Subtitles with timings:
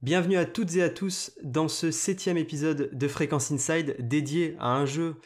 [0.00, 4.68] Bienvenue à toutes et à tous dans ce septième épisode de Fréquence Inside dédié à
[4.68, 5.16] un jeu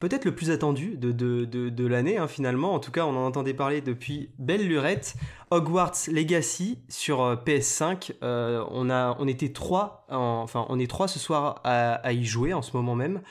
[0.00, 2.74] peut-être le plus attendu de, l'année hein, finalement.
[2.74, 5.14] En tout cas, on en entendait parler depuis belle lurette.
[5.50, 8.12] Hogwarts Legacy sur euh, PS5.
[8.22, 13.22] Euh, on, était trois, est trois ce soir à, y jouer en ce moment même.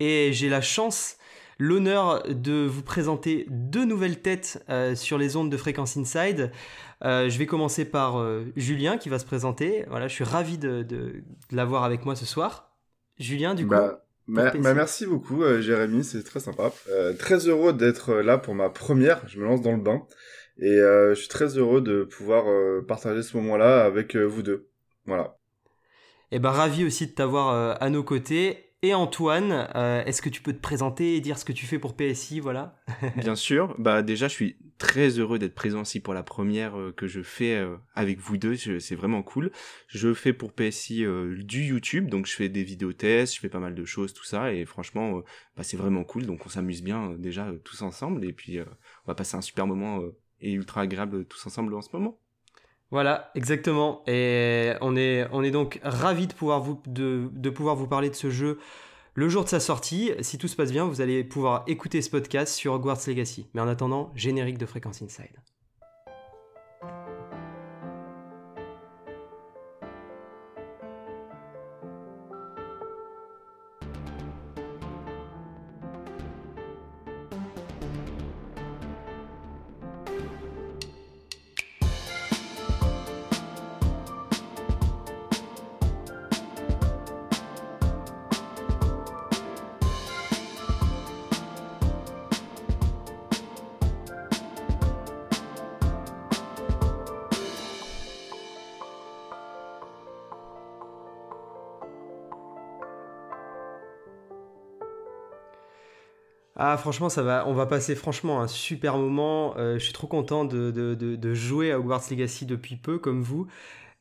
[0.00, 1.18] Et j'ai la chance
[1.62, 6.50] l'honneur de vous présenter deux nouvelles têtes euh, sur les ondes de Fréquence Inside.
[7.04, 9.84] Euh, je vais commencer par euh, Julien qui va se présenter.
[9.88, 11.22] Voilà, je suis ravi de,
[11.52, 12.72] l'avoir avec moi ce soir.
[13.16, 13.70] Julien, du coup.
[13.70, 16.72] Bah, bah, merci beaucoup, Jérémy, c'est très sympa.
[17.18, 19.22] très heureux d'être là pour ma première.
[19.28, 20.02] Je me lance dans le bain.
[20.58, 22.44] Et je suis très heureux de pouvoir
[22.86, 24.68] partager ce moment-là avec vous deux.
[25.06, 25.38] Voilà.
[26.30, 28.71] Et eh ben ravi aussi de t'avoir à nos côtés.
[28.84, 31.78] Et Antoine, euh, est-ce que tu peux te présenter et dire ce que tu fais
[31.78, 32.74] pour PSI, voilà?
[33.16, 33.76] Bien sûr.
[33.78, 37.22] Bah déjà, je suis très heureux d'être présent ici pour la première euh, que je
[37.22, 38.56] fais euh, avec vous deux.
[38.56, 39.52] C'est vraiment cool.
[39.86, 41.04] Je fais pour PSI
[41.44, 44.24] du YouTube, donc je fais des vidéos tests, je fais pas mal de choses, tout
[44.24, 45.22] ça, et franchement,
[45.56, 46.26] bah, c'est vraiment cool.
[46.26, 50.00] Donc on s'amuse bien déjà tous ensemble, et puis on va passer un super moment
[50.40, 52.18] et ultra agréable tous ensemble en ce moment.
[52.92, 54.02] Voilà, exactement.
[54.06, 56.76] Et on est, on est donc ravis de pouvoir, vous,
[57.86, 58.58] parler de ce jeu
[59.14, 60.12] le jour de sa sortie.
[60.20, 63.46] Si tout se passe bien, vous allez pouvoir écouter ce podcast sur Hogwarts Legacy.
[63.54, 65.32] Mais en attendant, générique de Fréquence Inside.
[106.72, 109.54] Ah franchement ça va, on va passer franchement un super moment.
[109.58, 113.46] Euh, je suis trop content de, jouer à Hogwarts Legacy depuis peu comme vous.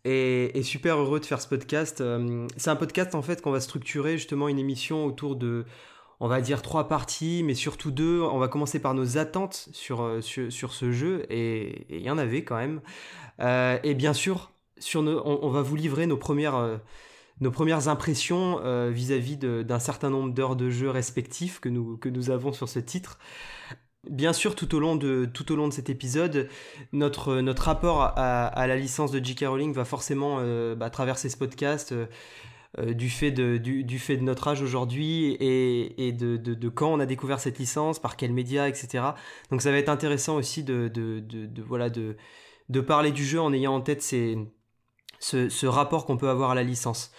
[0.05, 1.99] Et, super heureux de faire ce podcast.
[1.99, 5.65] Euh, c'est un podcast en fait qu'on va structurer justement une émission autour de,
[6.21, 8.21] on va dire trois parties, mais surtout deux.
[8.21, 12.17] On va commencer par nos attentes sur, euh, sur, ce jeu, et il y en
[12.17, 12.79] avait quand même.
[13.83, 16.79] et bien sûr, sur on, va vous livrer nos premières
[17.41, 22.07] nos premières impressions euh, vis-à-vis d'un certain nombre d'heures de jeu respectifs que nous, que
[22.07, 23.17] nous avons sur ce titre.
[24.09, 26.47] Bien sûr, tout au long de, tout au long de cet épisode,
[26.91, 29.45] notre, notre rapport à, la licence de J.K.
[29.47, 31.93] Rowling va forcément euh, bah, traverser ce podcast
[32.79, 36.91] euh, du, fait de, du, fait de notre âge aujourd'hui et, et de, de, quand
[36.91, 39.03] on a découvert cette licence, par quels médias, etc.
[39.51, 42.17] Donc ça va être intéressant aussi de, de voilà, de,
[42.69, 44.37] de parler du jeu en ayant en tête ces,
[45.21, 47.11] ce, rapport qu'on peut avoir à la licence.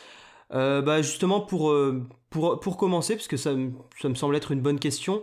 [0.52, 3.52] Euh, bah justement, pour, euh, pour, pour commencer, parce que ça,
[4.00, 5.22] ça, me semble être une bonne question,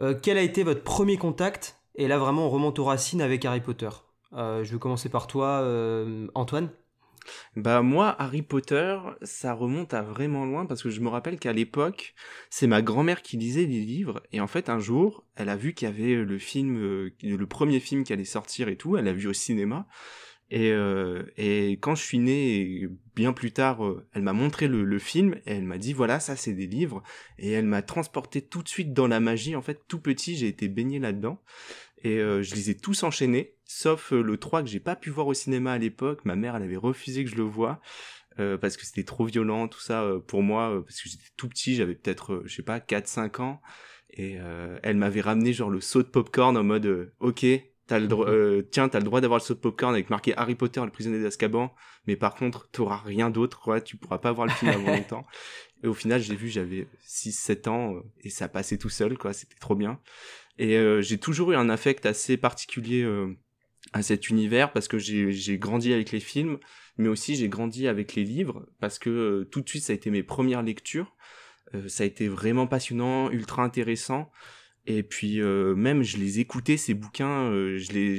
[0.00, 1.76] euh, quel a été votre premier contact?
[1.94, 3.88] Et là, vraiment, on remonte aux racines avec Harry Potter.
[4.32, 5.64] je vais commencer par toi,
[6.34, 6.70] Antoine.
[7.54, 11.52] Bah moi, Harry Potter, ça remonte à vraiment loin parce que je me rappelle qu'à
[11.52, 12.14] l'époque,
[12.48, 15.74] c'est ma grand-mère qui lisait les livres et en fait un jour, elle a vu
[15.74, 16.78] qu'il y avait le film,
[17.22, 19.86] le premier film qui allait sortir et tout, elle a vu au cinéma
[20.50, 24.82] et, euh, et quand je suis né, bien plus tard, euh, elle m'a montré le,
[24.82, 27.04] le, film et elle m'a dit voilà, ça c'est des livres.
[27.38, 29.54] Et elle m'a transporté tout de suite dans la magie.
[29.54, 31.40] En fait, tout petit, j'ai été baigné là-dedans.
[32.02, 35.28] Et euh, je les ai tous enchaînés, sauf le 3 que j'ai pas pu voir
[35.28, 36.24] au cinéma à l'époque.
[36.24, 37.80] Ma mère, elle avait refusé que je le voie.
[38.36, 41.94] parce que c'était trop violent, tout ça pour moi, parce que j'étais tout petit, j'avais
[41.94, 43.60] peut-être, je sais pas, 4-5 ans,
[44.08, 44.38] et
[44.82, 47.44] elle m'avait ramené genre le saut de popcorn en mode, ok,
[47.90, 50.54] T'as le euh, tiens, t'as le droit d'avoir le saut de popcorn avec marqué Harry
[50.54, 51.74] Potter, le prisonnier d'Azkaban,
[52.06, 53.80] mais par contre, t'auras rien d'autre, quoi.
[53.80, 55.26] Tu pourras pas voir le film avant longtemps.
[55.82, 59.18] Et au final, j'ai vu, j'avais 6, 7 ans, euh, et ça passait tout seul,
[59.18, 59.32] quoi.
[59.32, 59.98] C'était trop bien.
[60.56, 63.04] Et euh, j'ai toujours eu un affect assez particulier
[63.92, 66.58] à cet univers parce que j'ai grandi avec les films,
[66.96, 70.10] mais aussi j'ai grandi avec les livres parce que tout de suite, ça a été
[70.10, 71.16] mes premières lectures.
[71.88, 74.30] ça a été vraiment passionnant, ultra intéressant.
[74.86, 78.16] Et puis euh, même je les écoutais ces bouquins, euh, je les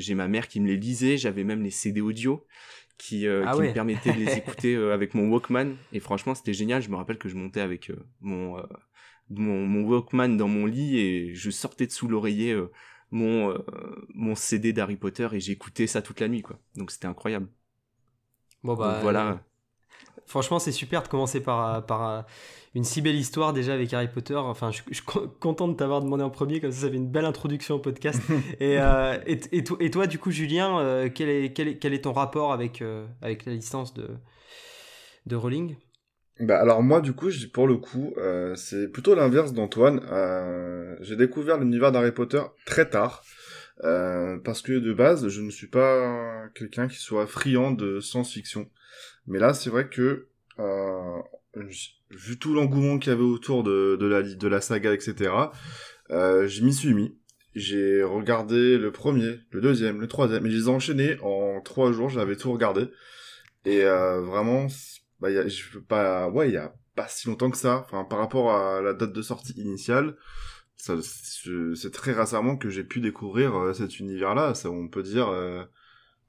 [0.00, 2.46] j'ai ma mère qui me les lisait, j'avais même les CD audio
[2.96, 6.54] qui, euh, ah qui me permettaient de les écouter avec mon Walkman et franchement c'était
[6.54, 7.90] génial, je me rappelle que je montais avec
[8.20, 8.62] mon,
[9.28, 12.56] mon, mon Walkman dans mon lit et je sortais de sous l'oreiller
[13.10, 13.52] mon
[14.14, 16.60] mon CD d'Harry Potter et j'écoutais ça toute la nuit quoi.
[16.76, 17.48] Donc c'était incroyable.
[18.62, 19.44] Bon bah voilà.
[20.26, 22.24] Franchement, c'est super de commencer par, par
[22.74, 24.34] une si belle histoire déjà avec Harry Potter.
[24.34, 25.04] Enfin, je, suis
[25.40, 28.20] content de t'avoir demandé en premier, comme ça, ça fait une belle introduction au podcast.
[28.60, 32.02] et, euh, et, et, toi, du coup, Julien, euh, quel, est, quel, est, quel, est,
[32.02, 34.08] ton rapport avec, euh, avec la licence de,
[35.26, 35.76] de Rowling?
[36.40, 38.12] Bah alors moi du coup pour le coup
[38.56, 40.00] c'est plutôt l'inverse d'Antoine.
[41.00, 43.22] j'ai découvert l'univers d'Harry Potter très tard.
[43.80, 48.68] parce que de base, je ne suis pas quelqu'un qui soit friand de science-fiction.
[49.28, 50.26] Mais là, c'est vrai que
[50.58, 51.22] euh,
[52.10, 55.32] vu tout l'engouement qu'il y avait autour de, la, de la saga, etc.,
[56.10, 57.18] euh, je m'y suis mis.
[57.54, 61.92] J'ai regardé le premier, le deuxième, le troisième, et je les ai enchaînés en trois
[61.92, 62.88] jours, j'avais tout regardé.
[63.64, 64.66] Et euh, vraiment,
[65.20, 67.78] bah, y a, je veux pas, ouais, il y a pas si longtemps que ça,
[67.78, 70.16] enfin, par rapport à la date de sortie initiale,
[70.76, 74.52] c'est très récemment que j'ai pu découvrir euh, cet univers-là.
[74.66, 75.64] On peut dire euh,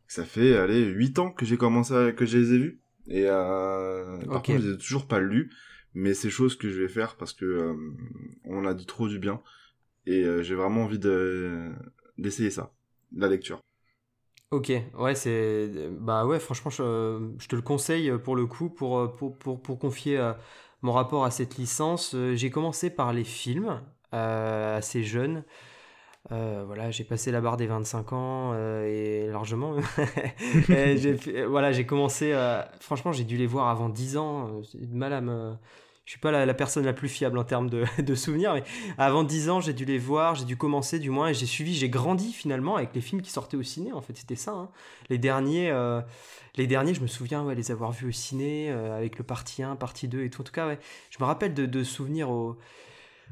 [0.07, 2.81] que ça fait, allez, huit ans que j'ai commencé, à, que je les ai vus.
[3.07, 5.51] Et euh, par contre, je les ai toujours pas lus,
[5.93, 7.73] mais c'est chose que je vais faire parce que euh,
[8.45, 9.41] on a dit trop du bien
[10.05, 11.71] et euh, j'ai vraiment envie de
[12.17, 12.71] d'essayer ça,
[13.15, 13.61] la lecture.
[14.51, 15.69] Ok, ouais, c'est
[15.99, 19.79] bah ouais, franchement, je, je, te le conseille pour le coup pour pour pour, pour
[19.79, 20.33] confier
[20.81, 22.15] mon rapport à cette licence.
[22.33, 23.81] J'ai commencé par les films
[24.11, 25.43] assez jeunes.
[26.31, 29.75] Euh, voilà, j'ai passé la barre des 25 ans euh, et largement.
[30.67, 32.33] j'ai, voilà, j'ai commencé.
[32.79, 34.61] franchement, j'ai dû les voir avant 10 ans.
[34.71, 35.53] J'ai mal à me.
[36.05, 38.63] Je suis pas la, personne la plus fiable en termes de, de, souvenirs, mais
[38.99, 41.73] avant 10 ans, j'ai dû les voir, j'ai dû commencer du moins, et j'ai suivi,
[41.73, 43.91] j'ai grandi finalement avec les films qui sortaient au ciné.
[43.91, 44.51] En fait, c'était ça.
[44.51, 44.69] Hein.
[45.09, 46.01] Les derniers, euh,
[46.57, 49.75] les derniers, je me souviens, ouais, les avoir vus au ciné avec le partie 1,
[49.77, 50.41] partie 2 et tout.
[50.41, 50.77] En tout cas, ouais,
[51.09, 52.55] je me rappelle de, de souvenirs au,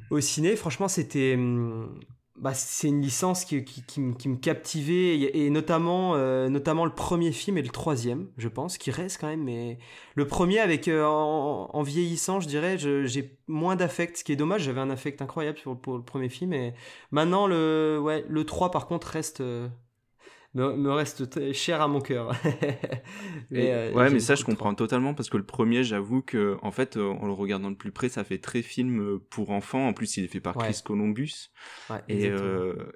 [0.10, 0.56] au ciné.
[0.56, 2.00] Franchement, c'était hum,
[2.36, 7.32] bah, c'est une licence qui, qui, qui, me captivait, et, notamment, euh, notamment le premier
[7.32, 9.44] film et le troisième, je pense, qui reste quand même.
[9.44, 9.78] Mais
[10.16, 14.64] le premier, avec euh, en, vieillissant, je dirais, j'ai moins d'affect, ce qui est dommage.
[14.64, 16.74] J'avais un affect incroyable pour, pour, le premier film, et
[17.12, 19.44] maintenant le, ouais, le 3 par contre reste,
[20.56, 22.36] euh, me, reste cher à mon cœur.
[23.52, 26.98] Euh, ouais, mais ça, je comprends totalement parce que le premier, j'avoue que, en fait,
[26.98, 29.88] euh, en le regardant de plus près, ça fait très film euh, pour enfants.
[29.88, 31.52] En plus, il est fait par Chris Columbus.
[32.10, 32.32] et,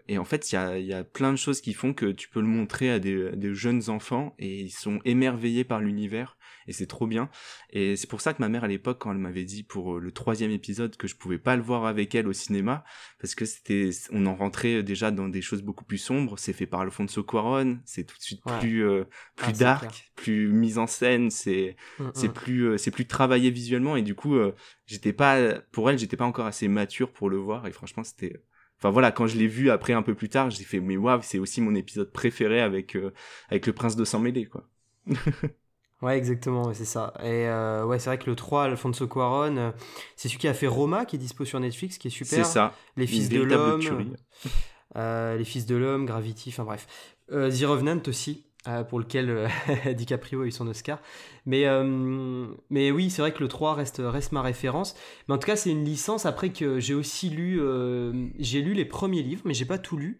[0.08, 2.28] et en fait, il y a, y a plein de choses qui font que tu
[2.30, 6.38] peux le montrer à des, des jeunes enfants et ils sont émerveillés par l'univers
[6.68, 7.30] et c'est trop bien.
[7.72, 10.12] Et c'est pour ça que ma mère à l'époque, quand elle m'avait dit pour le
[10.12, 12.84] troisième épisode que je pouvais pas le voir avec elle au cinéma,
[13.20, 16.38] parce que c'était, on en rentrait déjà dans des choses beaucoup plus sombres.
[16.38, 17.47] C'est fait par Alfonso Cuarón,
[17.86, 19.06] c'est tout de suite plus euh,
[19.36, 21.30] plus ah, dark, plus mise en scène.
[21.30, 22.34] C'est mm, c'est mm.
[22.34, 24.54] plus euh, c'est plus travaillé visuellement et du coup euh,
[24.86, 28.42] j'étais pas pour elle j'étais pas encore assez mature pour le voir et franchement c'était
[28.80, 31.20] Enfin voilà, quand je l'ai vu après un peu plus tard, j'ai fait mais waouh,
[31.24, 32.96] c'est aussi mon épisode préféré avec
[33.50, 34.70] avec le prince de sang mêlé quoi.
[36.02, 37.14] Ouais, exactement, c'est ça.
[37.22, 39.72] Et euh, ouais, c'est vrai que le 3, Alfonso Cuaron, euh,
[40.16, 42.46] c'est celui qui a fait Roma, qui est dispo sur Netflix, qui est super.
[42.46, 42.74] C'est ça.
[42.98, 44.16] Les Fils de l'Homme.
[44.96, 46.88] Euh, les Fils de l'Homme, Gravity, enfin bref.
[47.30, 48.46] The Revenant aussi,
[48.90, 49.50] pour lequel
[49.96, 51.00] DiCaprio a eu son Oscar.
[51.46, 51.66] Mais,
[52.70, 54.96] mais oui, c'est vrai que le 3 reste, reste ma référence.
[55.28, 57.62] Mais en tout cas, c'est une licence après que j'ai aussi lu.
[58.40, 60.20] j'ai lu les premiers livres, mais j'ai pas tout lu.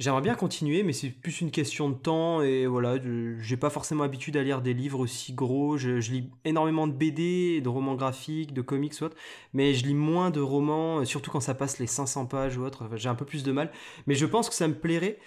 [0.00, 2.96] J'aimerais bien continuer, mais c'est plus une question de temps et voilà,
[3.38, 5.76] j'ai pas forcément l'habitude à lire des livres aussi gros.
[5.76, 9.16] Je, lis énormément de BD, de romans graphiques, de comics ou autre,
[9.52, 12.90] mais je lis moins de romans, surtout quand ça passe les 500 pages ou autre.
[12.96, 13.70] j'ai un peu plus de mal,
[14.08, 15.18] mais je pense que ça me plairait.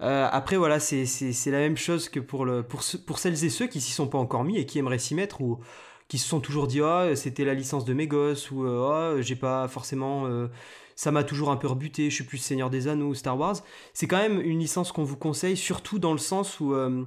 [0.00, 1.06] Euh, après, voilà, c'est
[1.46, 4.18] la même chose que pour, le, pour, pour celles et ceux qui s'y sont pas
[4.18, 5.60] encore mis et qui aimeraient s'y mettre ou
[6.08, 9.36] qui se sont toujours dit, ah, c'était la licence de mes gosses ou ah, j'ai
[9.36, 10.26] pas forcément.
[10.26, 10.48] Euh,
[10.96, 13.56] ça m'a toujours un peu rebuté, je suis plus Seigneur des Anneaux ou Star Wars.
[13.92, 17.04] C'est quand même une licence qu'on vous conseille, surtout dans le sens où euh,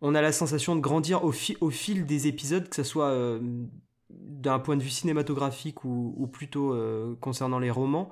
[0.00, 3.40] on a la sensation de grandir au, au, fil des épisodes, que ce soit euh,
[4.08, 8.10] d'un point de vue cinématographique ou, plutôt euh, concernant les romans.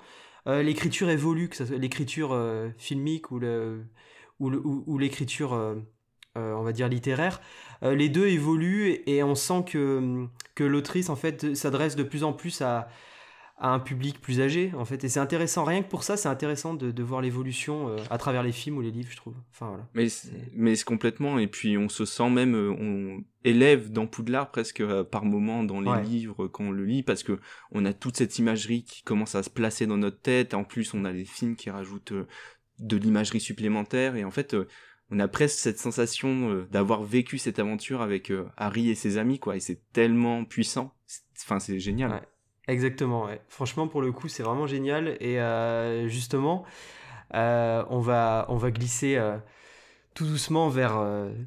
[0.49, 2.37] L'écriture évolue, que l'écriture
[2.79, 3.85] filmique ou, le,
[4.41, 5.53] ou, l'écriture,
[6.35, 7.41] on va dire, littéraire.
[7.83, 12.33] les deux évoluent et on sent que, que l'autrice, en fait, s'adresse de plus en
[12.33, 12.89] plus à
[13.61, 15.03] à un public plus âgé en fait.
[15.05, 15.65] Et c'est intéressant.
[15.65, 18.79] Rien que pour ça c'est intéressant de, de voir l'évolution euh, à travers les films
[18.79, 19.35] ou les livres je trouve.
[19.51, 19.89] Enfin voilà.
[19.95, 20.07] Mais
[20.55, 24.81] mais c'est complètement et puis on se sent même euh, on élève dans Poudlard presque
[24.81, 27.41] euh, par moment dans les livres quand on le lit parce que
[27.73, 30.55] on a toute cette imagerie qui commence à se placer dans notre tête.
[30.55, 32.15] En plus on a les films qui rajoutent
[32.79, 34.15] de l'imagerie supplémentaire.
[34.15, 34.57] Et en fait
[35.11, 39.57] on a presque cette sensation d'avoir vécu cette aventure avec Harry et ses amis quoi.
[39.57, 40.95] Et c'est tellement puissant.
[41.43, 42.23] Enfin c'est génial
[42.69, 43.29] Exactement.
[43.49, 45.17] Franchement, pour le coup, c'est vraiment génial.
[45.21, 46.65] Et euh, justement,
[47.35, 49.39] euh, on, va, on va glisser euh,
[50.15, 51.03] tout doucement vers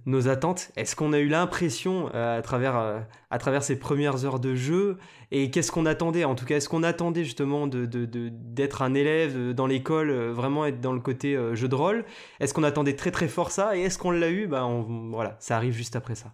[0.07, 0.71] nos attentes.
[0.75, 4.97] Est-ce qu'on a eu l'impression, à, travers, à travers ces premières heures de jeu,
[5.29, 6.23] et qu'est-ce qu'on attendait?
[6.23, 10.65] En tout cas, est-ce qu'on attendait justement d'être de, de, un élève dans l'école, vraiment
[10.65, 12.05] être dans le côté jeu de rôle?
[12.39, 13.77] Est-ce qu'on attendait très très fort ça?
[13.77, 14.47] Et est-ce qu'on l'a eu?
[14.47, 16.33] Ben, Voilà, ça arrive juste après ça.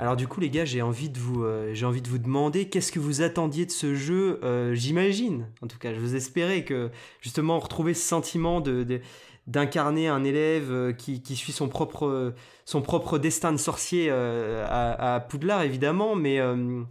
[0.00, 2.70] Alors du coup les gars, j'ai envie de vous, euh, j'ai envie de vous demander
[2.70, 4.40] qu'est-ce que vous attendiez de ce jeu.
[4.42, 6.90] Euh, j'imagine, en tout cas, je vous espérais que
[7.20, 9.02] justement retrouver ce sentiment de,
[9.46, 12.32] d'incarner un élève euh, qui, suit son propre,
[12.64, 16.40] son propre destin de sorcier à, Poudlard évidemment, mais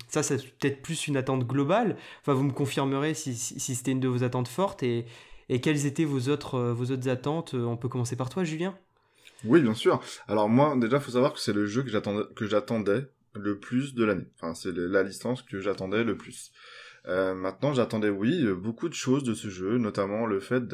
[0.08, 1.98] ça c'est peut-être plus une attente globale.
[2.22, 5.06] Enfin vous me confirmerez si, si, si c'était une de vos attentes fortes et,
[5.50, 7.56] et quelles étaient vos autres, vos autres attentes.
[7.56, 8.76] On peut commencer par toi Julien.
[9.46, 10.02] Oui, bien sûr.
[10.28, 11.90] Alors moi, déjà, faut savoir que c'est le jeu que
[12.48, 14.28] j'attendais, le plus de l'année.
[14.36, 16.52] Enfin, c'est la licence que j'attendais le plus.
[17.08, 20.68] Euh, maintenant, j'attendais, oui, beaucoup de choses de ce jeu, notamment le fait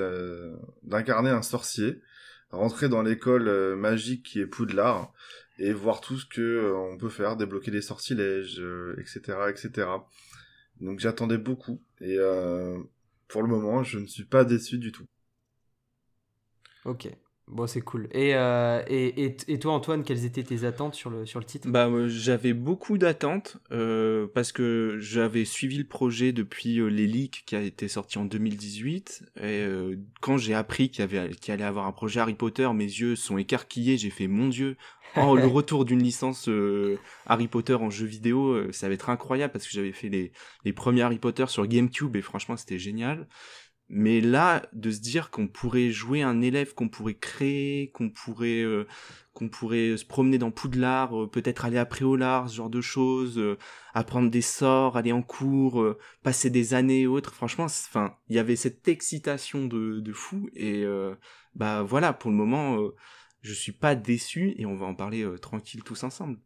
[0.84, 2.02] d'incarner un sorcier,
[2.50, 5.14] rentrer dans l'école euh, magique qui est Poudlard
[5.60, 8.62] et voir tout ce que euh, on peut faire, débloquer des sortilèges,
[8.98, 9.88] etc., etc.
[10.82, 12.18] Donc j'attendais beaucoup et
[13.28, 15.08] pour le moment, je ne suis pas déçu du tout.
[16.84, 17.08] Ok.
[17.48, 18.08] Bon, c'est cool.
[18.12, 21.70] Et, euh, et, et, toi, Antoine, quelles étaient tes attentes sur le, sur le titre?
[21.70, 27.44] Bah, J'avais beaucoup d'attentes euh, parce que j'avais suivi le projet depuis euh, les leaks
[27.46, 29.26] qui a été sorti en 2018.
[29.44, 29.64] Et
[30.22, 33.16] quand j'ai appris qu'il y, avait, qu'il allait avoir un projet Harry Potter, mes yeux
[33.16, 33.98] sont écarquillés.
[33.98, 34.76] J'ai fait, mon Dieu,
[35.16, 36.50] oh, le retour d'une licence
[37.28, 40.32] Harry Potter en jeu vidéo, ça va être incroyable parce que j'avais fait les,
[40.64, 43.28] les premiers Harry Potter sur GameCube et franchement, c'était génial.
[43.88, 48.64] Mais là, de se dire qu'on pourrait jouer un élève, qu'on pourrait créer, qu'on pourrait,
[48.64, 48.88] euh,
[49.34, 53.38] qu'on pourrait se promener dans Poudlard, euh, peut-être aller à Préolard, ce genre de choses,
[53.38, 53.60] euh,
[53.94, 55.86] apprendre des sorts, aller en cours,
[56.24, 57.34] passer des années et autres.
[57.36, 60.84] Franchement, enfin, il y avait cette excitation de, de fou et
[61.54, 62.78] bah voilà, pour le moment,
[63.42, 66.40] je suis pas déçu et on va en parler tranquille tous ensemble.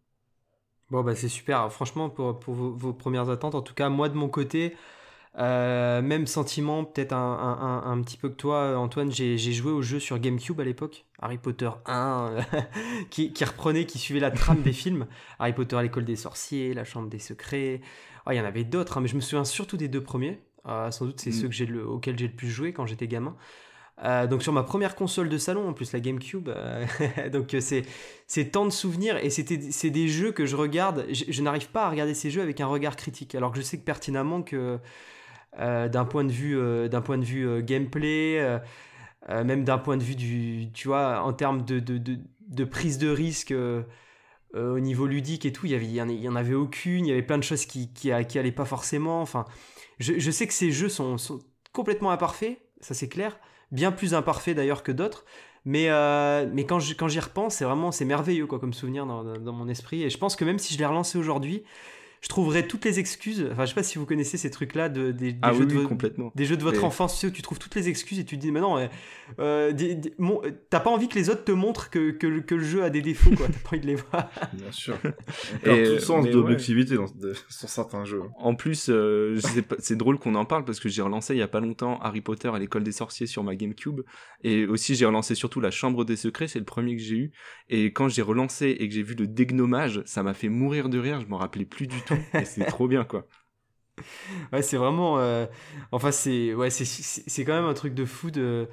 [0.91, 1.72] Bon bah c'est super.
[1.72, 4.75] Franchement, pour, pour vos, vos, premières attentes, en tout cas moi de mon côté.
[5.38, 7.18] Euh, même sentiment, peut-être un,
[7.86, 9.12] un, un, petit peu que toi, Antoine.
[9.12, 12.38] J'ai joué au jeu sur GameCube à l'époque, Harry Potter 1,
[13.10, 15.08] qui, qui, reprenait, qui suivait la trame des films.
[15.38, 17.82] Harry Potter à l'école des sorciers, la chambre des secrets.
[18.26, 20.42] Oh, il y en avait d'autres, hein, mais je me souviens surtout des deux premiers.
[20.68, 21.34] Euh, sans doute, c'est mm.
[21.34, 23.36] ceux que le, auxquels j'ai le plus joué quand j'étais gamin.
[24.04, 26.50] Euh, donc sur ma première console de salon, en plus la GameCube,
[27.34, 27.84] donc c'est
[28.28, 31.06] c'est tant de souvenirs et c'était c'est des jeux que je regarde.
[31.12, 33.62] Je, je n'arrive pas à regarder ces jeux avec un regard critique, alors que je
[33.62, 34.80] sais que pertinemment que
[35.60, 38.60] d'un point de vue, euh, d'un point de vue euh, gameplay,
[39.28, 42.00] même d'un point de vue du, tu vois, en termes de, de,
[42.48, 43.54] de, prise de risque.
[44.56, 47.12] au niveau ludique et tout, il y, avait, il y en avait aucune, il y
[47.12, 49.22] avait plein de choses qui, qui, qui allaient pas forcément.
[49.22, 49.46] Enfin,
[50.00, 51.39] je, je, sais que ces jeux sont, sont
[51.74, 53.39] complètement imparfaits, ça c'est clair,
[53.72, 55.25] bien plus imparfaits d'ailleurs que d'autres.
[55.66, 55.89] Mais,
[56.51, 59.68] mais quand j'y quand repense, c'est vraiment c'est merveilleux quoi, comme souvenir dans, dans, mon
[59.68, 60.04] esprit.
[60.04, 61.63] Et je pense que même si je l'ai relancé aujourd'hui,
[62.22, 63.48] je trouverais toutes les excuses.
[63.52, 66.32] Enfin, je sais pas si vous connaissez ces trucs-là de, des, ah jeux de complètement.
[66.36, 68.36] des jeux de votre enfance, tu, sais, où tu trouves toutes les excuses et tu
[68.36, 68.90] te dis, mais non,
[69.40, 69.74] euh,
[70.70, 73.02] t'as pas envie que les autres te montrent que, que, que le jeu a des
[73.02, 73.48] défauts, quoi.
[73.48, 74.30] T'as pas envie de les voir.
[74.54, 74.98] Bien sûr.
[75.66, 77.08] On et tout le sens d'objectivité dans,
[77.50, 78.22] sur certains jeux.
[78.38, 79.40] En plus, euh,
[79.80, 82.22] c'est drôle qu'on en parle parce que j'ai relancé il y a pas longtemps Harry
[82.22, 84.02] Potter à l'école des sorciers sur ma GameCube
[84.44, 87.32] et aussi j'ai relancé surtout la Chambre des secrets, c'est le premier que j'ai eu.
[87.70, 91.00] Et quand j'ai relancé et que j'ai vu le dégnomage, ça m'a fait mourir de
[91.00, 91.22] rire.
[91.22, 92.09] Je m'en rappelais plus du tout
[92.46, 93.25] c'est trop bien, quoi.
[94.51, 95.20] Ouais, c'est vraiment.
[95.20, 95.46] Euh,
[95.92, 98.68] enfin, c'est ouais, c'est quand même un truc de fou de.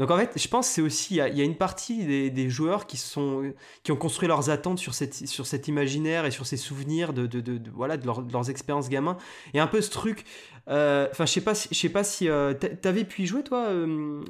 [0.00, 2.86] Donc en fait, je pense c'est aussi il y, a une partie des, des, joueurs
[2.86, 3.52] qui sont
[3.82, 7.26] qui ont construit leurs attentes sur cette sur cet imaginaire et sur ces souvenirs de,
[7.26, 9.18] de, de, voilà de, leurs expériences gamins
[9.52, 10.24] et un peu ce truc.
[10.68, 13.68] Euh, enfin, je sais pas, je sais pas si euh, t'avais pu y jouer toi,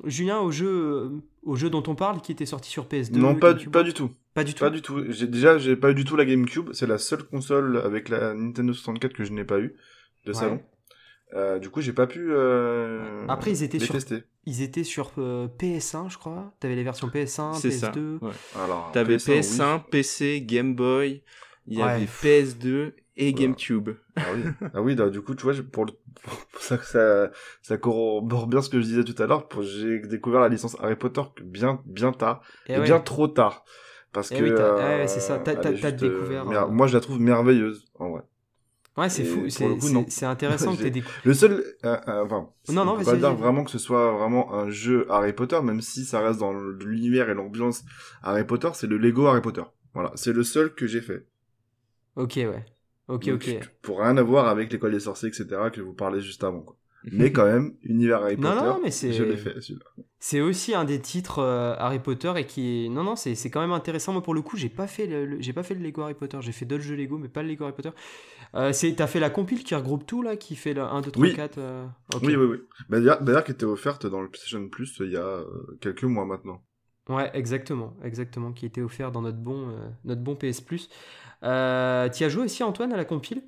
[0.07, 1.13] Julien, au jeu
[1.45, 3.19] au jeu dont on parle qui était sorti sur PS2.
[3.19, 4.11] Non, pas du, pas du tout.
[4.35, 4.65] Pas du tout.
[4.65, 5.05] Pas du tout.
[5.09, 6.71] J'ai déjà j'ai pas eu du tout la GameCube.
[6.73, 9.77] C'est la seule console avec la Nintendo 64 que je n'ai pas eu
[10.27, 10.61] de salon.
[11.35, 12.33] Euh, du coup, j'ai pas pu.
[12.33, 13.95] Euh, Après, ils étaient les sur.
[13.95, 14.25] Tester.
[14.47, 16.53] Ils étaient sur euh, PS1, je crois.
[16.61, 17.71] T'avais les versions PS1, PS2.
[17.71, 17.93] Ça.
[17.95, 18.33] Ouais.
[18.57, 21.23] Alors, T'avais PS1, PC, Game Boy.
[21.67, 23.91] Il y avait PS2 et GameCube.
[24.17, 24.43] Ah oui.
[24.75, 24.97] Ah oui.
[25.11, 25.93] du coup, tu vois, pour, le...
[26.23, 27.31] pour ça, ça,
[27.63, 29.47] ça corrobore bien ce que je disais tout à l'heure.
[29.61, 33.65] J'ai découvert la licence Harry Potter bien, bien tard, et, bien trop tard.
[34.13, 34.45] Parce eh que.
[34.45, 35.39] Oui, euh, c'est ça.
[35.39, 36.49] T'as découvert.
[36.49, 38.23] Euh, moi, je la trouve merveilleuse, en vrai.
[38.97, 39.49] Ouais, c'est fou.
[40.09, 41.21] C'est intéressant que t'aies découvert.
[41.25, 44.53] Le seul, euh, enfin, non, non, on peut pas dire vraiment que ce soit vraiment
[44.55, 47.85] un jeu Harry Potter, même si ça reste dans l'univers et l'ambiance
[48.23, 49.63] Harry Potter, c'est le Lego Harry Potter.
[49.95, 51.27] Voilà, c'est le seul que j'ai fait.
[52.17, 52.65] Ok, ouais.
[53.09, 53.59] Ok, ok.
[53.83, 56.77] Pour rien avoir avec l'école des sorciers, etc., que vous parlez juste avant, quoi.
[57.13, 58.49] mais quand même, univers Harry Potter.
[58.49, 59.13] Non, non, mais c'est.
[59.13, 59.87] Je l'ai fait, celui-là.
[60.19, 62.89] C'est aussi un des titres euh, Harry Potter et qui est.
[62.91, 64.13] Non, non, c'est, c'est quand même intéressant.
[64.13, 66.37] Moi, pour le coup, j'ai pas fait le, j'ai pas fait le Lego Harry Potter.
[66.41, 67.91] J'ai fait d'autres jeux Lego, mais pas le Lego Harry Potter.
[68.55, 71.11] Euh, c'est, t'as fait la compile qui regroupe tout, là, qui fait le 1, 2,
[71.11, 71.35] 3, oui.
[71.35, 71.59] 4.
[71.59, 71.87] Euh...
[72.23, 72.59] Oui, oui, oui.
[72.91, 75.43] Bah, d'ailleurs, qui était offerte dans le PlayStation Plus euh, il y a
[75.81, 76.61] quelques mois maintenant.
[77.09, 80.89] Ouais, exactement, exactement, qui était offert dans notre bon, notre bon PS Plus.
[81.41, 83.43] Tu as joué aussi Antoine à la compile?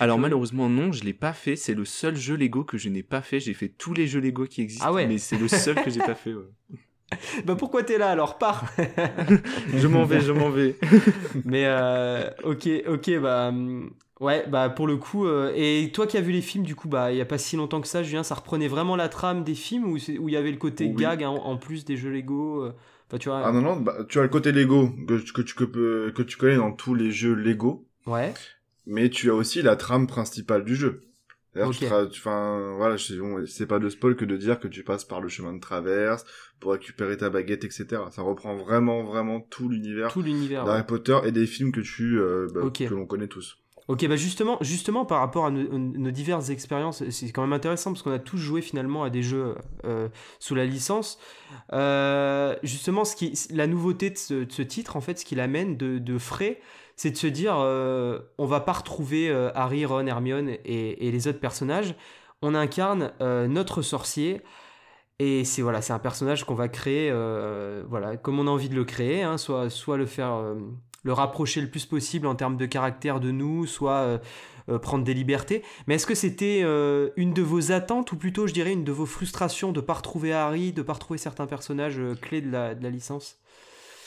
[0.00, 1.56] Alors malheureusement non, je l'ai pas fait.
[1.56, 3.40] C'est le seul jeu Lego que je n'ai pas fait.
[3.40, 5.06] J'ai fait tous les jeux Lego qui existent, ah ouais.
[5.06, 6.34] mais c'est le seul que j'ai pas fait.
[7.44, 8.38] bah pourquoi t'es là alors?
[8.38, 8.66] Pars
[9.74, 10.76] Je m'en vais, je m'en vais.
[11.44, 13.90] mais euh, ok, ok, bah hum,
[14.20, 15.26] ouais, bah pour le coup.
[15.26, 17.38] Euh, et toi qui as vu les films, du coup, bah il y a pas
[17.38, 20.36] si longtemps que ça, Julien, ça reprenait vraiment la trame des films où il y
[20.36, 22.64] avait le côté gag hein, en plus des jeux Lego.
[22.64, 22.72] Euh,
[23.18, 26.10] tu vois, ah non non, bah, tu as le côté Lego que, que tu que,
[26.10, 27.86] que tu connais dans tous les jeux Lego.
[28.06, 28.34] Ouais
[28.88, 31.04] mais tu as aussi la trame principale du jeu.
[31.56, 32.96] Enfin, voilà,
[33.46, 36.24] c'est pas de spoil que de dire que tu passes par le chemin de traverse
[36.60, 37.86] pour récupérer ta baguette, etc.
[38.10, 40.14] Ça reprend vraiment, vraiment tout l'univers
[40.64, 43.58] d'Harry Potter et des films que tu, euh, bah, que l'on connaît tous.
[43.88, 48.02] Ok, bah justement, justement par rapport à nos, diverses expériences, c'est quand même intéressant parce
[48.02, 49.54] qu'on a tous joué finalement à des jeux
[49.86, 51.18] euh, sous la licence.
[51.72, 55.98] Euh, justement, ce qui, la nouveauté de ce, titre, en fait, ce qu'il amène de,
[55.98, 56.60] de frais,
[56.98, 61.28] c'est de se dire euh, on va pas retrouver euh, Harry, Ron, Hermione et, les
[61.28, 61.94] autres personnages.
[62.42, 64.42] On incarne euh, notre sorcier.
[65.20, 67.12] Et c'est voilà, c'est un personnage qu'on va créer,
[67.88, 70.40] voilà, comme on a envie de le créer, hein, soit, soit le faire,
[71.02, 74.20] le rapprocher le plus possible en termes de caractère de nous, soit
[74.80, 75.64] prendre des libertés.
[75.88, 76.60] Mais est-ce que c'était
[77.16, 80.32] une de vos attentes ou plutôt, je dirais, une de vos frustrations de pas retrouver
[80.32, 83.40] Harry, de pas retrouver certains personnages clés de la licence?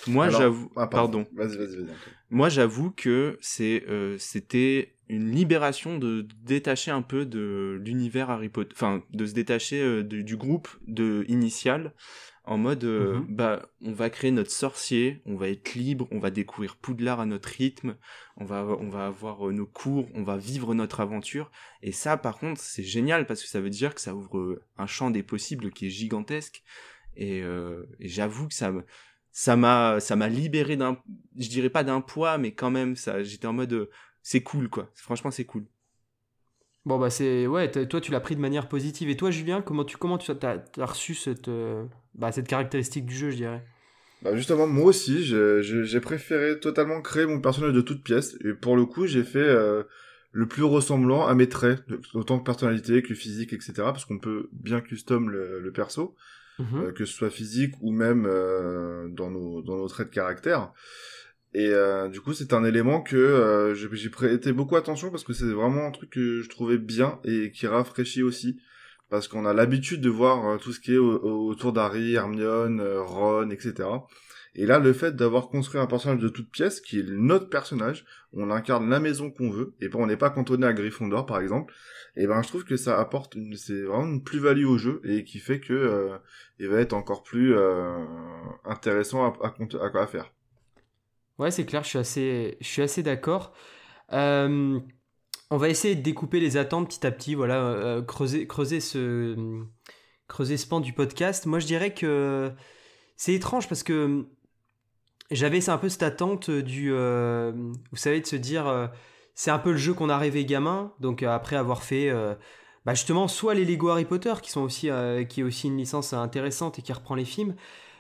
[0.07, 0.71] Moi, j'avoue.
[0.75, 1.25] Ah, pardon.
[1.33, 1.95] Vas-y, vas-y, vas-y.
[2.29, 8.47] Moi, j'avoue que c'est, euh, c'était une libération de, détacher un peu de l'univers Harry
[8.47, 11.93] Potter, enfin, de se détacher euh, du groupe de initial,
[12.45, 13.35] en mode, euh, mhm.
[13.35, 17.25] bah, on va créer notre sorcier, on va être libre, on va découvrir Poudlard à
[17.25, 17.97] notre rythme,
[18.37, 21.51] on va, on va avoir nos cours, on va vivre notre aventure.
[21.83, 24.87] Et ça, par contre, c'est génial parce que ça veut dire que ça ouvre un
[24.87, 26.63] champ des possibles qui est gigantesque.
[27.17, 28.85] Et, et j'avoue que ça me
[29.31, 30.97] ça m'a ça m'a libéré d'un
[31.37, 33.89] je dirais pas d'un poids mais quand même ça j'étais en mode euh,
[34.21, 34.89] c'est cool quoi.
[34.95, 35.65] Franchement c'est cool.
[36.85, 39.09] Bon bah c'est ouais toi tu l'as pris de manière positive.
[39.09, 43.05] Et toi Julien comment tu comment tu as, as reçu cette euh, bah, cette caractéristique
[43.05, 43.63] du jeu je dirais?
[44.21, 48.35] Bah justement moi aussi j'ai préféré totalement créer mon personnage de toute pièce.
[48.43, 49.83] Et pour le coup j'ai fait euh,
[50.33, 54.49] le plus ressemblant à mes traits autant que personnalité que physique etc parce qu'on peut
[54.51, 56.15] bien custom le, le perso
[56.61, 56.83] Mhm.
[56.83, 60.71] Euh, que ce soit physique ou même euh, dans, nos, dans nos traits de caractère.
[61.53, 65.51] Et euh, du coup, c'est un élément que j'ai prêté beaucoup attention parce que c'est
[65.51, 68.59] vraiment un truc que je trouvais bien et qui rafraîchit aussi.
[69.09, 73.89] Parce qu'on a l'habitude de voir tout ce qui est autour d'Harry, Hermione, Ron, etc.
[74.53, 78.05] Et là, le fait d'avoir construit un personnage de toute pièce, qui est notre personnage,
[78.33, 81.73] on incarne la maison qu'on veut, et on n'est pas cantonné à Gryffondor, par exemple,
[82.17, 85.23] et ben je trouve que ça apporte une c'est vraiment une plus-value au jeu et
[85.23, 86.17] qui fait que euh,
[86.59, 88.05] il va être encore plus euh,
[88.65, 90.33] intéressant à, faire.
[91.37, 93.53] Ouais, c'est clair, je suis assez je suis assez d'accord.
[94.11, 94.77] Euh,
[95.49, 99.63] on va essayer de découper les attentes petit à petit, voilà, creuser creuser ce
[100.27, 101.45] creuser ce pan du podcast.
[101.45, 102.51] Moi, je dirais que
[103.15, 104.25] c'est étrange parce que
[105.31, 108.89] j'avais un peu cette attente du vous savez de se dire
[109.33, 110.91] c'est un peu le jeu qu'on a rêvé gamin.
[110.99, 112.35] Donc euh, après avoir fait euh,
[112.85, 115.77] bah, justement soit les Lego Harry Potter qui sont aussi euh, qui est aussi une
[115.77, 117.55] licence intéressante et qui reprend les films,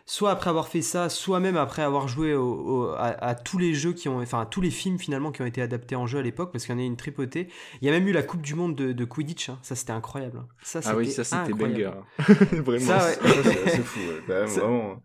[0.05, 2.35] soit après avoir fait ça, soit même après avoir joué
[2.97, 5.61] à, tous les jeux qui ont, enfin à tous les films finalement qui ont été
[5.61, 7.47] adaptés en jeu à l'époque, parce qu'il y en a une tripotée.
[7.81, 9.59] Il y a même eu la Coupe du Monde de, Quidditch, hein.
[9.61, 10.39] ça c'était incroyable.
[10.39, 10.47] Hein.
[10.63, 11.91] Ça, ah oui, ça c'était banger.
[12.51, 15.01] Vraiment, ça, c'est fou, vraiment.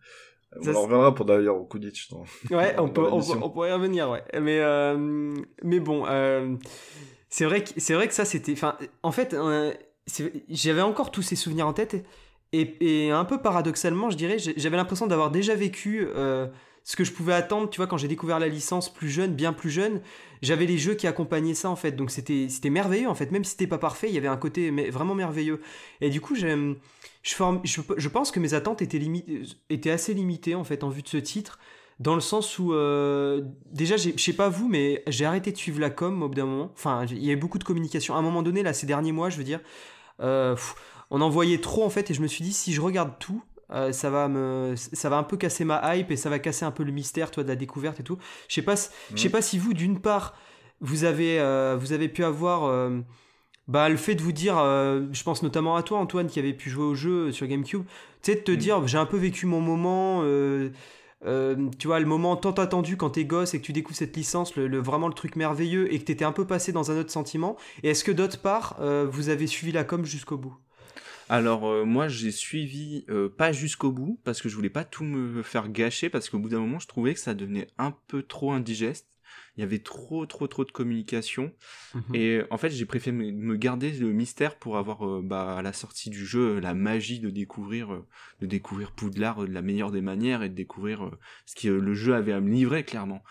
[0.65, 2.11] On en reviendra pour d'ailleurs au Quidditch.
[2.51, 4.23] Ouais, on, peut, on, pourrait y revenir, ouais.
[4.41, 6.57] Mais, euh, mais bon, euh,
[7.29, 8.55] c'est vrai, que, c'est vrai que ça, c'était.
[9.03, 9.73] En fait, euh,
[10.49, 12.05] j'avais encore tous ces souvenirs en tête.
[12.53, 16.07] Et, et, un peu paradoxalement, je dirais, j'avais l'impression d'avoir déjà vécu
[16.87, 19.53] ce que je pouvais attendre, tu vois, quand j'ai découvert la licence plus jeune, bien
[19.53, 20.01] plus jeune,
[20.41, 21.93] j'avais les jeux qui accompagnaient ça en fait.
[21.93, 24.37] Donc c'était c'était merveilleux en fait, même si c'était pas parfait, il y avait un
[24.37, 25.61] côté vraiment merveilleux.
[26.01, 26.77] Et du coup, j'aime
[27.27, 27.35] je,
[27.65, 29.01] je, je, pense que mes attentes étaient,
[29.69, 31.59] étaient assez limitées en fait en vue de ce titre,
[31.99, 35.81] dans le sens où euh, déjà, je sais pas vous, mais j'ai arrêté de suivre
[35.81, 36.71] la com au bout d'un moment.
[36.75, 38.15] Enfin, il y avait beaucoup de communication.
[38.15, 39.61] À un moment donné, là, ces derniers mois, je veux dire,
[40.21, 40.55] euh,
[41.11, 43.43] on en voyait trop en fait, et je me suis dit si je regarde tout,
[43.73, 46.65] euh, ça va me ça va un peu casser ma hype et ça va casser
[46.65, 49.29] un peu le mystère toi de la découverte et tout je sais pas je sais
[49.29, 50.35] pas si vous d'une part
[50.81, 53.01] vous avez euh, vous avez pu avoir euh,
[53.69, 56.71] bah le fait de vous dire je pense notamment à toi Antoine qui avait pu
[56.71, 57.85] jouer au jeu sur GameCube
[58.23, 58.57] tu sais de te mm.
[58.57, 60.23] dire j'ai un peu vécu mon moment
[61.23, 64.55] tu vois le moment tant attendu quand t'es gosse et que tu découvres cette licence
[64.57, 67.57] le, vraiment le truc merveilleux et que t'étais un peu passé dans un autre sentiment
[67.83, 68.79] et est-ce que d'autre part
[69.11, 70.57] vous avez suivi la com jusqu'au bout?
[71.29, 75.03] Alors euh, moi j'ai suivi euh, pas jusqu'au bout parce que je voulais pas tout
[75.03, 78.23] me faire gâcher parce qu'au bout d'un moment je trouvais que ça devenait un peu
[78.23, 79.09] trop indigeste.
[79.57, 81.53] Il y avait trop trop trop de communication
[81.95, 82.15] Mhm.
[82.15, 85.73] et en fait j'ai préféré me- garder le mystère pour avoir euh, bah, à la
[85.73, 88.07] sortie du jeu la magie de découvrir euh,
[88.41, 91.11] de découvrir Poudlard euh, de la meilleure des manières et de découvrir
[91.47, 93.23] ce que le jeu avait à me livrer clairement.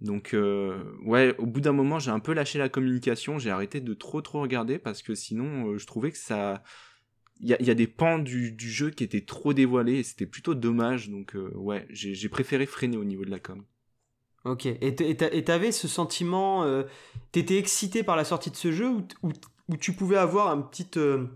[0.00, 3.80] Donc euh, ouais, au bout d'un moment, j'ai un peu lâché la communication, j'ai arrêté
[3.80, 6.62] de trop trop regarder parce que sinon, euh, je trouvais que ça,
[7.40, 9.96] il y a, il y a des pans du, du jeu qui étaient trop dévoilés
[9.98, 11.08] et c'était plutôt dommage.
[11.10, 13.64] Donc euh, ouais, j'ai préféré freiner au niveau de la com.
[14.44, 14.66] Ok.
[14.66, 16.84] Et t'avais ce sentiment, euh,
[17.32, 18.88] t'étais excité par la sortie de ce jeu
[19.22, 19.32] ou,
[19.76, 21.26] tu pouvais avoir un petit, euh,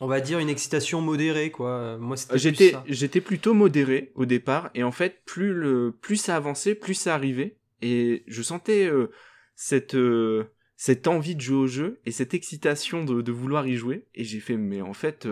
[0.00, 1.96] on va dire une excitation modérée quoi?
[1.98, 6.74] Moi J'étais j'étais plutôt modéré au départ et en fait, plus le plus ça avançait,
[6.74, 9.10] plus ça arrivait et je sentais euh,
[9.56, 13.74] cette euh, cette envie de jouer au jeu et cette excitation de, de vouloir y
[13.74, 15.26] jouer et j'ai fait mais en fait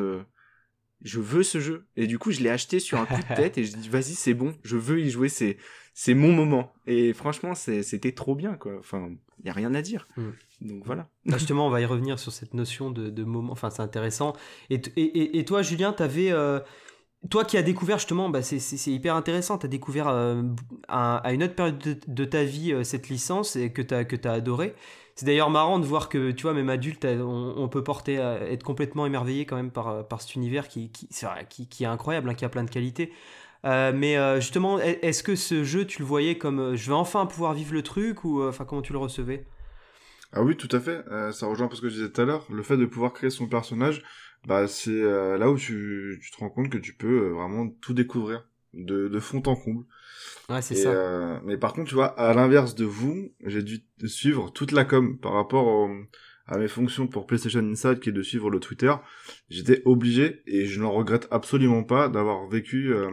[1.03, 3.59] je veux ce jeu et du coup je l'ai acheté sur un coup de tête
[3.59, 5.59] et je dis vas-y c'est bon je veux y jouer c'est
[5.95, 9.11] c'est mon moment et franchement c'était trop bien quoi enfin
[9.45, 10.31] y a rien à dire Mm.
[10.69, 13.53] donc voilà Bah, justement, on va y revenir sur cette notion de, de moment.
[13.53, 14.35] Enfin, c'est intéressant.
[14.71, 16.31] Et, et, et- toi, Julien, t'avais.
[16.33, 16.61] euh,
[17.31, 18.59] toi qui as découvert justement, bah, c'est-
[18.91, 20.43] hyper intéressant, tu as découvert euh,
[20.89, 23.95] à, à une autre période de, de ta vie euh, cette licence et que tu
[23.95, 24.75] as, que as adoré.
[25.17, 28.15] C'est d'ailleurs marrant de voir que, tu vois, même adulte, euh, on, on peut porter,
[28.17, 31.87] être complètement émerveillé quand même par, par cet univers qui, qui, vrai, qui, qui est
[31.87, 33.13] incroyable, hein, qui a plein de qualités.
[33.65, 36.87] Euh, mais euh, justement, est- est-ce que ce jeu, tu le voyais comme euh, je
[36.89, 39.45] vais enfin pouvoir vivre le truc ou enfin comment tu le recevais?
[40.33, 41.05] Ah oui, tout à fait.
[41.33, 42.47] Ça rejoint un peu ce que je disais tout à l'heure.
[42.51, 44.03] Le fait de pouvoir créer son personnage,
[44.47, 45.01] bah c'est
[45.39, 49.21] là où tu, tu te rends compte que tu peux vraiment tout découvrir de, de
[49.21, 49.85] fond en comble.
[50.51, 51.41] Ouais, c'est ça.
[51.45, 55.19] mais par contre, tu vois, à l'inverse de vous, j'ai dû suivre toute la com
[55.19, 55.91] par rapport au-
[56.47, 58.93] à mes fonctions pour PlayStation Inside, qui est de suivre le Twitter.
[59.49, 63.09] J'étais obligé, et je n'en regrette absolument pas, d'avoir vécu euh,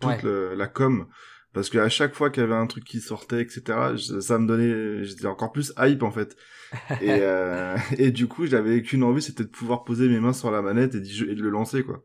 [0.00, 0.22] toute Ouais.
[0.22, 1.06] le- la com.
[1.52, 3.62] Parce qu'à chaque fois qu'il y avait un truc qui sortait, etc.,
[3.94, 6.36] je- ça me donnait, j'étais encore plus hype en fait.
[7.00, 10.50] et, euh, et du coup, j'avais qu'une envie, c'était de pouvoir poser mes mains sur
[10.50, 12.02] la manette et, de le lancer, quoi.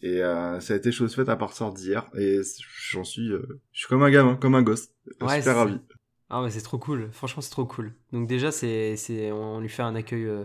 [0.00, 2.08] Et euh, ça a été chose faite à partir d'hier.
[2.16, 2.40] Et
[2.90, 4.88] j'en suis, euh, je suis comme un gamin, comme un gosse,
[5.20, 5.78] Ouais, super ravi.
[6.30, 7.10] Ah ouais, c'est trop cool.
[7.12, 7.94] Franchement, c'est trop cool.
[8.12, 10.44] Donc déjà, c'est, c'est, on lui fait un accueil, euh,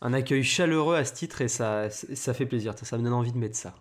[0.00, 2.76] un accueil chaleureux à ce titre et ça, ça fait plaisir.
[2.78, 3.74] Ça, ça me donne envie de mettre ça.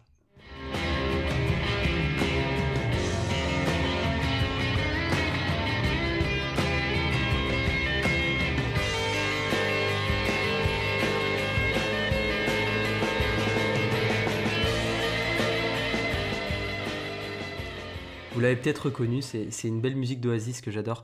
[18.40, 21.04] Vous l'avez peut-être reconnu, c'est, une belle musique d'Oasis que j'adore.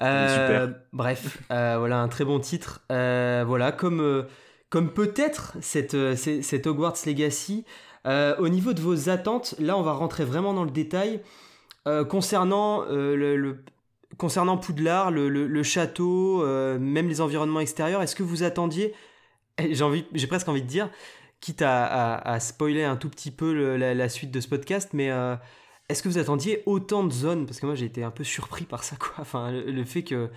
[0.00, 0.74] Euh, super.
[0.94, 2.80] Bref, euh, voilà un très bon titre.
[2.90, 4.22] Euh, voilà, comme, euh,
[4.70, 7.66] comme peut-être cette, cette Hogwarts Legacy.
[8.06, 11.20] Au niveau de vos attentes, là on va rentrer vraiment dans le détail.
[12.08, 13.62] Concernant, le, le-
[14.16, 16.42] concernant Poudlard, le, le- le château,
[16.78, 18.94] même les environnements extérieurs, est-ce que vous attendiez,
[19.58, 20.88] eh, j'ai, presque envie de dire,
[21.42, 24.48] quitte à, à- à spoiler un tout petit peu le- la, la suite de ce
[24.48, 25.36] podcast, mais euh,
[25.90, 27.46] est-ce que vous attendiez autant de zones?
[27.46, 29.14] Parce que moi j'ai été un peu surpris par ça, quoi.
[29.18, 30.30] Enfin, le, fait que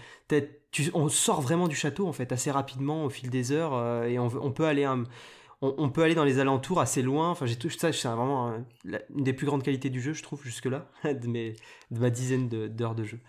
[0.71, 4.05] tu- on sort vraiment du château en fait assez rapidement au fil des heures euh,
[4.05, 4.87] et on, peut aller
[5.61, 7.29] on, peut aller dans les alentours assez loin.
[7.29, 8.53] Enfin, j'ai tout ça, c'est vraiment
[8.85, 11.53] une des plus grandes qualités du jeu, je trouve jusque là, de, mes,
[11.91, 13.19] de ma dizaine d'heures de jeu.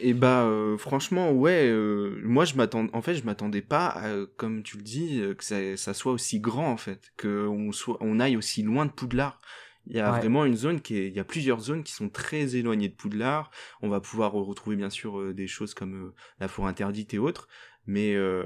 [0.00, 4.02] Et bah euh, franchement ouais, euh, moi je m'attends, en fait je m'attendais pas,
[4.36, 7.98] comme tu le dis, que ça, ça soit aussi grand en fait, que on soit,
[8.00, 9.40] on aille aussi loin de Poudlard.
[9.86, 10.18] Il y a Ouais.
[10.20, 12.94] vraiment une zone qui est, il y a plusieurs zones qui sont très éloignées de
[12.94, 13.50] Poudlard.
[13.82, 17.18] On va pouvoir retrouver bien sûr euh, des choses comme euh, la forêt interdite et
[17.18, 17.48] autres,
[17.86, 18.44] mais euh,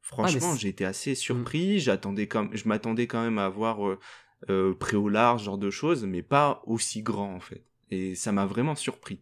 [0.00, 1.80] franchement c'est- j'ai été assez surpris.
[1.80, 3.98] J'attendais comme, je m'attendais quand même à avoir euh,
[4.48, 7.62] euh, Préolard, ce genre de choses, mais pas aussi grand en fait.
[7.90, 9.20] Et ça m'a vraiment surpris.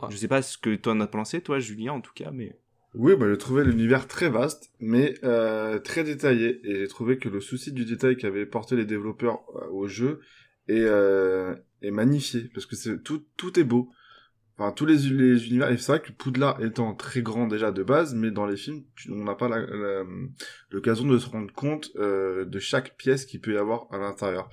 [0.00, 0.08] Ouais.
[0.10, 2.58] Je sais pas ce que toi en as pensé, toi, Julien, en tout cas, mais.
[2.94, 7.28] Oui, bah, j'ai trouvé l'univers très vaste, mais euh, très détaillé, et j'ai trouvé que
[7.28, 10.20] le souci du détail qu'avaient porté les développeurs euh, au jeu
[10.68, 13.90] est, euh, est magnifié, parce que c'est tout, tout est beau.
[14.58, 17.82] Enfin, tous les, les univers, et c'est vrai que Poudlard étant très grand déjà de
[17.82, 19.50] base, mais dans les films, on n'a pas
[20.70, 24.48] l'occasion de se rendre compte euh, de chaque pièce qu'il peut y avoir à l'intérieur.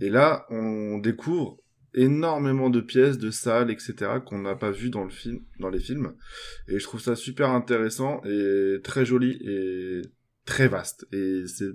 [0.00, 1.58] Et là, on découvre
[1.94, 5.80] énormément de pièces, de salles, etc., qu'on n'a pas vu dans le film, dans les
[5.80, 6.14] films.
[6.68, 10.02] Et je trouve ça super intéressant et très joli et
[10.44, 11.06] très vaste.
[11.12, 11.72] Et c'est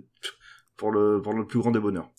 [0.78, 2.12] pour le, pour le plus grand des bonheurs.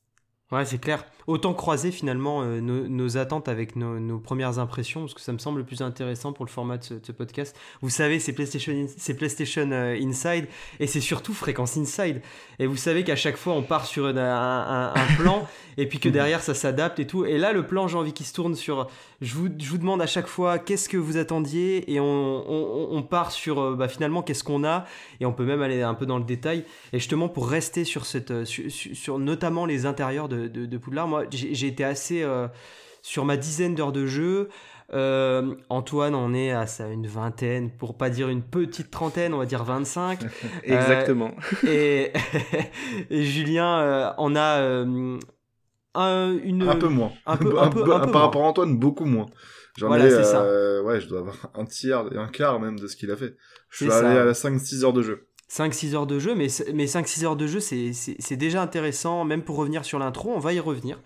[0.52, 1.04] Ouais, c'est clair.
[1.26, 5.59] Autant croiser finalement euh, nos, attentes avec nos, premières impressions, parce que ça me semble
[5.59, 7.59] le plus intéressant pour le format de ce, podcast.
[7.82, 10.46] Vous savez, c'est PlayStation, c'est PlayStation euh, Inside,
[10.78, 12.22] et c'est surtout Fréquence Inside.
[12.61, 16.40] Et vous savez qu'à chaque fois, on part sur un, plan, et puis que derrière,
[16.40, 17.24] ça s'adapte et tout.
[17.24, 18.87] Et là, le plan, j'ai envie qu'il se tourne sur...
[19.22, 21.90] Je vous, je vous demande à chaque fois, qu'est-ce que vous attendiez?
[21.92, 24.85] Et on, on, part sur, euh, bah, finalement, qu'est-ce qu'on a?
[25.20, 26.64] Et on peut même aller un peu dans le détail.
[26.92, 31.09] Et justement, pour rester sur, cette, sur, sur notamment les intérieurs de, de, de Poudlard,
[31.31, 32.49] j'ai été assez euh,
[33.03, 34.49] sur ma dizaine d'heures de jeu.
[34.92, 39.38] Euh, Antoine en est à ça, une vingtaine, pour pas dire une petite trentaine, on
[39.38, 40.20] va dire 25.
[40.62, 41.33] Exactement.
[41.64, 42.09] Euh,
[43.11, 44.61] et, Julien en a
[45.94, 47.12] un, une, un peu moins.
[47.27, 49.27] Un peu, un peu, par rapport à Antoine, beaucoup moins.
[49.77, 53.16] J'en ai, ouais, je dois avoir un tiers, un quart même de ce qu'il a
[53.16, 53.37] fait.
[53.70, 55.27] Je suis allé à 5-6 heures de jeu.
[55.50, 59.56] 5-6 heures de jeu, mais, mais 5-6 heures de jeu, c'est déjà intéressant, même pour
[59.56, 61.00] revenir sur l'intro, on va y revenir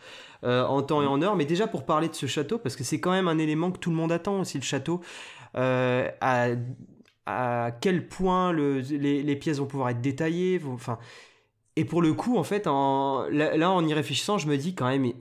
[0.44, 2.84] euh, en temps et en heure, mais déjà pour parler de ce château, parce que
[2.84, 5.02] c'est quand même un élément que tout le monde attend aussi, le château,
[5.56, 6.48] euh, à,
[7.26, 10.98] à, quel point le, les, pièces vont pouvoir être détaillées, enfin...
[11.76, 14.88] Et pour le coup, en fait, en, là, en y réfléchissant, je me dis quand
[14.88, 15.12] même,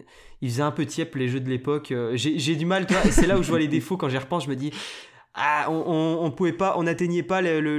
[0.42, 1.92] il, faisait un peu tiep les jeux de l'époque.
[1.92, 4.50] Euh, j'ai du mal, c'est là où je vois les défauts quand j'y repense, je
[4.50, 4.72] me dis,
[5.36, 7.78] ah, on, on, pouvait pas, on n'atteignait pas le, le,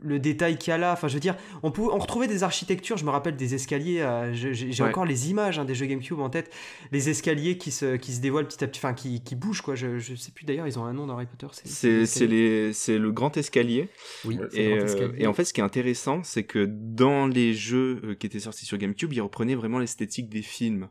[0.00, 0.92] le, détail qu'il y a là.
[0.92, 2.96] Enfin, je veux dire, on, pouvait, on retrouvait des architectures.
[2.96, 4.00] Je me rappelle des escaliers.
[4.00, 6.54] Euh, j'ai encore les images hein, des jeux GameCube en tête.
[6.92, 9.74] Les escaliers qui se, qui se dévoilent petit à petit, enfin, qui, qui bougent quoi.
[9.74, 11.48] Je, je sais plus d'ailleurs, ils ont un nom dans Harry Potter.
[11.52, 13.88] C'est le grand escalier.
[14.24, 14.38] Oui.
[14.52, 15.14] Et, grand euh, escalier.
[15.18, 18.38] et, en fait, ce qui est intéressant, c'est que dans les jeux euh, qui étaient
[18.38, 20.88] sortis sur GameCube, ils reprenaient vraiment l'esthétique des films.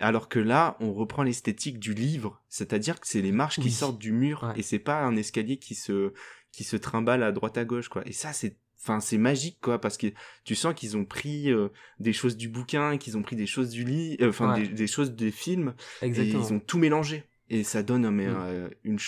[0.00, 3.98] Alors que là, on reprend l'esthétique du livre, c'est-à-dire que c'est les marches qui sortent
[3.98, 6.12] du mur et c'est pas un escalier qui se
[6.52, 8.06] qui se trimballe à droite à gauche quoi.
[8.06, 10.08] Et ça c'est enfin c'est magique quoi parce que
[10.44, 13.70] tu sens qu'ils ont pris euh, des choses du bouquin, qu'ils ont pris des choses
[13.70, 16.42] du lit, euh, enfin des, choses des films Exactement.
[16.42, 18.36] et ils ont tout mélangé et ça donne mais, mm.
[18.36, 18.98] euh, une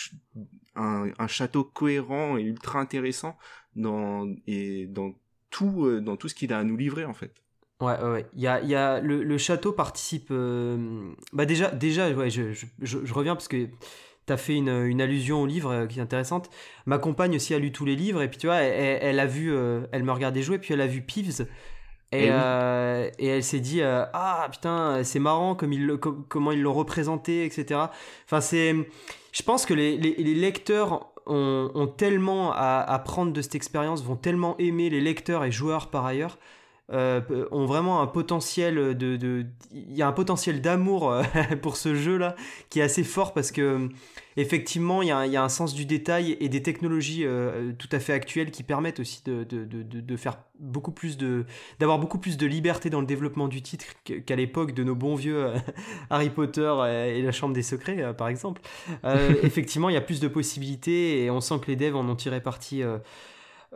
[0.74, 3.37] un, un, château cohérent et ultra intéressant
[3.77, 5.14] dans et dans
[5.51, 7.33] tout dans tout ce qu'il a à nous livrer en fait.
[7.81, 10.29] Ouais, ouais, Il y a, il y a le, le, château participe.
[10.33, 13.69] Euh, bah déjà, déjà, ouais, je, je, je, reviens parce que
[14.27, 16.51] tu as fait une, une, allusion au livre euh, qui est intéressante.
[16.87, 19.27] Ma compagne aussi a lu tous les livres et puis tu vois, elle, elle a
[19.27, 21.47] vu, euh, elle me regardait jouer puis elle a vu Peeves.
[22.11, 26.73] Et, et, et elle s'est dit ah putain c'est marrant comme il, comment ils l'ont
[26.73, 27.83] représenté etc
[28.25, 28.75] enfin c'est
[29.33, 33.57] je pense que les, les, les lecteurs ont, ont, tellement à, à prendre de cette
[33.57, 36.38] expérience vont tellement aimer les lecteurs et joueurs par ailleurs
[36.90, 37.20] euh,
[37.51, 41.22] ont vraiment un potentiel de, il y a un potentiel d'amour euh,
[41.62, 42.35] pour ce jeu là
[42.70, 43.90] qui est assez fort parce que
[44.38, 47.72] effectivement il y, a, il y a un sens du détail et des technologies euh,
[47.79, 51.44] tout à fait actuelles qui permettent aussi de, de, de faire beaucoup plus de
[51.79, 55.14] d'avoir beaucoup plus de liberté dans le développement du titre qu'à l'époque de nos bons
[55.14, 55.46] vieux
[56.09, 58.62] Harry Potter et la Chambre des Secrets par exemple.
[59.42, 62.16] Effectivement il y a plus de possibilités et on sent que les devs en ont
[62.16, 62.83] tiré parti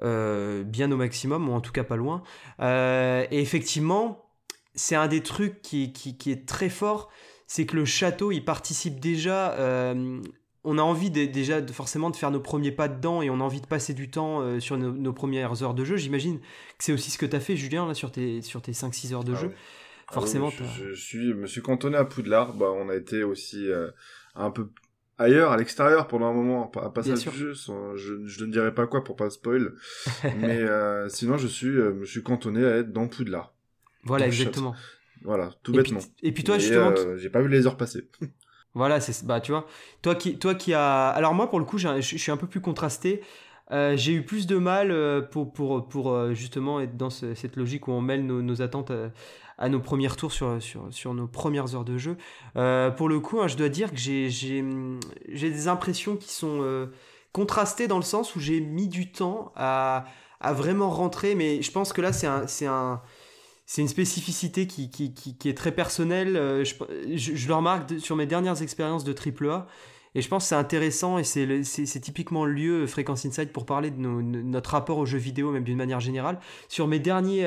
[0.01, 2.23] euh, bien au maximum, ou en tout cas pas loin.
[2.61, 4.31] Euh, et effectivement,
[4.75, 7.11] c'est un des trucs qui, qui, est très fort,
[7.47, 9.53] c'est que le château, il participe déjà...
[9.53, 10.21] Euh,
[10.65, 13.43] on a envie déjà de, forcément de faire nos premiers pas dedans et on a
[13.43, 15.97] envie de passer du temps sur nos, premières heures de jeu.
[15.97, 18.71] J'imagine que c'est aussi ce que tu as fait, Julien, là, sur tes, sur tes
[18.71, 19.55] 5-6 heures de ah jeu.
[20.07, 20.51] Ah forcément.
[20.51, 22.55] je, suis, me suis cantonné à Poudlard.
[22.55, 23.67] Bah, on a été aussi
[24.37, 24.69] un peu
[25.19, 27.55] ailleurs, à l'extérieur, pendant un moment, à passage du jeu.
[27.55, 29.73] je, je, ne dirais pas quoi pour pas spoil.
[30.25, 33.55] mais euh, sinon, je suis, euh, me suis cantonné à être dans Poudlard.
[34.05, 34.75] Voilà, exactement.
[35.23, 36.01] Voilà, tout bêtement.
[36.23, 36.91] et puis toi, justement.
[36.91, 38.09] Euh, j'ai pas vu les heures passer.
[38.75, 39.67] voilà, c'est bah tu vois,
[40.03, 41.09] toi qui, toi qui a.
[41.09, 43.23] Alors moi, pour le coup, je suis un peu plus contrasté.
[43.71, 48.01] j'ai eu plus de mal pour, pour, pour justement être dans cette logique où on
[48.01, 48.91] mêle nos, nos attentes
[49.63, 52.17] à nos premiers tours sur, sur, sur nos premières heures de jeu.
[52.57, 54.61] Euh, pour le coup, hein, je dois dire que j'ai
[55.29, 56.87] des impressions qui sont euh,
[57.31, 60.05] contrastées dans le sens où j'ai mis du temps à,
[60.41, 63.01] à, vraiment rentrer, mais je pense que là, c'est un, un,
[63.79, 66.37] une spécificité qui, qui, qui, est très personnelle.
[66.37, 66.75] Euh, je,
[67.17, 69.69] je, le remarque sur mes dernières expériences de AAA.
[70.15, 73.91] Et je pense que c'est intéressant et c'est typiquement le lieu, Fréquence Insight, pour parler
[73.91, 76.39] de, notre rapport aux jeux vidéo, même d'une manière générale.
[76.69, 77.47] Sur mes derniers,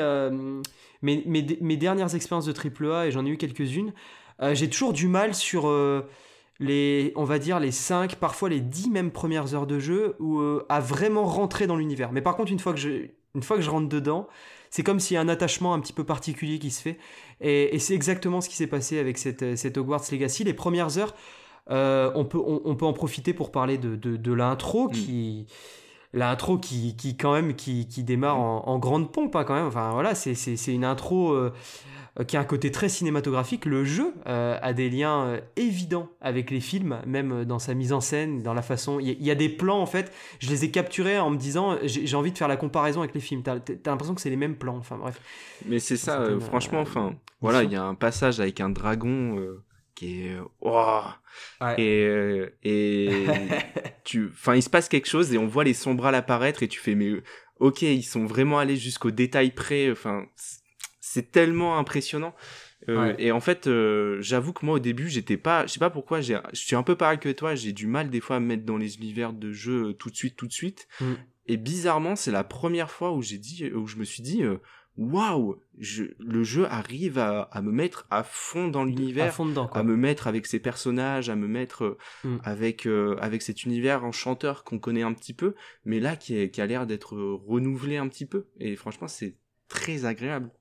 [1.03, 3.93] mes, mes, dernières expériences de AAA, et j'en ai eu quelques-unes,
[4.41, 6.01] euh, j'ai toujours du mal sur euh,
[6.59, 10.39] les, on va dire, les 5, parfois les 10 même premières heures de jeu, où,
[10.39, 12.11] euh, à vraiment rentrer dans l'univers.
[12.11, 14.27] Mais par contre, une fois que je, une fois que je rentre dedans,
[14.69, 16.97] c'est comme s'il y a un attachement un petit peu particulier qui se fait.
[17.39, 20.43] Et, c'est exactement ce qui s'est passé avec cette, cette, Hogwarts Legacy.
[20.43, 21.15] Les premières heures,
[21.69, 24.91] on, peut, on, peut en profiter pour parler de, de, de l'intro mm.
[24.91, 25.45] qui
[26.13, 29.91] l'intro qui, qui quand même qui, qui démarre en, grande pompe hein, quand même enfin
[29.91, 31.51] voilà c'est une intro euh,
[32.19, 33.65] euh, qui a un côté très cinématographique.
[33.65, 37.91] Le jeu euh, a des liens euh, évidents avec les films, même dans sa mise
[37.91, 38.99] en scène, dans la façon.
[39.01, 42.15] Il y, a des plans, en fait, je les ai capturés en me disant, j'ai
[42.15, 43.41] envie de faire la comparaison avec les films.
[43.43, 45.19] T'as as, l'impression que c'est les mêmes plans, enfin bref.
[45.65, 49.37] Mais c'est ça, franchement, enfin, voilà, il y a un passage avec un dragon
[49.95, 50.37] qui est.
[51.77, 53.25] Et, et
[54.03, 54.29] tu.
[54.31, 56.95] Enfin, il se passe quelque chose et on voit les sombrales apparaître et tu fais,
[56.95, 57.11] mais
[57.59, 59.91] ok, ils sont vraiment allés jusqu'au détail près.
[59.91, 60.25] Enfin,
[60.99, 62.35] c'est tellement impressionnant.
[62.89, 65.89] Euh, et en fait, euh, j'avoue que moi au début, j'étais pas, je sais pas
[65.89, 68.45] pourquoi, je suis un peu pareil que toi, j'ai du mal des fois à me
[68.45, 70.87] mettre dans les univers de euh, tout de suite, tout de suite.
[70.99, 71.13] Mm.
[71.47, 74.43] Et bizarrement, c'est la première fois où j'ai dit, où je me suis dit,
[74.97, 75.57] waouh,
[76.19, 79.37] le jeu arrive à, me mettre à fond dans l'univers,
[79.73, 82.37] à, me mettre avec ses personnages, à me mettre mm.
[82.43, 82.87] avec
[83.19, 86.87] avec cet univers enchanteur qu'on connaît un petit peu, mais là qui, qui a l'air
[86.87, 88.47] d'être renouvelé un petit peu.
[88.59, 90.51] Et franchement, c'est très agréable.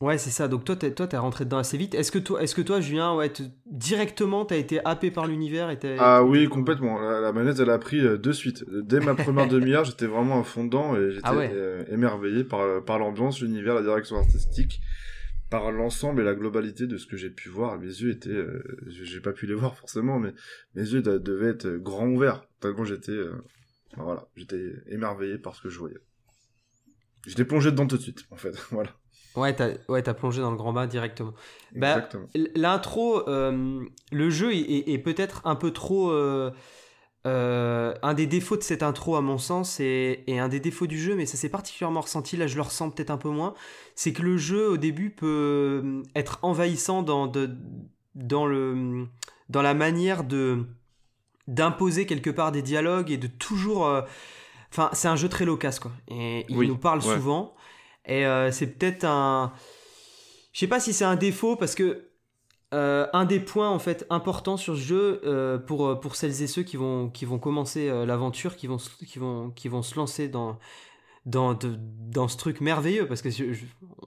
[0.00, 0.46] Ouais, c'est ça.
[0.46, 1.94] Donc toi, t'es, toi, t'es rentré dedans assez vite.
[1.94, 3.32] Est-ce que toi, est-ce que toi, Julien, ouais,
[3.66, 7.00] directement, t'as été happé par l'univers et Ah oui, complètement.
[7.00, 8.64] La, manette, elle a pris euh, de suite.
[8.70, 12.84] Dès ma première demi-heure, j'étais vraiment à fond dedans et j'étais ah euh, émerveillé par,
[12.84, 14.80] par l'ambiance, l'univers, la direction artistique,
[15.50, 17.76] par l'ensemble et la globalité de ce que j'ai pu voir.
[17.80, 20.32] Mes yeux étaient, euh, j'ai pas pu les voir forcément, mais
[20.76, 23.18] mes yeux devaient être grands ouverts tellement j'étais,
[23.96, 25.98] voilà, j'étais émerveillé par ce que je voyais.
[27.26, 28.56] J'étais plongé dedans tout de suite, en fait.
[28.70, 28.90] voilà.
[29.36, 31.32] Ouais, t'as ouais, plongé dans le grand bain directement.
[31.74, 32.08] Bah,
[32.54, 36.10] L'intro, euh, le jeu est, peut-être un peu trop.
[36.10, 36.50] Euh,
[37.26, 40.98] euh, un des défauts de cette intro, à mon sens, et, un des défauts du
[40.98, 43.54] jeu, mais ça s'est particulièrement ressenti, là je le ressens peut-être un peu moins,
[43.96, 47.50] c'est que le jeu au début peut être envahissant dans, de,
[48.14, 49.06] dans, le,
[49.50, 50.64] dans la manière de
[51.48, 53.90] d'imposer quelque part des dialogues et de toujours.
[54.70, 55.92] Enfin, c'est un jeu très loquace, quoi.
[56.08, 57.54] Et il nous parle souvent.
[58.08, 59.52] Et euh, c'est peut-être un.
[60.52, 62.08] Je sais pas si c'est un défaut parce que
[62.74, 66.46] euh, un des points en fait importants sur ce jeu euh, pour, pour celles et
[66.46, 70.28] ceux qui vont, qui vont commencer l'aventure, qui vont, qui, vont, qui vont se lancer
[70.28, 70.58] dans,
[71.26, 71.56] dans,
[72.10, 73.06] dans ce truc merveilleux.
[73.06, 73.28] Parce que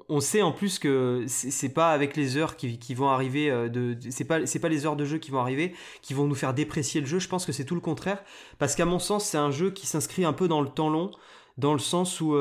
[0.10, 4.26] on sait en plus que c'est pas avec les heures qui, vont arriver de, c'est
[4.26, 7.02] pas c'est pas les heures de jeu qui vont arriver qui vont nous faire déprécier
[7.02, 7.20] le jeu.
[7.20, 8.22] Je pense que c'est tout le contraire.
[8.58, 11.12] Parce qu'à mon sens c'est un jeu qui s'inscrit un peu dans le temps long
[11.58, 12.36] dans le sens où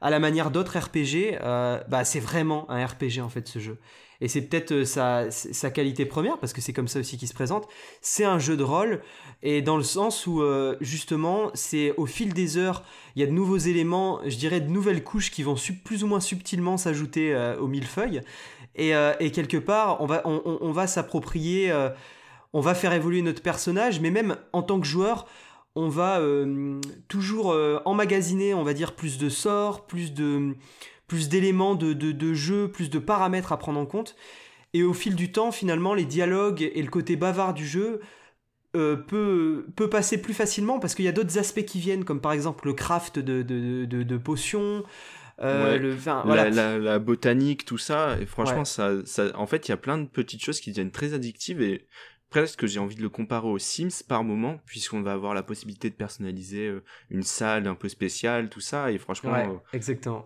[0.00, 3.78] à la manière d'autres RPG, euh, bah, c'est vraiment un RPG en fait ce jeu.
[4.22, 7.34] Et c'est peut-être euh, sa, qualité première, parce que c'est comme ça aussi qu'il se
[7.34, 7.66] présente.
[8.02, 9.02] C'est un jeu de rôle,
[9.42, 12.82] et dans le sens où euh, justement, c'est au fil des heures,
[13.16, 16.06] il y a de nouveaux éléments, je dirais de nouvelles couches qui vont plus ou
[16.06, 18.20] moins subtilement s'ajouter au millefeuille.
[18.76, 18.92] Et,
[19.32, 21.72] quelque part, on va s'approprier,
[22.52, 25.26] on va faire évoluer notre personnage, mais même en tant que joueur,
[25.74, 30.54] on va euh, toujours euh, emmagasiner, on va dire, plus de sorts, plus de
[31.06, 34.14] plus d'éléments de, de, jeu, plus de paramètres à prendre en compte.
[34.74, 38.00] Et au fil du temps, finalement, les dialogues et le côté bavard du jeu
[38.76, 42.20] euh, peut, peut passer plus facilement parce qu'il y a d'autres aspects qui viennent, comme
[42.20, 44.84] par exemple le craft de, de, potions.
[45.40, 49.98] le, la, botanique, tout ça, et franchement, ça, ça, en fait, il y a plein
[49.98, 51.88] de petites choses qui deviennent très addictives et
[52.30, 55.90] presque j'ai envie de le comparer aux Sims par moment, puisqu'on va avoir la possibilité
[55.90, 59.32] de personnaliser euh, une salle un peu spéciale, tout ça, et franchement...
[59.32, 60.24] Ouais, euh, exactement.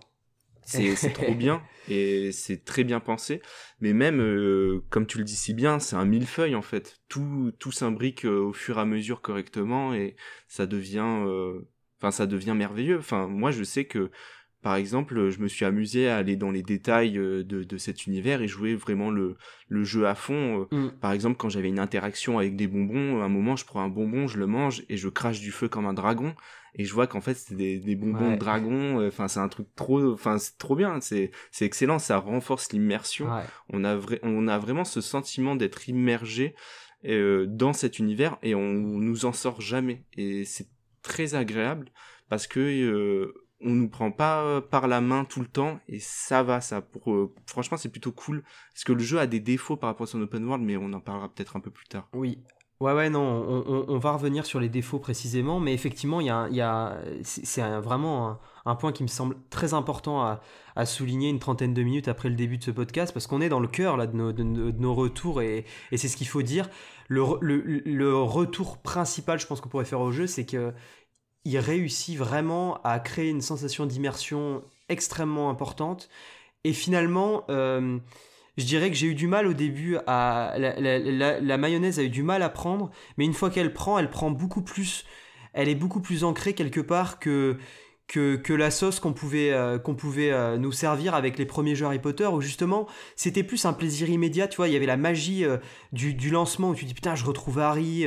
[0.62, 3.42] C'est trop bien, et c'est très bien pensé,
[3.80, 7.00] mais même, euh, comme tu le dis si bien, c'est un millefeuille en fait.
[7.08, 11.26] Tout, tout s'imbrique au fur et à mesure correctement, et ça devient...
[12.00, 12.98] Enfin, ça devient merveilleux.
[12.98, 14.10] Enfin, moi, je sais que
[14.64, 18.06] par exemple, je me suis amusé à aller dans les détails euh, de, de cet
[18.06, 19.36] univers et jouer vraiment le,
[19.68, 20.66] le jeu à fond.
[20.72, 20.74] Euh.
[20.74, 20.92] Mm.
[21.02, 23.90] Par exemple, quand j'avais une interaction avec des bonbons, à un moment, je prends un
[23.90, 26.34] bonbon, je le mange et je crache du feu comme un dragon.
[26.76, 29.00] Et je vois qu'en fait, c'est des, des bonbons de dragon.
[29.00, 30.98] Euh, enfin, c'est un truc trop, enfin, c'est trop bien.
[31.02, 31.98] C'est, c'est excellent.
[31.98, 33.28] Ça renforce l'immersion.
[33.68, 36.54] On a on a vraiment ce sentiment d'être immergé
[37.04, 40.06] dans cet univers et on nous en sort jamais.
[40.16, 40.68] Et c'est
[41.02, 41.90] très agréable
[42.30, 46.42] parce que on nous prend pas euh, par la main tout le temps et ça
[46.42, 46.80] va ça.
[46.82, 48.42] Pour euh, franchement c'est plutôt cool.
[48.72, 50.92] Parce que le jeu a des défauts par rapport à son open world mais on
[50.92, 52.08] en parlera peut-être un peu plus tard.
[52.12, 52.38] Oui.
[52.80, 56.98] Ouais ouais non on, va revenir sur les défauts précisément mais effectivement il y a,
[57.22, 60.38] c'est vraiment un, point qui me semble très important
[60.74, 63.48] à, souligner une trentaine de minutes après le début de ce podcast parce qu'on est
[63.48, 66.68] dans le cœur de nos, retours et, c'est ce qu'il faut dire.
[67.08, 67.22] Le,
[68.16, 70.74] retour principal je pense qu'on pourrait faire au jeu c'est que
[71.44, 76.08] il réussit vraiment à créer une sensation d'immersion extrêmement importante.
[76.64, 77.98] Et finalement, euh,
[78.56, 80.54] je dirais que j'ai eu du mal au début à.
[80.56, 84.30] La, mayonnaise a eu du mal à prendre, mais une fois qu'elle prend, elle prend
[84.30, 85.04] beaucoup plus.
[85.52, 87.58] Elle est beaucoup plus ancrée quelque part que,
[88.06, 91.98] que, la sauce qu'on pouvait, euh, pouvait euh, nous servir avec les premiers jeux Harry
[91.98, 92.86] Potter, où justement
[93.16, 95.58] c'était plus un plaisir immédiat, tu vois, il y avait la magie euh,
[95.92, 98.06] du, du, lancement où tu dis putain, je retrouve Harry,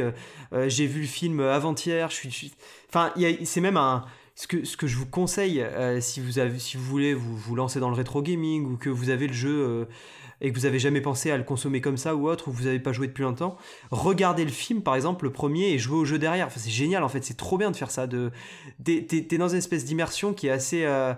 [0.68, 2.54] j'ai vu le film avant-hier, je suis.
[2.90, 4.06] Enfin, c'est même un.
[4.36, 5.66] Ce que, ce que je vous conseille,
[6.00, 8.90] si, vous avez, si vous voulez vous, vous lancer dans le rétro gaming ou que
[8.92, 9.88] vous avez le jeu
[10.42, 12.66] et que vous avez jamais pensé à le consommer comme ça ou autre, ou vous
[12.66, 13.58] n'avez pas joué depuis longtemps,
[13.92, 16.48] regardez le film par exemple, le premier, et jouez au jeu derrière.
[16.48, 18.08] Enfin, c'est génial en fait, c'est trop bien de faire ça.
[18.08, 18.32] De,
[18.84, 20.86] t'es, dans une espèce d'immersion qui est assez.
[20.86, 21.14] Euh,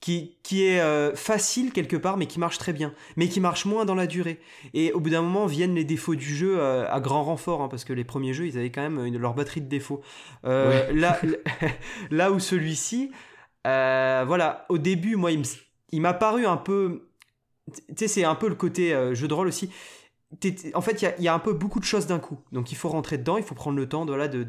[0.00, 3.66] qui, qui est euh, facile quelque part, mais qui marche très bien, mais qui marche
[3.66, 4.40] moins dans la durée.
[4.74, 7.68] Et au bout d'un moment viennent les défauts du jeu euh, à grand renfort, hein,
[7.68, 10.02] parce que les premiers jeux, ils avaient quand même leur batterie de défauts.
[10.42, 11.20] là,
[12.10, 13.12] là où celui-ci,
[13.64, 17.11] voilà, au début, moi, il m'a paru un peu
[17.70, 19.70] tu sais, c'est un peu le côté euh, jeu de rôle aussi.
[20.72, 22.38] En fait, il y, a un peu beaucoup de choses d'un coup.
[22.52, 24.42] Donc il faut rentrer dedans, il faut prendre le temps voilà, de,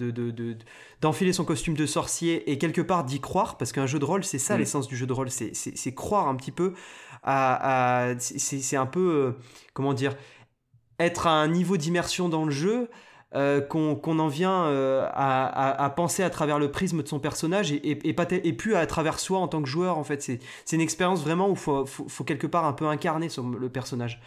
[1.01, 4.23] d'enfiler son costume de sorcier et quelque part d'y croire, parce qu'un jeu de rôle,
[4.23, 4.59] c'est ça mm.
[4.59, 6.73] l'essence du jeu de rôle, c'est, croire un petit peu
[7.21, 8.13] à...
[8.17, 9.31] c'est, un peu, euh,
[9.73, 10.15] comment dire,
[10.99, 12.89] être à un niveau d'immersion dans le jeu
[13.35, 18.07] euh, qu'on en vient euh, à, penser à travers le prisme de son personnage et,
[18.07, 20.21] et, pas et plus à travers soi en tant que joueur en fait.
[20.21, 20.39] C'est
[20.75, 23.29] une expérience vraiment où faut, faut, quelque part un peu incarner
[23.59, 24.21] le personnage.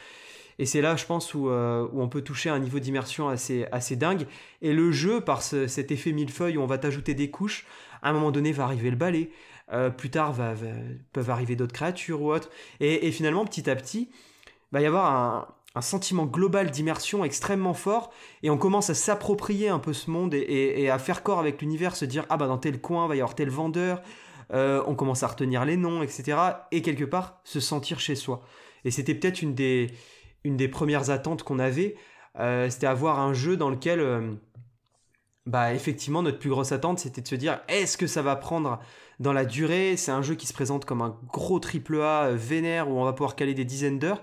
[0.59, 3.67] Et c'est là je pense où, euh, où, on peut toucher un niveau d'immersion assez,
[3.71, 4.27] assez dingue.
[4.61, 7.65] Et le jeu par cet effet millefeuille où on va t'ajouter des couches
[8.03, 9.31] à un moment donné va arriver le balai.
[9.97, 10.55] Plus tard va,
[11.13, 12.51] peuvent arriver d'autres créatures ou autres.
[12.81, 14.11] Et, et, finalement petit à petit
[14.73, 15.47] va y avoir un,
[15.77, 18.11] un sentiment global d'immersion extrêmement fort
[18.43, 21.95] et on commence à s'approprier un peu ce monde et, à faire corps avec l'univers,
[21.95, 24.03] se dire ah bah dans tel coin va y avoir tel vendeur,
[24.55, 26.39] euh, on commence à retenir les noms, etc.
[26.73, 28.43] Et quelque part se sentir chez soi.
[28.87, 29.93] Et c'était peut-être une des,
[30.69, 31.97] premières attentes qu'on avait,
[32.41, 34.33] euh, c'était avoir un jeu dans lequel, euh,
[35.45, 38.81] bah effectivement notre plus grosse attente c'était de se dire est-ce que ça va prendre
[39.21, 39.99] dans la durée?
[39.99, 43.13] C'est un jeu qui se présente comme un gros triple A vénère où on va
[43.13, 44.23] pouvoir caler des dizaines d'heures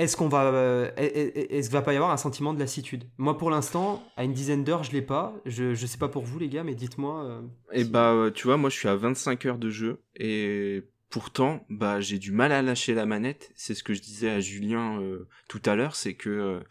[0.00, 3.04] est-ce qu'on va, euh, est-ce qu'il va pas y avoir un sentiment de lassitude?
[3.18, 5.34] Moi, pour l'instant, à une dizaine d'heures, je l'ai pas.
[5.44, 7.24] Je, je sais pas pour vous, les gars, mais dites-moi.
[7.24, 7.42] Euh,
[7.72, 10.82] et eh bah, euh, tu vois, moi, je suis à 25 heures de jeu et
[11.10, 13.52] pourtant, bah, j'ai du mal à lâcher la manette.
[13.54, 15.00] C'est ce que je disais à Julien
[15.48, 16.62] tout à l'heure, c'est que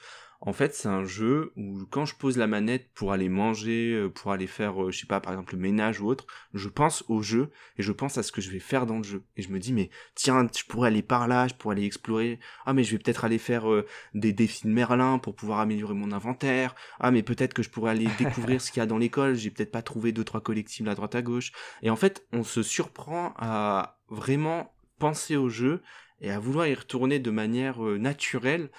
[0.41, 4.09] en fait, c'est un jeu où quand je pose la manette pour aller manger, euh,
[4.09, 7.03] pour aller faire, euh, je sais pas, par exemple le ménage ou autre, je pense
[7.09, 9.23] au jeu et je pense à ce que je vais faire dans le jeu.
[9.35, 12.39] Et je me dis, mais tiens, je pourrais aller par là, je pourrais aller explorer.
[12.65, 15.93] Ah, mais je vais peut-être aller faire euh, des défis de Merlin pour pouvoir améliorer
[15.93, 16.73] mon inventaire.
[17.01, 19.35] Ah, mais peut-être que je pourrais aller découvrir ce qu'il y a dans l'école.
[19.35, 21.51] J'ai peut-être pas trouvé deux trois collectibles à droite à gauche.
[21.81, 25.81] Et en fait, on se surprend à vraiment penser au jeu
[26.21, 28.69] et à vouloir y retourner de manière naturelle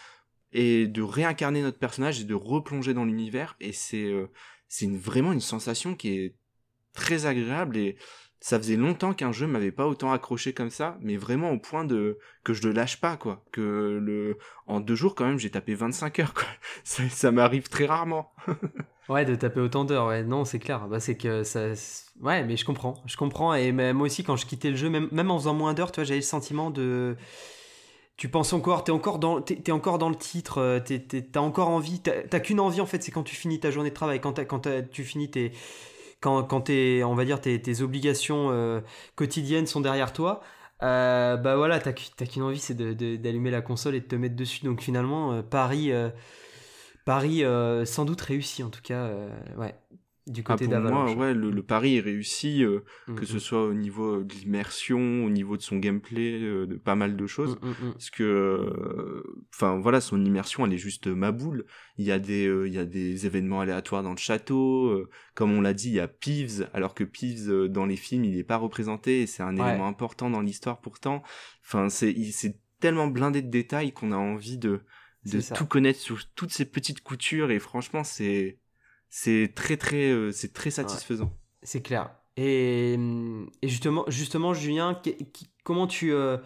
[0.52, 3.56] et de réincarner notre personnage et de replonger dans l'univers.
[3.60, 4.30] Et c'est euh,
[4.68, 6.34] c'est vraiment une sensation qui est
[6.92, 7.96] très agréable et
[8.40, 11.84] ça faisait longtemps qu'un jeu m'avait pas autant accroché comme ça mais vraiment au point
[11.84, 13.44] de que je le lâche pas quoi.
[13.52, 16.44] Que le en deux jours quand même j'ai tapé 25 heures quoi.
[16.84, 18.32] Ça, ça m'arrive très rarement.
[19.08, 20.22] Ouais de taper autant d'heures ouais.
[20.22, 20.86] Non c'est clair.
[20.86, 21.70] Bah c'est que ça
[22.20, 23.02] ouais mais je comprends.
[23.06, 23.52] Je comprends.
[23.54, 25.96] Et moi aussi quand je quittais le jeu même même en faisant moins d'heures tu
[25.96, 27.16] vois j'avais le sentiment de
[28.20, 30.78] tu penses encore, t'es encore dans, encore dans le titre, euh,
[31.32, 33.94] t'as encore envie, t'as qu'une envie en fait, c'est quand tu finis ta journée de
[33.94, 34.34] travail, quand,
[34.92, 35.52] tu finis tes,
[36.20, 38.82] quand, quand es, on va dire tes, tes obligations euh,
[39.14, 40.42] quotidiennes sont derrière toi,
[40.82, 44.66] euh, bah voilà, t'as qu'une envie, c'est d'allumer la console et de te mettre dessus.
[44.66, 45.90] Donc finalement, Paris,
[47.06, 47.42] Paris
[47.86, 49.10] sans doute réussi en tout cas,
[49.56, 49.74] ouais
[50.26, 53.26] du ah, côté ah, pour moi, ouais, le, le, pari est réussi, euh, mm, que
[53.26, 57.16] ce soit au niveau de l'immersion, au niveau de son gameplay, euh, de pas mal
[57.16, 57.56] de choses.
[57.62, 59.22] Mm, parce que, euh,
[59.54, 61.64] enfin voilà, son immersion, elle est juste ma boule.
[61.96, 65.06] Il y a des, il y a des événements aléatoires dans le château.
[65.34, 68.36] comme on l'a dit, il y a Peeves, alors que Peeves dans les films, il
[68.36, 69.22] n'est pas représenté.
[69.22, 71.22] et C'est un élément important dans l'histoire pourtant.
[71.64, 74.80] Enfin, c'est, c'est tellement blindé de détails qu'on a envie de,
[75.26, 77.50] de tout connaître sur toutes ces petites coutures.
[77.50, 78.58] Et franchement, c'est
[79.10, 81.32] c'est très très euh, c'est très satisfaisant.
[81.62, 82.14] c'est clair.
[82.36, 82.94] Et,
[83.60, 85.00] et, justement justement Julien,
[85.64, 86.38] comment tu euh,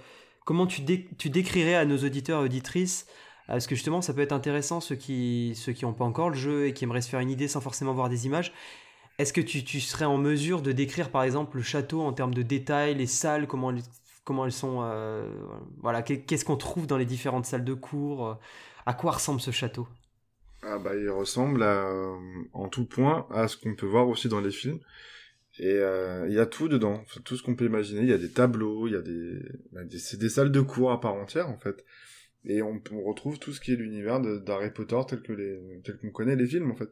[0.45, 0.83] comment tu,
[1.19, 3.07] tu décrirais à nos auditeurs et auditrices
[3.47, 6.37] parce que justement ça peut être intéressant ceux qui ceux qui n'ont pas encore le
[6.37, 8.53] jeu et qui aimeraient se faire une idée sans forcément voir des images.
[9.19, 12.35] Est-ce que tu, tu, serais en mesure de décrire par exemple le château en termes
[12.35, 13.83] de détails, les salles, comment elles,
[14.25, 15.31] comment elles sont, euh,
[15.81, 18.37] voilà, qu'est-ce qu'on trouve dans les différentes salles de cours,
[18.87, 19.87] à quoi ressemble ce château?
[20.67, 22.17] Ah bah il ressemble euh,
[22.53, 24.81] en tout point à ce qu'on peut voir aussi dans les films.
[25.59, 28.01] Et euh, il y a tout dedans, tout ce qu'on peut imaginer.
[28.01, 29.39] Il y a des tableaux, il y a des,
[29.73, 31.85] bah, c'est des salles de cours à part entière en fait.
[32.47, 36.37] Et on, retrouve tout ce qui est l'univers d'Harry Potter tel que tel qu'on connaît
[36.37, 36.91] les films en fait.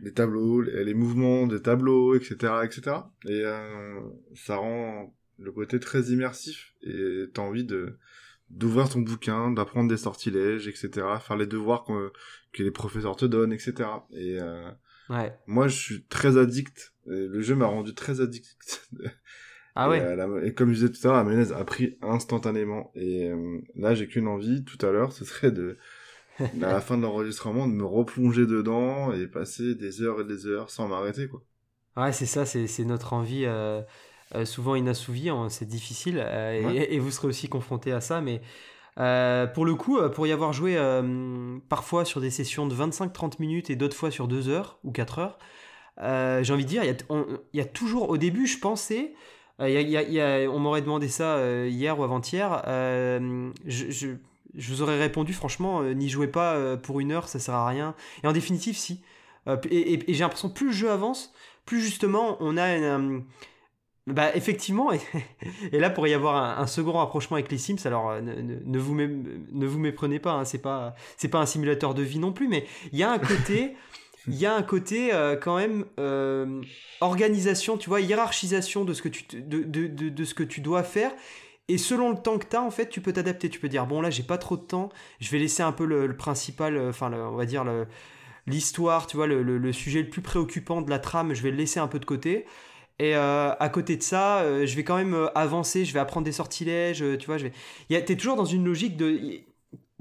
[0.00, 2.34] les tableaux, les, mouvements des tableaux, etc.,
[2.64, 2.96] etc.
[3.26, 4.00] Et euh,
[4.34, 7.96] ça rend le côté très immersif et t'as envie de
[8.50, 10.90] d'ouvrir ton bouquin, d'apprendre des sortilèges, etc.,
[11.26, 11.84] faire les devoirs
[12.52, 13.74] que, les professeurs te donnent, etc.
[14.12, 14.70] Et euh,
[15.10, 15.36] ouais.
[15.46, 16.94] moi, je suis très addict.
[17.06, 18.88] le jeu m'a rendu très addict.
[19.74, 20.02] ah ouais.
[20.42, 22.92] Et, et, comme je disais tout à l'heure, la mayonnaise a pris instantanément.
[22.94, 25.76] Et euh, là, j'ai qu'une envie tout à l'heure, ce serait de
[26.40, 30.46] à la fin de l'enregistrement de me replonger dedans et passer des heures et des
[30.46, 31.42] heures sans m'arrêter quoi.
[31.96, 33.82] Ouais, c'est ça, c'est notre envie euh,
[34.34, 38.40] euh, souvent inassouvie, hein, c'est difficile euh, et, vous serez aussi confronté à ça, mais
[38.96, 40.78] pour le coup, pour y avoir joué
[41.68, 45.18] parfois sur des sessions de 25-30 minutes et d'autres fois sur 2 heures ou 4
[45.18, 45.38] heures,
[46.42, 46.96] j'ai envie de dire, il
[47.54, 49.14] y, a toujours, au début, je pensais,
[49.58, 52.62] on m'aurait demandé ça hier ou avant-hier,
[54.54, 57.54] je vous aurais répondu franchement, euh, n'y jouez pas euh, pour une heure, ça sert
[57.54, 57.94] à rien.
[58.22, 59.00] Et en définitive, si.
[59.48, 61.32] Euh, et, j'ai l'impression plus le jeu avance,
[61.64, 63.24] plus justement on a une,
[64.06, 65.00] bah effectivement, et,
[65.72, 69.78] là pour y avoir un, second rapprochement avec les Sims, alors ne, vous, ne vous
[69.78, 72.98] méprenez pas, hein, c'est pas c'est pas un simulateur de vie non plus, mais il
[72.98, 73.76] y a un côté,
[74.26, 75.84] il y a un côté quand même
[77.00, 80.82] organisation, tu vois, hiérarchisation de ce que tu de, de, de, ce que tu dois
[80.82, 81.12] faire
[81.68, 83.48] et selon le temps que tu as, en fait, tu peux t'adapter.
[83.48, 84.90] Tu peux dire, bon, là, j'ai pas trop de temps,
[85.20, 87.64] je vais laisser un peu le, principal, euh, enfin, on va dire
[88.46, 91.80] l'histoire, tu vois, le, sujet le plus préoccupant de la trame, je vais le laisser
[91.80, 92.46] un peu de côté.
[93.02, 96.24] Et euh, à côté de ça, euh, je vais quand même avancer, je vais apprendre
[96.24, 97.48] des sortilèges, tu vois, je
[97.88, 98.04] vais...
[98.04, 99.42] T'es toujours dans une logique de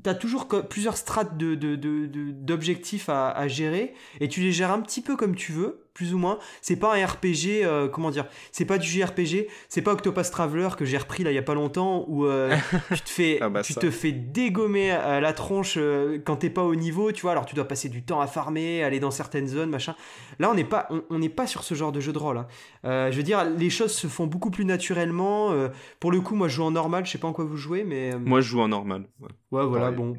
[0.03, 4.81] tu as toujours plusieurs strates d'objectifs de, de, à, gérer et tu les gères un
[4.81, 6.39] petit peu comme tu veux, plus ou moins.
[6.61, 10.69] C'est pas un RPG, euh, comment dire, c'est pas du JRPG, c'est pas Octopus Traveler
[10.75, 12.55] que j'ai repris là il y a pas longtemps où euh,
[12.95, 16.49] tu, te fais, ah bah tu te fais dégommer à la tronche euh, quand t'es
[16.49, 19.11] pas au niveau, tu vois, alors tu dois passer du temps à farmer, aller dans
[19.11, 19.93] certaines zones, machin.
[20.39, 22.39] Là on n'est pas, on n'est pas sur ce genre de jeu de rôle.
[22.83, 23.11] Hein.
[23.11, 25.53] je veux dire, les choses se font beaucoup plus naturellement.
[25.99, 27.83] pour le coup, moi je joue en normal, je sais pas en quoi vous jouez,
[27.83, 28.15] mais.
[28.17, 29.05] Moi je joue en normal.
[29.51, 30.15] Ouais, voilà, bon.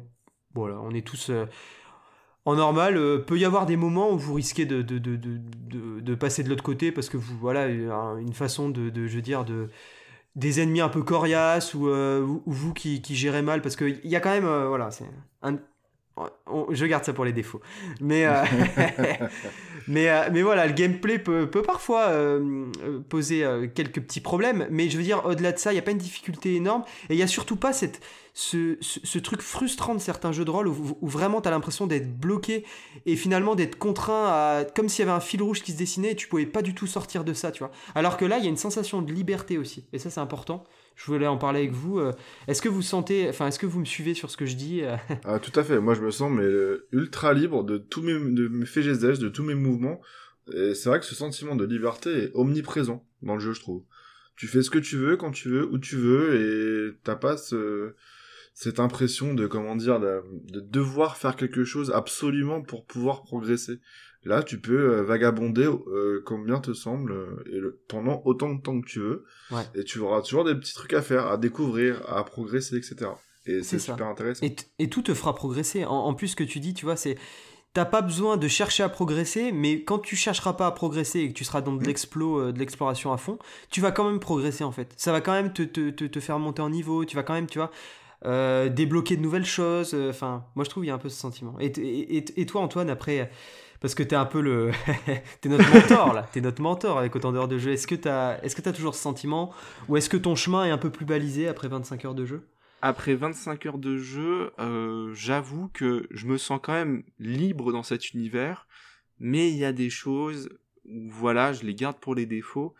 [0.55, 1.29] Voilà, on est tous
[2.45, 5.17] en normal, euh, peut y avoir des moments où vous risquez de, de, de,
[5.99, 9.45] de passer de l'autre côté parce que vous, voilà, une façon de, je veux dire,
[9.45, 9.69] de
[10.35, 14.19] des ennemis un peu coriaces ou, euh, vous qui, gérez mal parce qu'il y a
[14.19, 15.05] quand même, euh, voilà, c'est
[16.71, 17.61] je garde ça pour les défauts.
[17.99, 18.43] Mais, euh,
[19.87, 22.11] mais, mais voilà, le gameplay peut, peut parfois
[23.09, 24.67] poser quelques petits problèmes.
[24.69, 26.83] Mais je veux dire, au-delà de ça, il n'y a pas une difficulté énorme.
[27.09, 27.99] Et il n'y a surtout pas cette,
[28.33, 32.65] ce, truc frustrant de certains jeux de rôle où, vraiment tu as l'impression d'être bloqué
[33.05, 34.65] et finalement d'être contraint à.
[34.75, 36.73] comme s'il y avait un fil rouge qui se dessinait et tu pouvais pas du
[36.73, 37.71] tout sortir de ça, tu vois.
[37.95, 39.85] Alors que là, il y a une sensation de liberté aussi.
[39.93, 40.63] Et ça, c'est important
[40.95, 41.99] je voulais en parler avec vous.
[41.99, 42.11] Euh,
[42.47, 44.83] est-ce que vous sentez, enfin, est-ce que vous me suivez sur ce que je dis
[44.83, 44.95] euh?
[45.25, 45.79] Ah, Tout à fait.
[45.79, 49.43] Moi, je me sens mais euh, ultra libre de tous mes, de mes de tous
[49.43, 50.01] mes mouvements.
[50.47, 53.83] C'est vrai que ce sentiment de liberté est omniprésent dans le jeu, je trouve.
[54.35, 57.37] Tu fais ce que tu veux, quand tu veux, où tu veux, et t'as pas
[57.37, 57.95] ce,
[58.53, 63.79] cette impression de, comment dire, de, de, devoir faire quelque chose absolument pour pouvoir progresser.
[64.25, 68.79] Là, tu peux euh, vagabonder euh, comme bien te semble euh, pendant autant de temps
[68.79, 69.25] que tu veux.
[69.75, 73.11] Et tu auras toujours des petits trucs à faire, à découvrir, à progresser, etc.
[73.45, 74.45] Et c'est super intéressant.
[74.79, 75.83] Et, tout te fera progresser.
[75.83, 77.17] En, plus, ce que tu dis, tu vois, c'est
[77.73, 81.29] t'as pas besoin de chercher à progresser, mais quand tu chercheras pas à progresser et
[81.29, 81.87] que tu seras dans de mmh.
[81.87, 83.39] l'explo, de l'exploration à fond,
[83.71, 84.93] tu vas quand même progresser en fait.
[84.95, 87.03] Ça va quand même te, te, te, faire monter en niveau.
[87.03, 87.71] Tu vas quand même, tu vois.
[88.23, 89.95] Débloquer de nouvelles choses.
[90.09, 91.55] Enfin, moi je trouve il y a un peu ce sentiment.
[91.59, 91.71] Et,
[92.17, 93.29] et, toi, Antoine, après,
[93.83, 94.71] parce que t'es un peu le.
[95.41, 96.25] t'es notre mentor, là.
[96.31, 97.73] T'es notre mentor avec autant d'heures de jeu.
[97.73, 99.53] Est-ce que t'as est -ce as toujours ce sentiment
[99.89, 102.47] Ou est-ce que ton chemin est un peu plus balisé après 25 heures de jeu?
[102.81, 107.83] Après 25 heures de jeu, euh, j'avoue que je me sens quand même libre dans
[107.83, 108.67] cet univers.
[109.19, 110.49] Mais il y a des choses
[110.85, 112.75] où, voilà, je les garde pour les défauts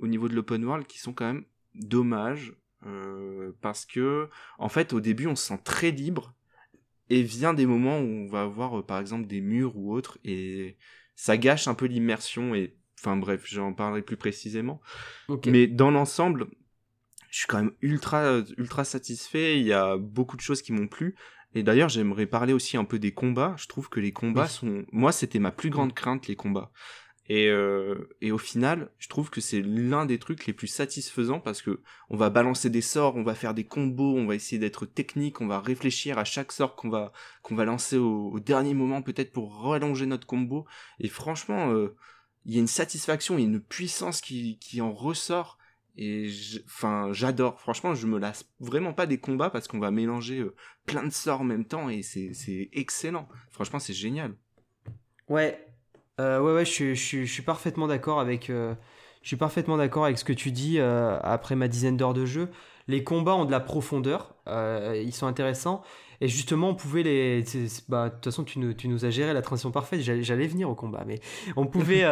[0.00, 1.44] au niveau de l'open world qui sont quand même
[1.74, 2.52] dommages.
[2.86, 6.34] Euh, parce que, en fait, au début, on se sent très libre
[7.10, 10.18] et vient des moments où on va avoir euh, par exemple des murs ou autres
[10.24, 10.76] et
[11.14, 14.80] ça gâche un peu l'immersion et enfin bref j'en parlerai plus précisément.
[15.46, 16.48] Mais dans l'ensemble
[17.30, 19.58] je suis quand même ultra ultra satisfait.
[19.58, 21.14] Il y a beaucoup de choses qui m'ont plu.
[21.54, 23.54] Et d'ailleurs j'aimerais parler aussi un peu des combats.
[23.58, 26.72] Je trouve que les combats sont moi c'était ma plus grande crainte les combats
[27.28, 31.40] et, euh, et au final, je trouve que c'est l'un des trucs les plus satisfaisants
[31.40, 34.58] parce que on va balancer des sorts, on va faire des combos, on va essayer
[34.58, 37.12] d'être technique, on va réfléchir à chaque sort qu'on va
[37.42, 40.64] qu'on va lancer au, dernier moment peut-être pour rallonger notre combo.
[41.00, 41.94] Et franchement, euh,
[42.46, 45.58] il y a une satisfaction, il y a une puissance qui, qui en ressort.
[45.98, 46.30] Et
[46.64, 47.60] enfin, j'adore.
[47.60, 50.54] Franchement, je me lasse vraiment pas des combats parce qu'on va mélanger euh,
[50.86, 53.28] plein de sorts en même temps et c'est excellent.
[53.50, 54.34] Franchement, c'est génial.
[55.28, 55.67] Ouais,
[56.18, 58.74] ouais, ouais, je, je, je, suis parfaitement d'accord avec, je
[59.22, 62.48] suis parfaitement d'accord avec ce que tu dis après ma dizaine d'heures de jeu.
[62.88, 65.82] Les combats ont de la profondeur, ils sont intéressants.
[66.20, 67.44] Et justement, on pouvait les.
[67.88, 70.00] Bah, de toute façon, tu nous, tu nous, as géré la transition parfaite.
[70.00, 71.20] J'allais venir au combat, mais
[71.54, 72.04] on pouvait,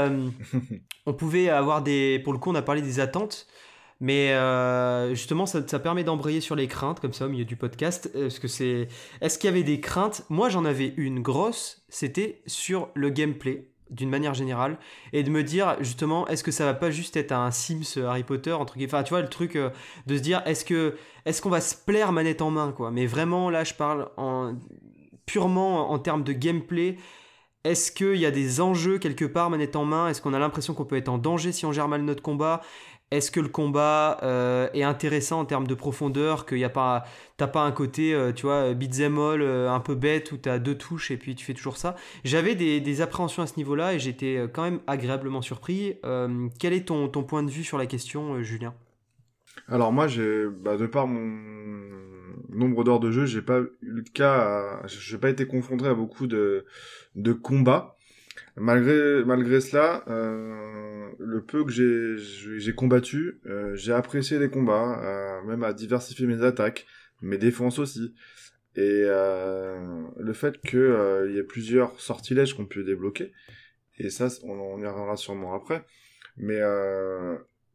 [1.06, 2.20] on pouvait avoir des.
[2.22, 3.48] Pour le coup, on a parlé des attentes.
[4.00, 8.10] Mais euh, justement, ça, permet d'embrayer sur les craintes, comme ça, au milieu du podcast.
[8.14, 8.88] Est-ce que c'est,
[9.20, 10.24] est-ce qu'il y avait des craintes?
[10.28, 11.84] Moi, j'en avais une grosse.
[11.88, 14.78] C'était sur le gameplay, d'une manière générale,
[15.12, 18.24] et de me dire justement, est-ce que ça va pas juste être un Sims Harry
[18.24, 19.70] Potter entre guillemets Enfin, tu vois, le truc euh,
[20.06, 23.06] de se dire, est-ce que, est-ce qu'on va se plaire manette en main, quoi Mais
[23.06, 24.54] vraiment, là, je parle en
[25.26, 26.96] purement en termes de gameplay.
[27.64, 30.08] Est-ce qu'il y a des enjeux quelque part manette en main?
[30.08, 32.62] Est-ce qu'on a l'impression qu'on peut être en danger si on gère mal notre combat?
[33.12, 37.04] Est-ce que le combat euh, est intéressant en termes de profondeur Qu'il n'y a pas,
[37.36, 40.58] t'as pas un côté, euh, tu vois, beat'em euh, un peu bête où tu as
[40.58, 41.94] deux touches et puis tu fais toujours ça.
[42.24, 45.98] J'avais des, appréhensions à ce niveau-là et j'étais quand même agréablement surpris.
[46.58, 48.74] quel est ton, point de vue sur la question, Julien?
[49.68, 51.38] Alors moi, j'ai, bah, de par mon
[52.48, 56.26] nombre d'heures de jeu, j'ai pas eu le cas, j'ai pas été confronté à beaucoup
[56.26, 56.64] de
[57.42, 57.95] combats.
[58.56, 62.16] Malgré, malgré cela, euh, le peu que j'ai,
[62.58, 66.86] j'ai combattu, euh, j'ai apprécié les combats, euh, même à diversifier mes attaques,
[67.20, 68.14] mes défenses aussi.
[68.74, 73.32] Et euh, le fait qu'il euh, y ait plusieurs sortilèges qu'on peut débloquer,
[73.98, 75.84] et ça, on, on y reviendra sûrement après,
[76.38, 76.60] mais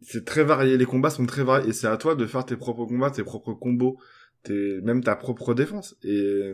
[0.02, 2.56] c'est très varié, les combats sont très variés, et c'est à toi de faire tes
[2.56, 4.00] propres combats, tes propres combos,
[4.44, 5.96] tes, même ta propre défense.
[6.04, 6.54] Et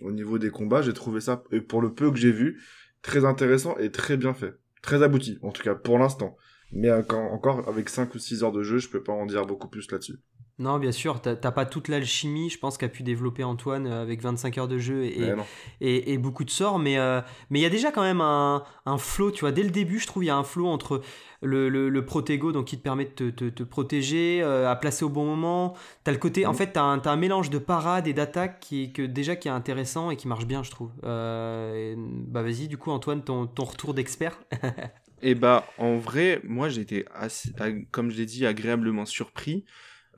[0.00, 2.62] au niveau des combats, j'ai trouvé ça, et pour le peu que j'ai vu,
[3.06, 4.54] très intéressant et très bien fait.
[4.82, 6.36] Très abouti, en tout cas pour l'instant.
[6.72, 9.68] Mais encore, avec 5 ou 6 heures de jeu, je peux pas en dire beaucoup
[9.68, 10.18] plus là-dessus.
[10.58, 14.22] Non, bien sûr, t'as pas toute l'alchimie, je pense, qu'a pu développer Antoine euh, avec
[14.22, 15.34] 25 heures de jeu et,
[15.82, 18.96] et, beaucoup de sorts, mais euh, mais il y a déjà quand même un, un
[18.96, 21.02] flow, tu vois, dès le début, je trouve, il y a un flow entre
[21.42, 25.10] le, le, protégo, donc qui te permet de te, te, protéger, euh, à placer au
[25.10, 26.56] bon moment, t'as le côté, en mm.
[26.56, 29.50] fait, t'as un, as un mélange de parade et d'attaque qui, que, déjà qui est
[29.50, 30.90] intéressant et qui marche bien, je trouve.
[31.02, 34.88] bah vas-y, du coup, Antoine, ton, ton retour d'expert Et
[35.32, 37.04] eh bah, en vrai, moi, j'étais,
[37.90, 39.66] comme je l'ai dit, agréablement surpris.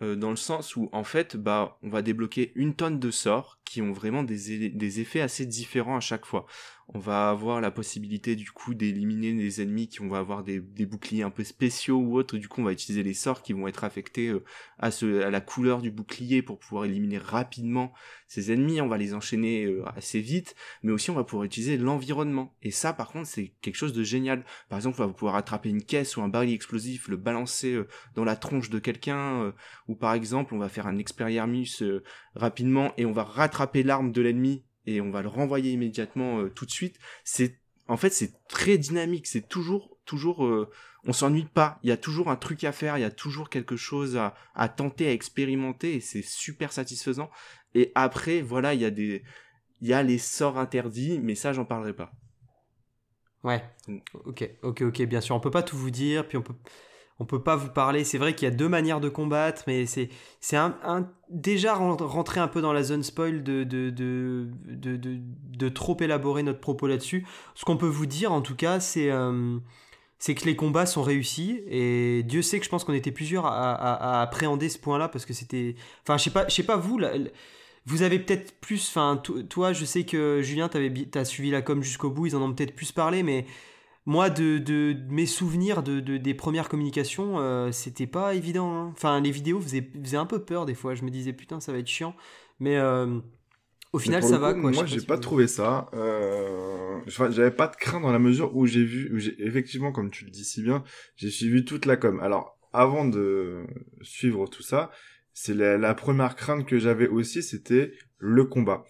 [0.00, 3.58] Euh, dans le sens où en fait bah on va débloquer une tonne de sorts
[3.64, 6.46] qui ont vraiment des, des effets assez différents à chaque fois
[6.94, 11.22] on va avoir la possibilité du coup d'éliminer des ennemis qui vont avoir des, boucliers
[11.22, 12.38] un peu spéciaux ou autres.
[12.38, 14.42] Du coup, on va utiliser les sorts qui vont être affectés euh,
[14.78, 17.92] à la couleur du bouclier pour pouvoir éliminer rapidement
[18.26, 18.80] ces ennemis.
[18.80, 22.56] On va les enchaîner euh, assez vite, mais aussi on va pouvoir utiliser l'environnement.
[22.62, 24.44] Et ça, par contre, c'est quelque chose de génial.
[24.70, 27.86] Par exemple, on va pouvoir attraper une caisse ou un baril explosif, le balancer euh,
[28.14, 29.52] dans la tronche de quelqu'un,
[29.88, 31.82] ou par exemple, on va faire un expériarmus
[32.34, 36.48] rapidement et on va rattraper l'arme de l'ennemi et on va le renvoyer immédiatement euh,
[36.48, 36.98] tout de suite.
[37.24, 40.70] C'est en fait c'est très dynamique, c'est toujours toujours euh,
[41.04, 43.50] on s'ennuie pas, il y a toujours un truc à faire, il y a toujours
[43.50, 47.30] quelque chose à, à tenter, à expérimenter et c'est super satisfaisant.
[47.74, 49.22] Et après voilà, il y a des
[49.80, 52.12] il y a les sorts interdits, mais ça j'en parlerai pas.
[53.44, 53.62] Ouais.
[54.24, 55.02] Ok, ok, ok.
[55.02, 56.54] Bien sûr, on peut pas tout vous dire, puis on peut
[57.20, 58.04] on peut pas vous parler.
[58.04, 60.08] C'est vrai qu'il y a deux manières de combattre, mais c'est
[60.40, 65.96] c'est un, déjà rentrer un peu dans la zone spoil de de, de, de, trop
[66.00, 67.26] élaborer notre propos là-dessus.
[67.54, 69.58] Ce qu'on peut vous dire en tout cas, c'est euh,
[70.18, 73.46] c'est que les combats sont réussis et Dieu sait que je pense qu'on était plusieurs
[73.46, 75.74] à, appréhender ce point-là parce que c'était.
[76.02, 77.00] Enfin, je sais pas, je sais pas vous.
[77.86, 81.82] vous avez peut-être plus, enfin, toi, je sais que Julien, tu as suivi la com
[81.82, 83.46] jusqu'au bout, ils en ont peut-être plus parlé, mais
[84.08, 88.72] moi, de, mes souvenirs de, des premières communications, euh, c'était pas évident.
[88.72, 88.92] Hein.
[88.96, 90.94] Enfin, les vidéos faisaient, un peu peur des fois.
[90.94, 92.16] Je me disais, putain, ça va être chiant.
[92.58, 93.18] Mais euh,
[93.92, 94.54] au final, ça va.
[94.54, 94.70] Quoi.
[94.70, 95.90] Moi, j'ai pas, trouvé ça.
[95.92, 97.00] Euh...
[97.06, 100.30] J'avais pas de crainte dans la mesure où j'ai vu, où effectivement, comme tu le
[100.30, 100.84] dis si bien,
[101.16, 102.18] j'ai suivi toute la com.
[102.20, 103.66] Alors, avant de
[104.00, 104.90] suivre tout ça,
[105.34, 108.86] c'est la, première crainte que j'avais aussi, c'était le combat.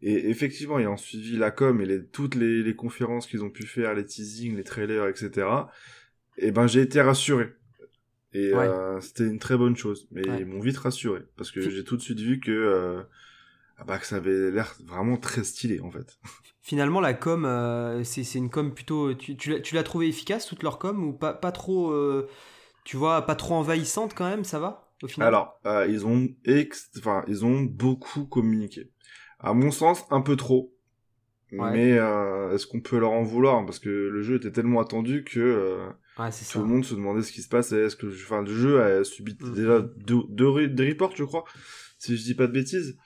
[0.00, 3.94] Et effectivement, ayant suivi la com et les, toutes les, conférences qu'ils ont pu faire,
[3.94, 5.46] les teasings, les trailers, etc.,
[6.40, 7.52] et eh ben j'ai été rassuré.
[8.32, 10.06] Et euh, c'était une très bonne chose.
[10.12, 13.02] Mais ils m'ont vite rassuré parce que j'ai tout de suite vu que euh,
[13.76, 16.20] ah bah, que ça avait l'air vraiment très stylé en fait.
[16.62, 19.14] Finalement, la com, euh, c'est une com plutôt.
[19.14, 21.92] Tu, tu l'as trouvé efficace toute leur com ou pas pas trop,
[22.84, 24.88] tu vois, pas trop envahissante quand même, ça va
[25.18, 26.28] alors, euh, ils ont
[26.98, 28.90] enfin, ils ont beaucoup communiqué.
[29.40, 30.74] À mon sens, un peu trop.
[31.50, 33.64] Mais euh, est-ce qu'on peut leur en vouloir?
[33.64, 35.88] Parce que le jeu était tellement attendu que euh,
[36.52, 37.84] tout le monde se demandait ce qui se passait.
[37.84, 39.54] Est-ce que, enfin, le jeu a subi mm.
[39.54, 41.44] déjà deux, deux, reports, je crois,
[41.98, 42.98] si je dis pas de bêtises.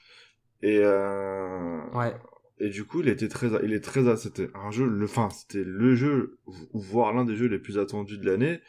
[0.62, 2.14] Et ouais.
[2.58, 5.64] et du coup, il était très, il est très, c'était un jeu, le, enfin, c'était
[5.64, 6.38] le jeu,
[6.72, 8.60] voire l'un des jeux les plus attendus de l'année.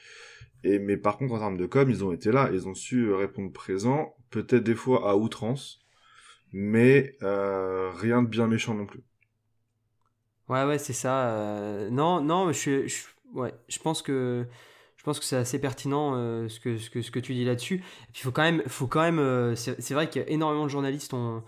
[0.64, 3.12] Et, mais par contre, en termes de com, ils ont été là, ils ont su
[3.12, 5.83] répondre présent, peut-être des fois à outrance,
[6.54, 9.04] mais euh, rien de bien méchant non plus.
[10.50, 11.30] Ouais, ouais, c'est ça.
[11.30, 14.46] Euh, non, non, je, je, ouais, je pense que
[14.98, 17.46] je pense que c'est assez pertinent euh, ce, que, ce, que, ce que tu dis
[17.46, 17.84] là-dessus.
[18.14, 21.14] Il faut quand même, faut quand même c'est vrai qu'il y a énormément de journalistes
[21.14, 21.44] ont,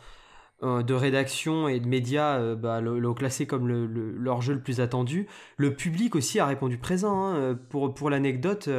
[0.62, 4.80] de rédaction et de médias euh, bah, l'ont classé comme le, leur jeu le plus
[4.80, 5.28] attendu.
[5.58, 7.26] Le public aussi a répondu présent.
[7.26, 8.70] Hein, euh, pour, pour l'anecdote,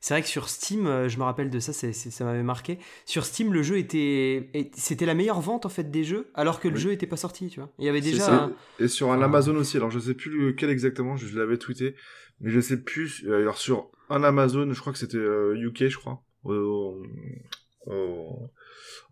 [0.00, 2.78] c'est vrai que sur Steam, je me rappelle de ça, ça m'avait marqué.
[3.06, 6.68] Sur Steam, le jeu était, c'était la meilleure vente en fait des jeux, alors que
[6.68, 7.48] le jeu n'était pas sorti.
[7.48, 8.50] Tu vois, il y avait déjà.
[8.78, 9.76] Et sur un Amazon aussi.
[9.76, 11.94] Alors je sais plus lequel exactement, je, l'avais tweeté,
[12.40, 13.24] mais je sais plus.
[13.28, 16.22] Alors sur un Amazon, je crois que c'était UK, je crois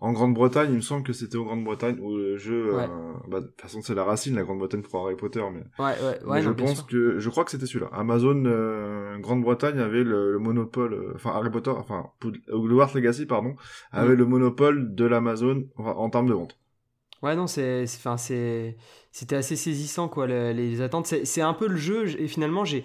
[0.00, 2.86] en Grande-Bretagne, il me semble que c'était en Grande-Bretagne où le jeu, euh,
[3.28, 6.24] bah, de toute façon c'est la racine, la Grande-Bretagne pour Harry Potter, mais, ouais, ouais,
[6.24, 7.88] ouais, je pense que, je crois que c'était celui-là.
[7.92, 12.10] Amazon euh, Grande-Bretagne avait le, monopole, euh, enfin Harry Potter, enfin
[12.50, 13.56] Hogwarts Legacy pardon,
[13.92, 16.58] avait le monopole de l'Amazon en, termes de vente.
[17.22, 18.76] Ouais non c'est, enfin c'est,
[19.10, 21.06] c'était assez saisissant quoi les attentes.
[21.06, 22.84] C'est un peu le jeu et finalement j'ai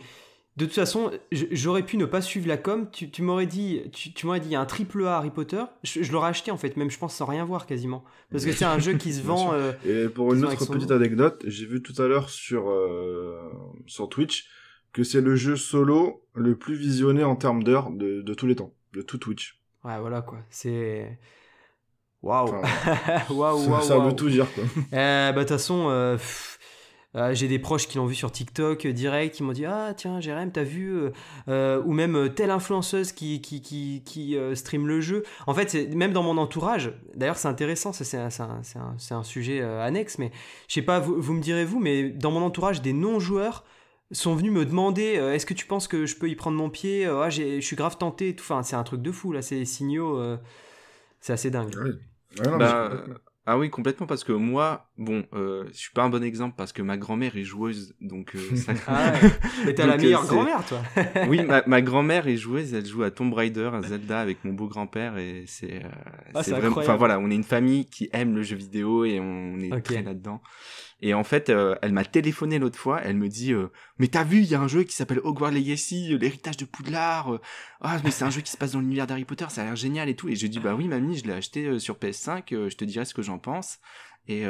[0.58, 2.90] de toute façon, j'aurais pu ne pas suivre la com.
[2.90, 5.62] Tu, m'aurais dit, tu, m'aurais dit, il y a un triple A Harry Potter.
[5.84, 8.64] Je, l'aurais acheté en fait, même je pense sans rien voir quasiment, parce que c'est
[8.64, 9.54] un jeu qui se vend.
[9.54, 13.52] Euh, et pour une autre petite anecdote, j'ai vu tout à l'heure sur euh,
[13.86, 14.48] sur Twitch
[14.94, 18.74] que c'est le jeu solo le plus visionné en termes d'heures de, tous les temps,
[18.94, 19.60] de tout Twitch.
[19.84, 20.38] Ouais, voilà quoi.
[20.50, 21.20] C'est
[22.24, 22.50] waouh,
[23.30, 23.82] waouh, waouh.
[23.82, 24.64] Ça veut tout dire quoi.
[24.78, 25.88] Eh, bah de toute façon.
[25.90, 26.18] Euh,
[27.16, 29.94] euh, j'ai des proches qui l'ont vu sur TikTok euh, direct, qui m'ont dit Ah,
[29.96, 31.10] tiens, Jérém, t'as vu
[31.48, 35.24] euh, Ou même telle influenceuse qui, qui, qui, qui stream le jeu.
[35.48, 40.18] En fait, même dans mon entourage, d'ailleurs, c'est intéressant, c'est un, un, un, sujet annexe,
[40.18, 40.32] mais
[40.68, 43.64] je sais pas, vous, vous me direz vous, mais dans mon entourage, des non-joueurs
[44.12, 47.06] sont venus me demander est-ce que tu penses que je peux y prendre mon pied
[47.06, 48.36] ah, Je suis grave tenté.
[48.36, 48.44] Tout.
[48.44, 50.22] Enfin, c'est un truc de fou, là, c'est les signaux.
[51.22, 51.74] c'est assez dingue.
[52.60, 52.92] bah,
[53.48, 56.74] ah oui, complètement, parce que moi, bon, euh, je suis pas un bon exemple parce
[56.74, 58.36] que ma grand-mère est joueuse, donc...
[58.36, 58.74] Euh, ça...
[58.88, 59.14] ah
[59.66, 60.82] Mais t'as la euh, meilleure grand-mère, toi.
[61.28, 64.54] Oui, ma, ma grand-mère est joueuse, elle joue à Tomb Raider, à Zelda avec mon
[64.54, 65.90] beau grand-père, et c'est euh,
[66.34, 66.78] ah, vraiment...
[66.78, 70.02] Enfin voilà, on est une famille qui aime le jeu vidéo et on est très
[70.02, 70.42] là-dedans.
[71.06, 73.00] Et en fait, euh, elle m'a téléphoné l'autre fois.
[73.04, 73.68] Elle me dit euh,
[74.00, 76.66] Mais t'as vu, il y a un jeu qui s'appelle Hogwarts Legacy, euh, l'héritage de
[76.66, 77.40] Poudlard.
[77.82, 79.76] ah, mais c'est un jeu qui se passe dans l'univers d'Harry Potter, ça a l'air
[79.76, 80.30] génial et tout.
[80.30, 83.14] Et je dis Bah oui, mamie, je l'ai acheté sur PS5, je te dirai ce
[83.14, 83.78] que j'en pense.
[84.28, 84.46] Et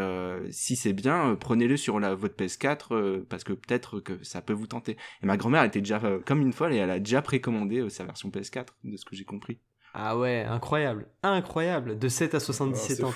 [0.51, 4.67] si c'est bien, prenez-le sur la, votre PS4 parce que peut-être que ça peut vous
[4.67, 4.95] tenter.
[5.21, 8.29] Et ma grand-mère était déjà comme une folle et elle a déjà précommandé sa version
[8.29, 9.59] PS4, de ce que j'ai compris.
[9.97, 13.13] Ah ouais, incroyable, incroyable, de 7 à 77 ans.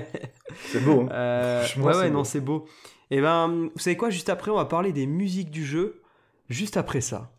[0.54, 1.00] C'est beau.
[1.00, 1.08] Hein.
[1.10, 2.66] Euh, ouais, ouais, non, c'est beau.
[3.10, 6.00] Et eh ben, vous savez quoi, juste après, on va parler des musiques du jeu,
[6.48, 7.31] juste après ça.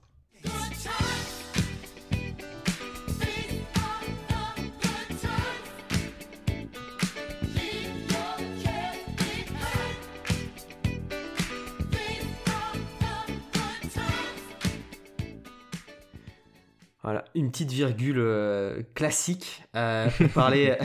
[17.04, 20.78] Voilà, une petite virgule euh, classique euh, pour parler,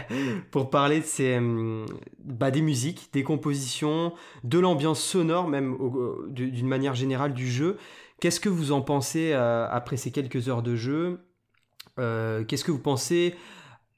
[0.50, 1.86] pour parler de ces, hum,
[2.22, 4.12] bah, des musiques, des compositions,
[4.44, 5.78] de l'ambiance sonore, même
[6.28, 7.78] d'une manière générale du jeu.
[8.20, 11.20] Qu'est-ce que vous en pensez euh, après ces quelques heures de jeu?
[11.96, 13.34] Qu'est-ce que vous pensez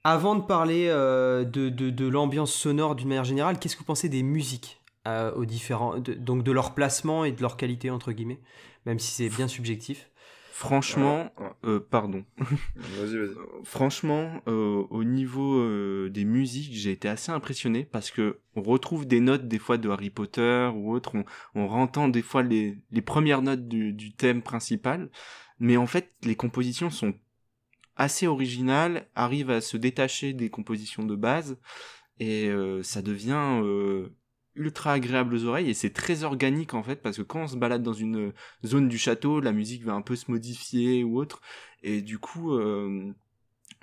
[0.04, 4.08] avant de parler de, de, de l'ambiance sonore d'une manière générale Qu'est-ce que vous pensez
[4.08, 8.40] des musiques aux différents, donc de leur placement et de leur qualité entre guillemets,
[8.84, 10.10] même si c'est bien subjectif
[10.56, 11.32] Franchement,
[11.64, 12.24] euh, pardon.
[12.76, 13.34] vas-y, vas-y.
[13.64, 19.04] Franchement, euh, au niveau euh, des musiques, j'ai été assez impressionné parce que on retrouve
[19.04, 21.16] des notes des fois de Harry Potter ou autre.
[21.16, 21.24] On,
[21.56, 25.10] on entend des fois les, les premières notes du, du, thème principal,
[25.58, 27.14] mais en fait, les compositions sont
[27.96, 31.58] assez originales, arrivent à se détacher des compositions de base
[32.20, 32.48] et
[32.82, 33.60] ça devient
[34.56, 37.56] ultra agréable aux oreilles et c'est très organique en fait parce que quand on se
[37.56, 38.32] balade dans une
[38.64, 41.40] zone du château, la musique va un peu se modifier ou autre
[41.82, 43.12] et du coup euh,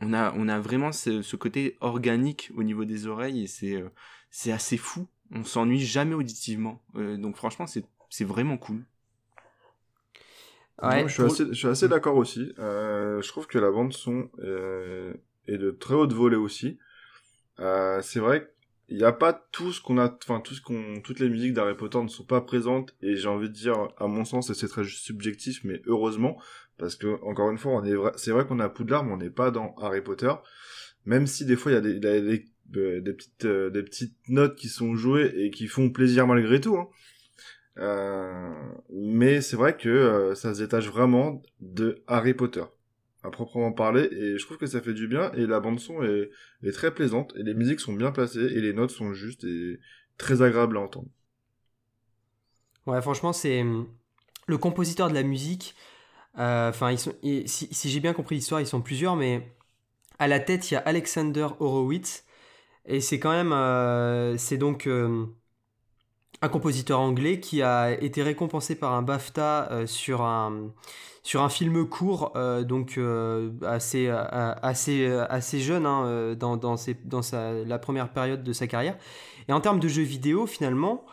[0.01, 3.89] on a on a vraiment ce, côté organique au niveau des oreilles et c'est euh,
[4.29, 5.07] c'est assez fou.
[5.33, 6.81] On s'ennuie jamais auditivement.
[6.95, 8.83] Euh, donc franchement c'est c'est vraiment cool.
[10.81, 12.53] Ouais, je, suis assez, je suis assez d'accord aussi.
[12.57, 14.29] je trouve que la bande son
[15.47, 16.79] est de très haute volée aussi.
[17.57, 18.60] c'est vrai que
[18.91, 21.53] il n'y a pas tout ce qu'on a, enfin tout ce qu'on, toutes les musiques
[21.53, 24.53] d'Harry Potter ne sont pas présentes et j'ai envie de dire, à mon sens, et
[24.53, 26.37] c'est très subjectif, mais heureusement
[26.77, 27.81] parce que encore une fois,
[28.17, 30.33] c'est vrai qu'on a Poudlard, mais on n'est pas dans Harry Potter.
[31.05, 31.99] Même si des fois il y a des,
[33.01, 36.77] des petites, des petites notes qui sont jouées et qui font plaisir malgré tout.
[36.77, 36.89] Hein.
[38.91, 42.65] mais c'est vrai que ça se détache vraiment de Harry Potter
[43.23, 46.01] à proprement parler et je trouve que ça fait du bien et la bande son
[46.03, 46.31] est,
[46.73, 49.79] très plaisante et les musiques sont bien placées et les notes sont justes et
[50.17, 51.07] très agréables à entendre.
[52.87, 53.87] Ouais, franchement, c'est hum,
[54.47, 55.75] le compositeur de la musique.
[56.39, 59.47] Euh, enfin, si, si j'ai bien compris l'histoire, ils sont plusieurs, mais
[60.17, 62.25] à la tête, il y a Alexander Horowitz.
[62.85, 63.53] Et c'est quand même.
[63.53, 65.35] Euh, c'est donc hum,
[66.41, 70.71] un compositeur anglais qui a été récompensé par un BAFTA euh, sur, un,
[71.23, 72.33] sur un film court,
[72.63, 72.99] donc
[73.65, 76.75] assez, assez, assez jeune hein, dans, dans,
[77.05, 78.97] dans sa, la première période de sa carrière.
[79.47, 81.05] Et en termes de jeux vidéo, finalement,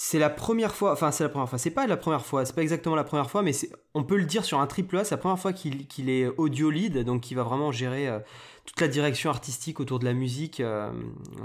[0.00, 2.54] c'est la première fois, enfin c'est la première fois, c'est pas la première fois, c'est
[2.54, 3.50] pas exactement la première fois, mais
[3.94, 6.70] on peut le dire sur un triple A, c'est la première fois qu'il est audio
[6.70, 8.20] lead, donc qui va vraiment gérer euh,
[8.64, 10.92] toute la direction artistique autour de la musique, euh,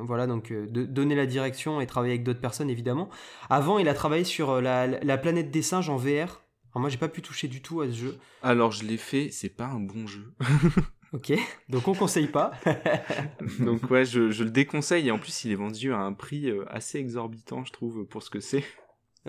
[0.04, 3.10] voilà, donc euh, de, donner la direction et travailler avec d'autres personnes évidemment.
[3.50, 6.44] Avant, il a travaillé sur la, la planète des singes en VR.
[6.76, 8.20] Alors moi, j'ai pas pu toucher du tout à ce jeu.
[8.44, 10.32] Alors je l'ai fait, c'est pas un bon jeu.
[11.14, 11.32] Ok,
[11.70, 12.52] donc on conseille pas.
[13.60, 16.66] donc ouais, je, le déconseille et en plus il est vendu à un prix euh,
[16.70, 18.64] assez exorbitant, je trouve, pour ce que c'est.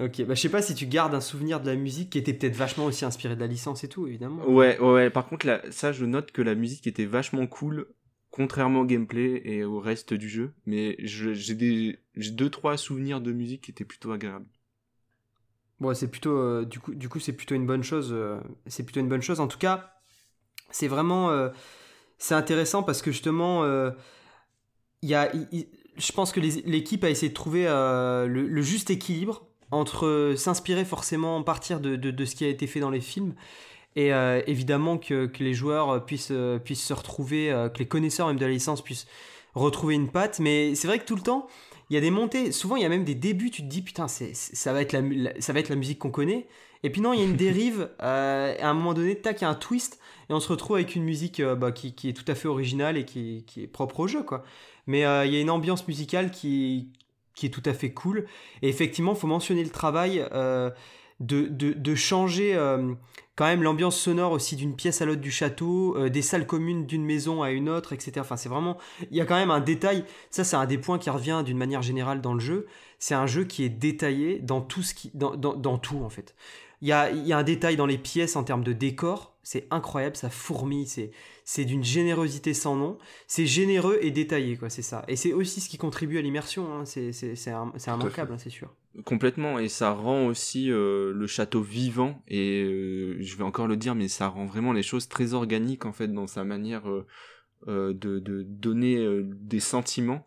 [0.00, 2.32] Ok, bah je sais pas si tu gardes un souvenir de la musique qui était
[2.32, 4.44] peut-être vachement aussi inspiré de la licence et tout, évidemment.
[4.48, 7.86] Ouais, ouais, par contre là, ça je note que la musique était vachement cool,
[8.30, 13.20] contrairement au gameplay et au reste du jeu, mais j'ai des j'ai deux trois souvenirs
[13.20, 14.48] de musique qui étaient plutôt agréables.
[15.80, 18.84] Bon, c'est plutôt euh, du coup du coup c'est plutôt une bonne chose, euh, c'est
[18.84, 19.93] plutôt une bonne chose en tout cas
[20.74, 21.50] c'est vraiment euh,
[22.18, 23.90] c'est intéressant parce que justement euh,
[25.02, 31.42] je pense que l'équipe a essayé de trouver euh, le, juste équilibre entre s'inspirer forcément
[31.42, 33.34] partir de, ce qui a été fait dans les films
[33.96, 34.10] et
[34.46, 39.06] évidemment que, les joueurs puissent, se retrouver, que les connaisseurs même de la licence puissent
[39.54, 40.40] retrouver une patte.
[40.40, 41.46] Mais c'est vrai que tout le temps,
[41.90, 43.82] il y a des montées, souvent il y a même des débuts, tu te dis
[43.82, 46.46] putain, ça va être la musique qu'on connaît.
[46.84, 49.46] Et puis non, il y a une dérive, à un moment donné, tac, il y
[49.46, 52.24] a un twist et on se retrouve avec une musique euh, bah, qui, est tout
[52.30, 54.44] à fait originale et qui, est propre au jeu, quoi.
[54.86, 56.90] Mais euh, il y a une ambiance musicale qui,
[57.34, 58.26] qui est tout à fait cool.
[58.62, 60.70] Et effectivement, il faut mentionner le travail euh,
[61.20, 62.54] de, de, changer
[63.36, 67.04] quand même l'ambiance sonore aussi d'une pièce à l'autre du château, des salles communes d'une
[67.04, 68.12] maison à une autre, etc.
[68.18, 68.76] Enfin, c'est vraiment...
[69.10, 71.56] Il y a quand même un détail, ça c'est un des points qui revient d'une
[71.56, 72.66] manière générale dans le jeu,
[72.98, 76.10] c'est un jeu qui est détaillé dans tout, ce qui, dans, dans, dans tout en
[76.10, 76.34] fait.
[76.84, 79.66] Il y a, y a, un détail dans les pièces en termes de décor, c'est
[79.70, 81.12] incroyable, ça fourmille, c'est,
[81.42, 85.02] c'est d'une générosité sans nom, c'est généreux et détaillé, quoi, c'est ça.
[85.08, 86.84] Et c'est aussi ce qui contribue à l'immersion, hein.
[86.84, 87.52] c'est, c'est, c'est,
[87.86, 88.70] immanquable, hein, c'est sûr.
[89.06, 93.78] Complètement, et ça rend aussi euh, le château vivant, et euh, je vais encore le
[93.78, 97.94] dire, mais ça rend vraiment les choses très organiques, en fait, dans sa manière euh,
[97.94, 100.26] de, de, donner des sentiments.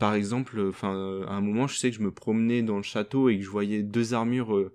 [0.00, 3.28] par exemple, enfin, à un moment, je sais que je me promenais dans le château
[3.28, 4.72] et que je voyais deux armures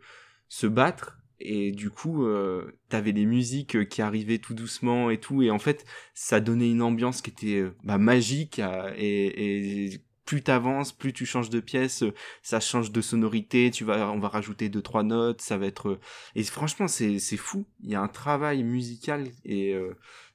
[0.52, 1.18] se battre.
[1.40, 5.42] Et du coup euh, t'avais les musiques euh, qui arrivaient tout doucement et tout.
[5.42, 8.62] Et en fait ça donnait une ambiance qui était euh, bah, magique
[8.96, 12.04] et, et plus t'avances plus tu changes de pièce
[12.44, 13.72] ça change de sonorité.
[13.72, 16.00] Tu vas on va rajouter deux trois notes ça va être
[16.36, 17.66] et franchement c'est c'est fou.
[17.82, 19.74] Il y a un travail musical et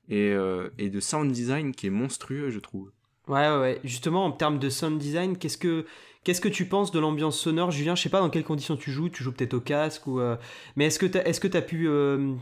[0.08, 0.34] et,
[0.78, 2.90] et de sound design qui est monstrueux je trouve.
[3.28, 3.80] Ouais, ouais.
[3.84, 5.84] justement en termes de sound design qu'est-ce que
[6.26, 7.94] Qu'est-ce que tu penses de l'ambiance sonore, Julien?
[7.94, 9.08] Je sais pas dans quelles conditions tu joues.
[9.08, 10.18] Tu joues peut-être au casque ou.
[10.18, 10.34] Euh,
[10.74, 12.34] mais est-ce que tu est-ce que as pu euh,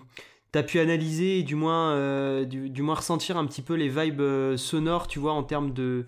[0.55, 4.57] as pu analyser et du moins euh, du, moins ressentir un petit peu les vibes
[4.57, 6.07] sonores, tu vois, en termes de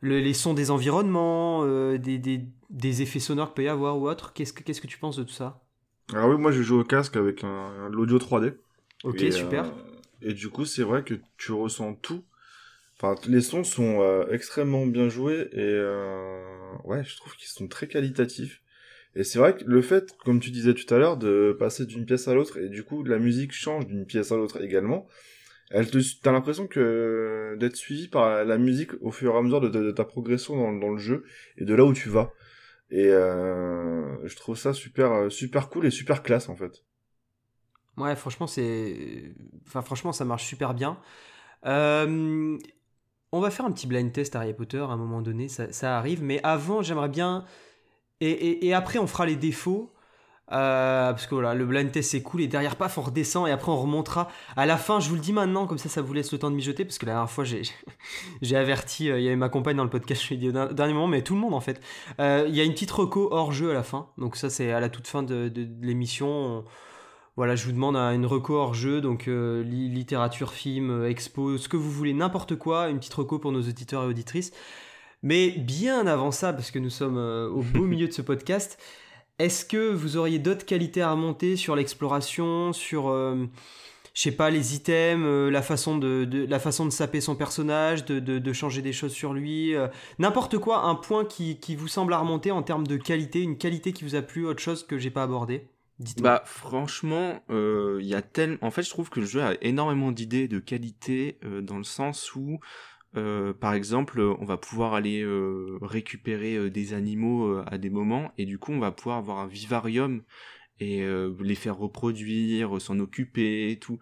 [0.00, 1.66] les sons des environnements,
[1.98, 4.32] des, des, des, effets sonores qu'il peut y avoir ou autre?
[4.32, 5.60] Qu'est-ce que qu'est-ce que tu penses de tout ça?
[6.14, 7.42] Alors oui, moi je joue au casque avec
[7.90, 8.54] l'audio 3D.
[9.04, 9.66] Ok, super.
[10.22, 12.24] et du coup, c'est vrai que tu ressens tout
[13.02, 16.38] Enfin, les sons sont euh, extrêmement bien joués et euh,
[16.84, 18.60] ouais, je trouve qu'ils sont très qualitatifs.
[19.14, 22.04] Et c'est vrai que le fait, comme tu disais tout à l'heure, de passer d'une
[22.04, 25.08] pièce à l'autre et du coup la musique change d'une pièce à l'autre également,
[25.70, 29.62] elle te, t'as l'impression que d'être suivi par la musique au fur et à mesure
[29.62, 31.24] de, ta progression dans, dans, le jeu
[31.56, 32.34] et de là où tu vas.
[32.90, 36.84] Et euh, je trouve ça super super cool et super classe en fait.
[37.96, 39.32] Ouais, franchement c'est,
[39.66, 41.00] enfin franchement ça marche super bien.
[41.66, 42.58] Euh,
[43.32, 46.22] on va faire un petit blind test Harry Potter à un moment donné, ça, arrive.
[46.22, 47.44] Mais avant, j'aimerais bien.
[48.20, 49.92] Et, après, on fera les défauts.
[50.52, 53.52] Euh, parce que voilà, le blind test c'est cool et derrière paf on redescend et
[53.52, 54.28] après on remontera.
[54.56, 56.50] À la fin, je vous le dis maintenant, comme ça ça vous laisse le temps
[56.50, 57.62] de mijoter parce que la dernière fois j'ai,
[58.56, 60.92] averti, euh, il y avait ma compagne dans le podcast, je l'ai dit au dernier
[60.92, 61.80] moment, mais tout le monde en fait.
[62.18, 64.72] Euh, il y a une petite reco hors jeu à la fin, donc ça c'est
[64.72, 65.52] à la toute fin de,
[65.82, 66.64] l'émission.
[67.40, 71.90] Voilà, je vous demande une reco hors jeu, donc littérature, film, expo, ce que vous
[71.90, 74.52] voulez, n'importe quoi, une petite reco pour nos auditeurs et auditrices.
[75.22, 78.78] Mais bien avant ça, parce que nous sommes au beau milieu de ce podcast,
[79.38, 83.48] est-ce que vous auriez d'autres qualités à remonter sur l'exploration, sur, euh,
[84.12, 88.04] je sais pas, les items, euh, la, façon de, la façon de saper son personnage,
[88.04, 89.88] de, changer des choses sur lui, euh,
[90.18, 93.94] n'importe quoi, un point qui, vous semble à remonter en termes de qualité, une qualité
[93.94, 95.64] qui vous a plu, autre chose que j'ai pas abordé?
[96.20, 98.58] Bah franchement, il y a tellement.
[98.62, 102.34] En fait, je trouve que le jeu a énormément d'idées de qualité dans le sens
[102.34, 102.60] où
[103.16, 108.32] euh, par exemple, on va pouvoir aller euh, récupérer euh, des animaux à des moments
[108.38, 110.22] et du coup on va pouvoir avoir un vivarium
[110.82, 111.04] et
[111.40, 113.98] les faire reproduire, s'en occuper et tout.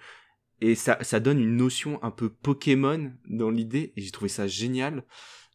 [0.60, 4.46] Et ça, ça donne une notion un peu Pokémon dans l'idée et j'ai trouvé ça
[4.46, 5.02] génial.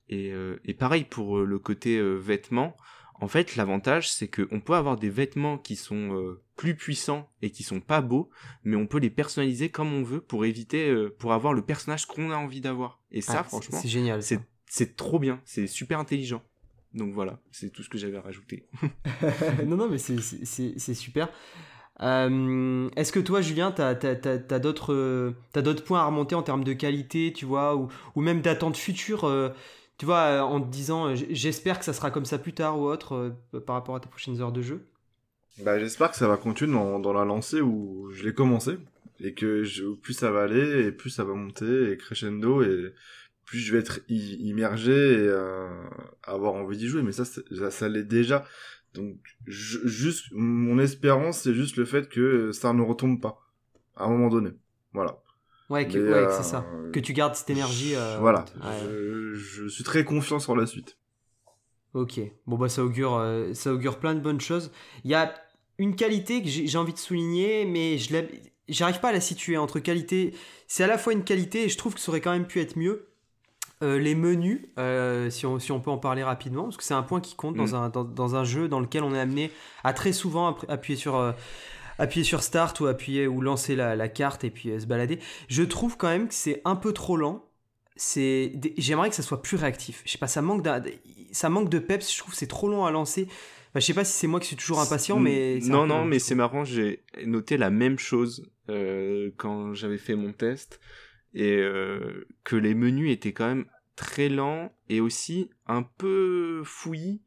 [0.09, 0.33] Et,
[0.65, 2.75] et pareil pour le côté vêtements.
[3.23, 7.51] En fait, l'avantage, c'est qu'on peut avoir des vêtements qui sont euh, plus puissants et
[7.51, 8.29] qui sont pas beaux,
[8.65, 12.05] mais on peut les personnaliser comme on veut pour éviter, euh, pour avoir le personnage
[12.05, 12.99] qu'on a envie d'avoir.
[13.11, 14.21] Et ça, ah, franchement, c'est génial.
[14.67, 16.43] C'est trop bien, c'est super intelligent.
[16.93, 18.67] Donc voilà, c'est tout ce que j'avais à rajouter.
[19.65, 21.29] non, non, mais c'est super.
[22.01, 27.31] Euh, est-ce que toi, Julien, tu as, d'autres points à remonter en termes de qualité,
[27.31, 29.53] tu vois, ou, ou même d'attente future
[29.97, 32.79] tu vois, euh, en te disant euh, j'espère que ça sera comme ça plus tard
[32.79, 34.85] ou autre euh, par rapport à tes prochaines heures de jeu.
[35.63, 38.77] Bah, J'espère que ça va continuer dans, la lancée où je l'ai commencé
[39.19, 39.63] et que
[40.01, 42.93] plus ça va aller et plus ça va monter et crescendo et
[43.45, 45.31] plus je vais être immergé et
[46.23, 47.03] avoir envie d'y jouer.
[47.03, 48.45] Mais ça, ça l'est déjà.
[48.95, 53.39] Donc juste mon espérance c'est juste le fait que ça ne retombe pas
[53.95, 54.49] à un moment donné.
[54.93, 55.22] Voilà
[55.69, 56.65] Ouais, que, c'est ça.
[56.73, 57.95] Euh, que tu gardes cette énergie.
[57.95, 58.45] Euh, voilà.
[58.83, 60.97] Je, suis très confiant sur la suite.
[61.93, 62.19] Ok.
[62.47, 64.71] Bon, bah, ça augure, euh, ça augure plein de bonnes choses.
[65.03, 65.33] Il y a
[65.77, 68.13] une qualité que j'ai envie de souligner, mais je
[68.69, 70.33] j'arrive pas à la situer entre qualité.
[70.67, 72.59] C'est à la fois une qualité et je trouve que ça aurait quand même pu
[72.59, 73.09] être mieux.
[73.81, 74.61] les menus,
[75.29, 77.55] si, on, si, on, peut en parler rapidement, parce que c'est un point qui compte
[77.55, 77.73] dans, mm.
[77.75, 79.51] un, dans, dans, un jeu dans lequel on est amené
[79.83, 81.33] à très souvent appuyer sur
[81.97, 85.19] appuyer sur Start ou appuyer ou lancer la, carte et puis euh, se balader.
[85.47, 87.49] Je trouve quand même que c'est un peu trop lent.
[87.95, 90.01] C'est, j'aimerais que ça soit plus réactif.
[90.05, 90.67] Je sais pas, ça manque
[91.31, 92.11] ça manque de peps.
[92.11, 93.27] Je trouve que c'est trop long à lancer.
[93.75, 96.19] Je je sais pas si c'est moi qui suis toujours impatient, mais non, non, mais
[96.19, 96.63] c'est marrant.
[96.63, 100.79] J'ai noté la même chose euh, quand j'avais fait mon test
[101.33, 103.65] et euh, que les menus étaient quand même
[103.95, 107.21] très lents et aussi un peu fouillis,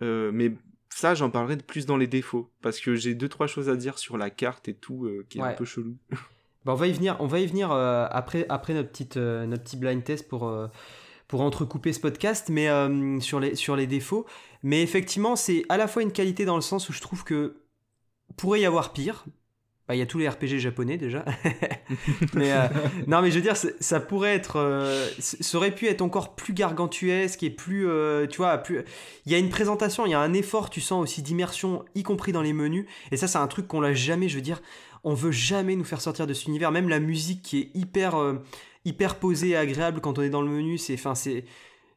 [0.00, 0.52] mais
[0.96, 3.76] ça, j'en parlerai de plus dans les défauts, parce que j'ai deux trois choses à
[3.76, 5.96] dire sur la carte et tout, euh, qui est un peu chelou.
[6.64, 9.46] Bah, on va y venir, on va y venir euh, après, après notre, petite, euh,
[9.46, 10.52] notre petit blind test pour,
[11.28, 12.66] pour entrecouper ce podcast, mais
[13.20, 14.26] sur, les, sur les défauts.
[14.64, 17.62] Mais effectivement, c'est à la fois une qualité dans le sens où je trouve que
[18.36, 19.26] pourrait y avoir pire,
[19.88, 21.24] bah, il y a tous les RPG japonais déjà.
[22.34, 22.66] mais euh,
[23.06, 26.52] non, mais je veux dire, ça pourrait être, euh, ça aurait pu être encore plus
[26.52, 28.82] gargantuesque et plus, euh, tu vois, plus.
[29.26, 32.02] Il y a une présentation, il y a un effort, tu sens aussi d'immersion, y
[32.02, 32.86] compris dans les menus.
[33.12, 34.28] Et ça, c'est un truc qu'on l'a jamais.
[34.28, 34.60] Je veux dire,
[35.04, 36.72] on veut jamais nous faire sortir de cet univers.
[36.72, 38.16] Même la musique qui est hyper,
[38.84, 41.44] hyper posée et agréable quand on est dans le menu, c'est, enfin, c'est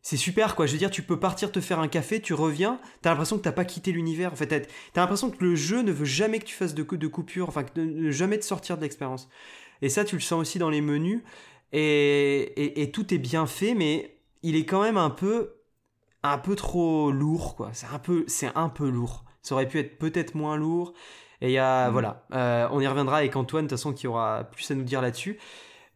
[0.01, 0.65] c'est super quoi.
[0.65, 3.43] Je veux dire, tu peux partir te faire un café, tu reviens, t'as l'impression que
[3.43, 4.31] t'as pas quitté l'univers.
[4.31, 4.47] En fait,
[4.93, 7.63] t'as l'impression que le jeu ne veut jamais que tu fasses de, de coupure, enfin,
[7.63, 9.29] que ne jamais te sortir de l'expérience.
[9.81, 11.21] Et ça, tu le sens aussi dans les menus.
[11.71, 15.53] Et, et, tout est bien fait, mais il est quand même un peu,
[16.23, 17.69] un peu trop lourd quoi.
[17.73, 19.23] C'est un peu, c'est un peu lourd.
[19.43, 20.93] Ça aurait pu être peut-être moins lourd.
[21.41, 21.91] Et il y a, mmh.
[21.91, 24.83] voilà, euh, on y reviendra avec Antoine, de toute façon, qui aura plus à nous
[24.83, 25.37] dire là-dessus.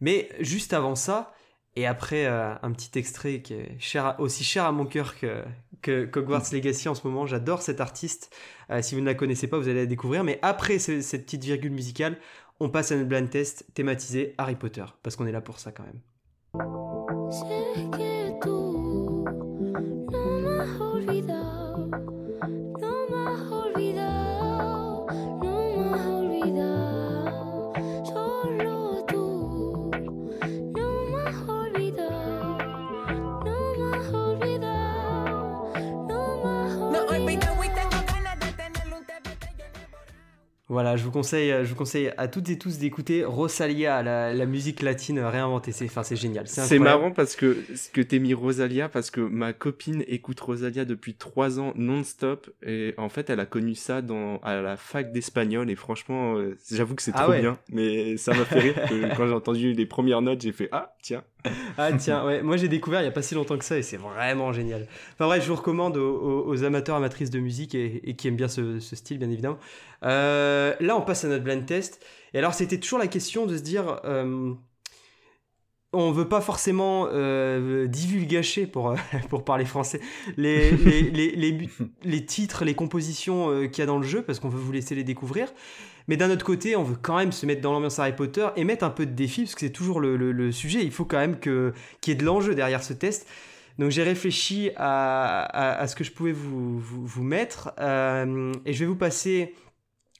[0.00, 1.33] Mais juste avant ça,
[1.76, 5.42] et après, euh, un petit extrait qui est cher aussi cher à mon cœur que,
[5.82, 7.26] que Hogwarts Legacy en ce moment.
[7.26, 8.34] J'adore cet artiste.
[8.70, 10.22] Euh, si vous ne la connaissez pas, vous allez la découvrir.
[10.22, 12.16] Mais après cette petite virgule musicale,
[12.60, 14.84] on passe à notre blind test thématisé Harry Potter.
[15.02, 16.00] Parce qu'on est là pour ça quand même.
[40.74, 44.82] Voilà, je vous conseille, je vous conseille à toutes et tous d'écouter Rosalia, la, musique
[44.82, 45.70] latine réinventée.
[45.70, 46.48] C'est, enfin, c'est génial.
[46.48, 50.84] C'est marrant parce que ce que t'es mis Rosalia, parce que ma copine écoute Rosalia
[50.84, 55.12] depuis trois ans non-stop et en fait, elle a connu ça dans à la fac
[55.12, 57.56] d'espagnol et franchement, euh, j'avoue que c'est ah trop bien.
[57.70, 60.96] Mais ça m'a fait rire que quand j'ai entendu les premières notes, j'ai fait ah
[61.04, 61.22] tiens.
[61.78, 63.82] ah tiens, ouais, moi j'ai découvert il n'y a pas si longtemps que ça et
[63.82, 64.86] c'est vraiment génial.
[65.14, 68.78] Enfin bref, je vous recommande aux, amateurs, amatrices de musique et, qui aiment bien ce,
[68.80, 69.58] style, bien évidemment.
[70.04, 72.04] Euh, là, on passe à notre blind test.
[72.32, 74.54] Et alors, c'était toujours la question de se dire, euh,
[75.94, 78.94] on veut pas forcément euh, divulgacher pour,
[79.30, 80.00] pour parler français
[80.36, 81.70] les, les,
[82.02, 84.72] les, titres, les compositions euh, qu'il y a dans le jeu parce qu'on veut vous
[84.72, 85.52] laisser les découvrir.
[86.06, 88.64] Mais d'un autre côté, on veut quand même se mettre dans l'ambiance Harry Potter et
[88.64, 90.82] mettre un peu de défi parce que c'est toujours le, sujet.
[90.84, 91.72] Il faut quand même qu'il
[92.06, 93.26] y ait de l'enjeu derrière ce test.
[93.78, 98.80] Donc j'ai réfléchi à, à, ce que je pouvais vous, vous, mettre euh, et je
[98.80, 99.54] vais vous passer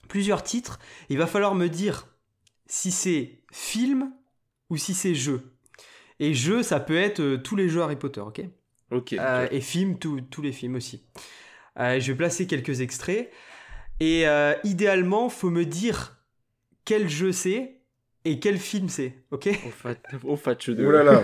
[0.09, 0.79] plusieurs titres.
[1.09, 2.07] Il va falloir me dire
[2.65, 4.11] si c'est film
[4.69, 5.53] ou si c'est jeu.
[6.19, 8.41] Et jeu, ça peut être euh, tous les jeux Harry Potter, ok?
[8.91, 9.13] Ok.
[9.13, 11.03] Euh, et film, tous les films aussi.
[11.77, 13.29] Je vais placer quelques extraits.
[13.99, 14.25] Et
[14.63, 16.17] idéalement, faut me dire
[16.83, 17.81] quel jeu c'est
[18.25, 19.49] et quel film c'est, ok
[20.23, 20.85] Au fat, de...
[20.85, 21.21] Oh là là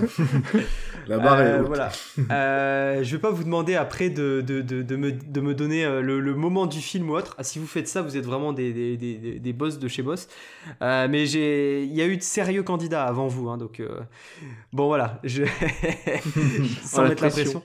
[1.07, 1.91] La barre est euh, Voilà.
[2.29, 6.01] Euh, je vais pas vous demander après de, de, de, de me, me, donner euh,
[6.01, 7.35] le, moment du film ou autre.
[7.37, 10.03] Ah, si vous faites ça, vous êtes vraiment des, des, des, des boss de chez
[10.03, 10.27] boss.
[10.81, 13.49] Euh, mais il y a eu de sérieux candidats avant vous.
[13.49, 13.81] Hein, donc,
[14.73, 15.19] bon, voilà.
[15.23, 15.43] Je...
[16.83, 17.63] Sans mettre la pression.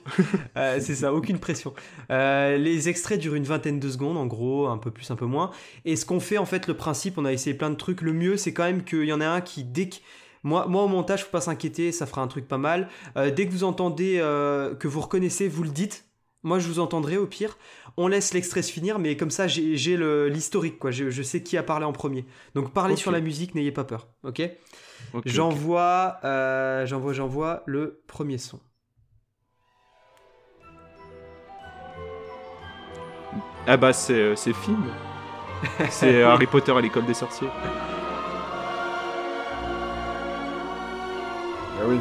[0.55, 1.73] c'est ça, aucune pression.
[2.09, 5.51] les extraits durent une vingtaine de secondes, en gros, un peu plus, un peu moins.
[5.85, 8.01] Et ce qu'on fait, en fait, le principe, on a essayé plein de trucs.
[8.01, 9.97] Le mieux, c'est quand même qu'il y en ait qui, dès que.
[10.43, 12.89] Moi, moi, au montage, faut pas s'inquiéter, ça fera un truc pas mal.
[13.17, 16.05] Euh, dès que vous entendez, euh, que vous reconnaissez, vous le dites.
[16.43, 17.57] Moi, je vous entendrai au pire.
[17.97, 19.97] On laisse l'extrait se finir, mais comme ça, j'ai
[20.29, 20.91] l'historique, quoi.
[20.91, 22.25] Je, sais qui a parlé en premier.
[22.55, 24.41] Donc, parlez sur la musique, n'ayez pas peur, ok,
[25.25, 28.59] J'envoie, euh, j'envoie, j'envoie le premier son.
[33.65, 34.85] Ah bah, c'est film.
[35.89, 37.49] c'est Harry Potter à l'école des sorciers.
[41.79, 41.99] Ah oui.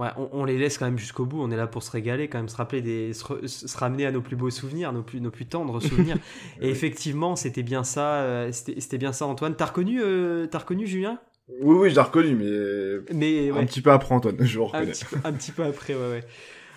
[0.00, 1.42] Ouais, on, les laisse quand même jusqu'au bout.
[1.42, 4.22] On est là pour se régaler, quand même se rappeler des, se, ramener à nos
[4.22, 6.16] plus beaux souvenirs, nos plus, nos plus tendres souvenirs.
[6.62, 8.22] Et effectivement, c'était bien ça.
[8.22, 9.54] Euh, c'était bien ça, Antoine.
[9.56, 11.18] T'as reconnu, euh, as reconnu Julien?
[11.60, 14.92] Oui, oui, je l'ai reconnu, mais, mais un petit peu après, Antoine, je le reconnais.
[15.24, 16.24] Un petit, peu, après, ouais, ouais.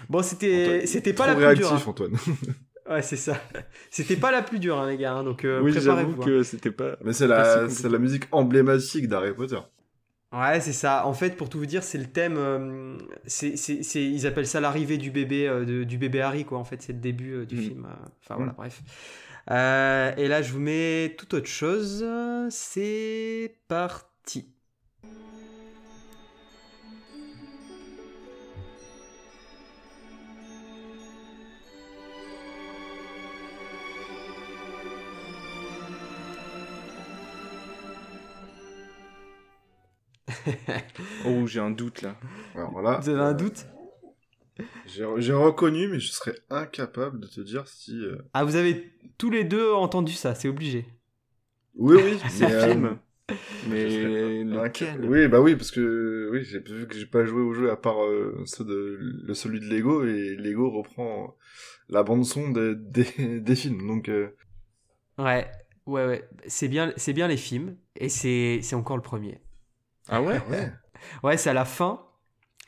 [0.10, 1.74] Bon, c'était, c'était pas la plus dure.
[1.74, 1.82] Hein.
[1.86, 2.14] Antoine.
[2.90, 3.42] ouais, c'est ça.
[3.90, 5.14] C'était pas la plus dure, hein, les gars.
[5.14, 6.44] Hein, donc, euh, oui, j'avoue que hein.
[6.44, 6.98] c'était pas.
[7.04, 9.60] Mais c'est la, c'est la musique emblématique d'Harry Potter.
[10.32, 11.06] Ouais, c'est ça.
[11.06, 12.36] En fait, pour tout vous dire, c'est le thème.
[12.38, 16.58] Euh, c'est, c'est, c'est, ils appellent ça l'arrivée du bébé, euh, du bébé Harry, quoi.
[16.58, 17.62] En fait, c'est le début du mm.
[17.62, 17.88] film.
[18.24, 18.56] Enfin, voilà, mm.
[18.56, 18.82] bref.
[20.18, 22.06] et là, je vous mets toute autre chose.
[22.50, 24.53] C'est parti.
[41.26, 42.16] oh, j'ai un doute là.
[42.56, 43.66] Vous avez un doute?
[44.86, 47.98] J'ai reconnu, mais je serais incapable de te dire si.
[47.98, 50.86] Euh, ah, vous avez tous les deux entendu ça, c'est obligé.
[51.76, 52.20] Oui, oui.
[52.30, 52.98] c'est un film.
[53.70, 55.06] Mais lequel?
[55.06, 57.78] Oui, bah oui, parce que oui, j'ai vu que j'ai pas joué au jeu à
[57.78, 61.36] part euh, ceux de, le celui de Lego et Lego reprend
[61.90, 64.10] la bande son des, des, films, donc.
[64.10, 64.36] Euh,
[65.18, 65.50] ouais,
[65.86, 69.40] ouais, ouais, c'est bien, c'est bien les films et c'est c'est encore le premier.
[70.10, 70.72] Ah ouais Ouais,
[71.24, 72.02] ouais c'est à la fin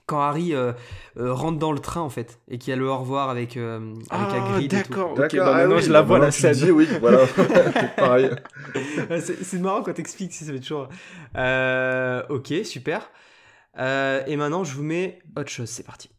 [0.06, 0.74] quand Harry euh,
[1.18, 3.58] euh, rentre dans le train en fait et qu'il y a le au revoir avec
[3.58, 6.54] euh, avec ah, Hagrid d'accord ok bah ah maintenant je la vois la scène.
[6.54, 7.26] dis, oui voilà
[7.98, 8.30] pareil.
[9.20, 10.90] C'est marrant quand t'expliques si ça fait toujours
[12.30, 13.10] ok super.
[13.78, 16.10] Et maintenant je vous mets autre chose c'est parti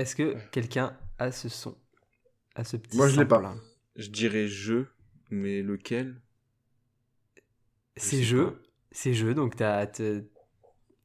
[0.00, 1.76] Est-ce que quelqu'un a ce son
[2.54, 3.54] A ce petit Moi, je l'ai pas.
[3.96, 4.88] Je dirais jeu,
[5.30, 6.22] mais lequel?
[7.96, 8.62] C'est jeu.
[8.92, 9.86] C'est jeu, donc t'as.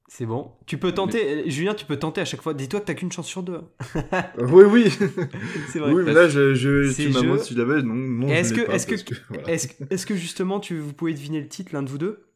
[0.08, 0.54] C'est bon.
[0.66, 2.54] Tu peux tenter, Julien, tu peux tenter à chaque fois.
[2.54, 3.60] Dis-toi que t'as qu'une chance sur deux.
[4.38, 4.90] oui, oui.
[5.74, 5.92] c'est vrai.
[5.92, 8.28] Oui, mais là, je, je, tu m'as si l'avais, non, non.
[8.30, 11.90] Est-ce que, est-ce que, est-ce que justement, tu, vous pouvez deviner le titre, l'un de
[11.90, 12.30] vous deux?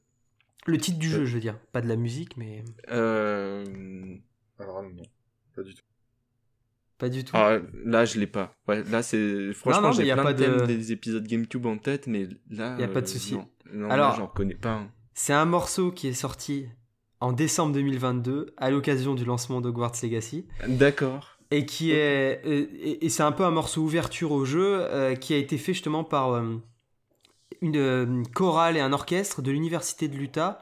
[0.65, 1.57] Le titre du jeu, je veux dire.
[1.71, 2.65] Pas de la musique, mais.
[2.91, 3.63] Euh.
[4.59, 5.03] Alors, non,
[5.55, 5.83] pas du tout.
[6.99, 7.31] Pas du tout.
[7.35, 8.53] Ah, là, je l'ai pas.
[8.67, 12.05] Ouais, là, c'est franchement, j'ai plein pas de thèmes de- des épisodes GameCube en tête,
[12.07, 13.33] mais là, Y a pas de euh, souci.
[13.35, 14.73] Non, non Alors- j'en connais pas.
[14.73, 14.91] un.
[15.13, 16.67] C'est un morceau qui est sorti
[17.21, 21.37] en décembre 2022 à l'occasion du lancement d'Hogwarts Legacy D'accord.
[21.51, 25.33] et qui est et, et- c'est un peu un morceau ouverture au jeu euh, qui
[25.33, 26.55] a été fait justement par euh,
[27.61, 30.61] une euh, chorale et un orchestre de l'université de l'Utah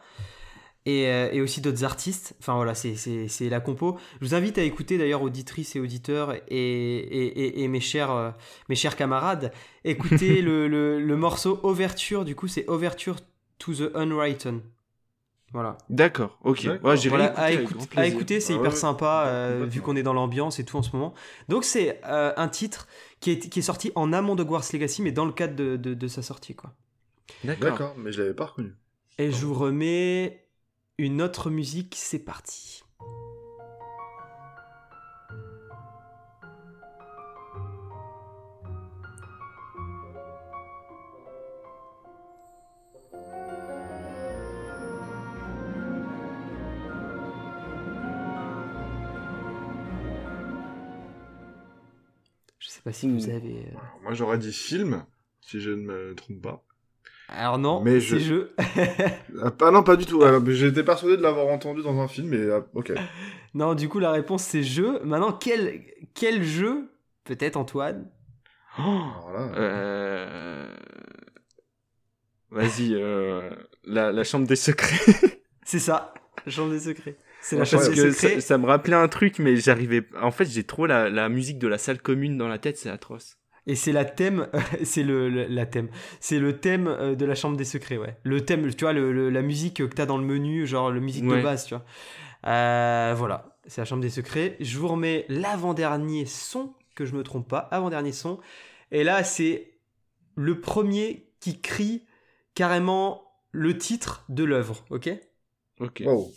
[0.87, 2.35] et, euh, et aussi d'autres artistes.
[2.39, 3.97] Enfin voilà, c'est- la compo.
[4.21, 8.11] Je vous invite à écouter d'ailleurs auditrices et auditeurs et, et, et- et mes, chers,
[8.11, 8.31] euh,
[8.69, 9.51] mes chers camarades,
[9.83, 13.17] écoutez le, le, le morceau Overture, du coup c'est Overture
[13.59, 14.61] to the Unwritten.
[15.53, 15.77] Voilà.
[15.89, 16.37] D'accord.
[16.43, 16.67] Ok.
[16.83, 19.95] Ouais, j'ai Voilà, à, écoute- à écouter, c'est Ah hyper ouais, sympa euh, vu qu'on
[19.95, 21.13] est dans l'ambiance et tout en ce moment.
[21.47, 22.85] Donc c'est euh, un titre
[23.21, 25.77] qui est, qui est sorti en amont de Hogwarts Legacy, mais dans le cadre de,
[25.77, 26.53] de- de sa sortie.
[26.53, 26.73] quoi.
[27.45, 27.69] D'accord.
[27.71, 28.73] D'accord, mais je l'avais pas reconnu.
[29.19, 30.46] Et je vous remets
[30.99, 32.83] une autre musique, c'est parti.
[52.59, 53.29] Je sais pas si vous Ouh.
[53.29, 53.67] avez.
[53.67, 55.05] euh, moi, j'aurais dit film,
[55.41, 56.66] si je ne me trompe pas.
[57.29, 58.55] Alors non, Mais c'est je- jeu.
[59.43, 60.21] Ah, pas- non, pas du tout.
[60.47, 62.93] J'étais persuadé de l'avoir entendu dans un film, mais ah, ok.
[63.53, 64.99] Non, du coup, la réponse c'est jeu.
[65.03, 65.81] Maintenant, quel,
[66.13, 66.89] quel jeu
[67.23, 68.09] Peut-être Antoine?
[68.79, 70.75] Oh, Alors là, euh...
[72.49, 73.49] Vas-y, euh,
[73.83, 75.41] la, la chambre des secrets.
[75.65, 76.13] C'est ça,
[76.45, 77.17] la chambre des secrets.
[77.41, 78.39] C'est la Ouais, chambre Parce des que secrets.
[78.41, 80.07] ça, ça me rappelait un truc, mais j'arrivais.
[80.21, 82.89] En fait, j'ai trop la, la musique de la salle commune dans la tête, c'est
[82.89, 83.37] atroce.
[83.67, 84.47] Et c'est la thème,
[84.83, 85.89] c'est le, le- la thème,
[86.19, 88.17] c'est le thème euh, de la chambre des secrets, ouais.
[88.23, 90.99] Le thème, tu vois, le, le- la musique que t'as dans le menu, genre la
[91.01, 91.83] musique de base, tu vois.
[92.47, 94.55] Euh, voilà, c'est la chambre des secrets.
[94.61, 98.39] Je vous remets l'avant-dernier son, que je me trompe pas, avant-dernier son.
[98.91, 99.73] Et là, c'est
[100.35, 102.05] le premier qui crie
[102.55, 105.09] carrément le titre de l'œuvre, ok?
[105.81, 106.03] Ok.
[106.05, 106.31] wow.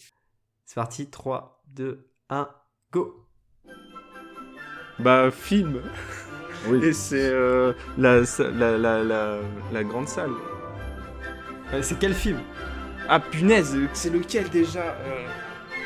[0.66, 2.48] C'est parti, 3, 2, 1,
[2.92, 3.26] go
[4.98, 5.82] Bah, film.
[6.68, 6.84] Oui.
[6.84, 8.20] Et c'est euh, la,
[8.52, 9.36] la, la, la,
[9.72, 10.30] la grande salle.
[11.72, 12.38] Euh, C'est quel film
[13.08, 15.26] Ah, punaise, c'est lequel déjà euh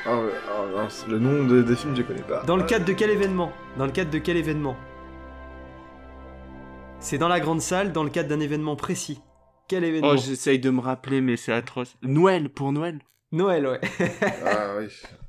[0.06, 2.42] Ah, ouais, ah, non, c'est- le nom des, des films, je connais pas.
[2.44, 4.76] Dans le cadre de quel événement Dans le cadre de quel événement
[6.98, 9.20] C'est dans la grande salle, dans le cadre d'un événement précis.
[9.68, 11.96] Quel événement Oh, j'essaye de me rappeler, mais c'est atroce.
[12.02, 12.98] Noël, pour Noël
[13.32, 13.80] Noël, ouais.
[14.46, 14.88] Ah oui.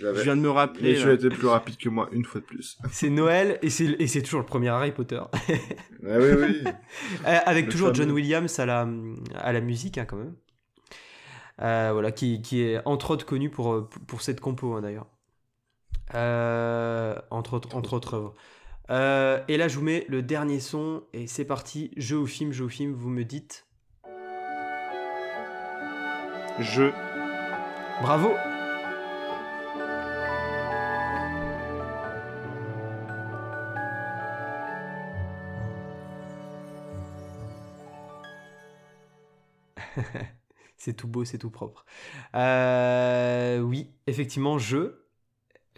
[0.00, 0.94] Je viens de me rappeler.
[0.94, 2.78] Mais tu as été plus rapide que moi, une fois de plus.
[2.90, 5.20] c'est Noël et c'est et c'est toujours le premier Harry Potter.
[6.02, 6.64] Ah oui, oui.
[7.26, 8.04] Euh, Avec Le toujours fameux.
[8.04, 8.88] John Williams à la,
[9.34, 10.34] à la musique, hein, quand même.
[11.60, 15.06] Euh, voilà, qui, qui est entre autres connu pour, pour cette compo, hein, d'ailleurs.
[16.14, 18.34] Euh, entre, autres, entre autres œuvres.
[18.88, 21.92] Euh, et là, je vous mets le dernier son, et c'est parti.
[21.96, 23.66] Jeu ou film, jeu ou film, vous me dites.
[26.58, 26.90] Je.
[28.02, 28.30] Bravo
[40.76, 41.84] c'est tout beau, c'est tout propre.
[42.34, 45.06] Euh, oui, effectivement, jeu.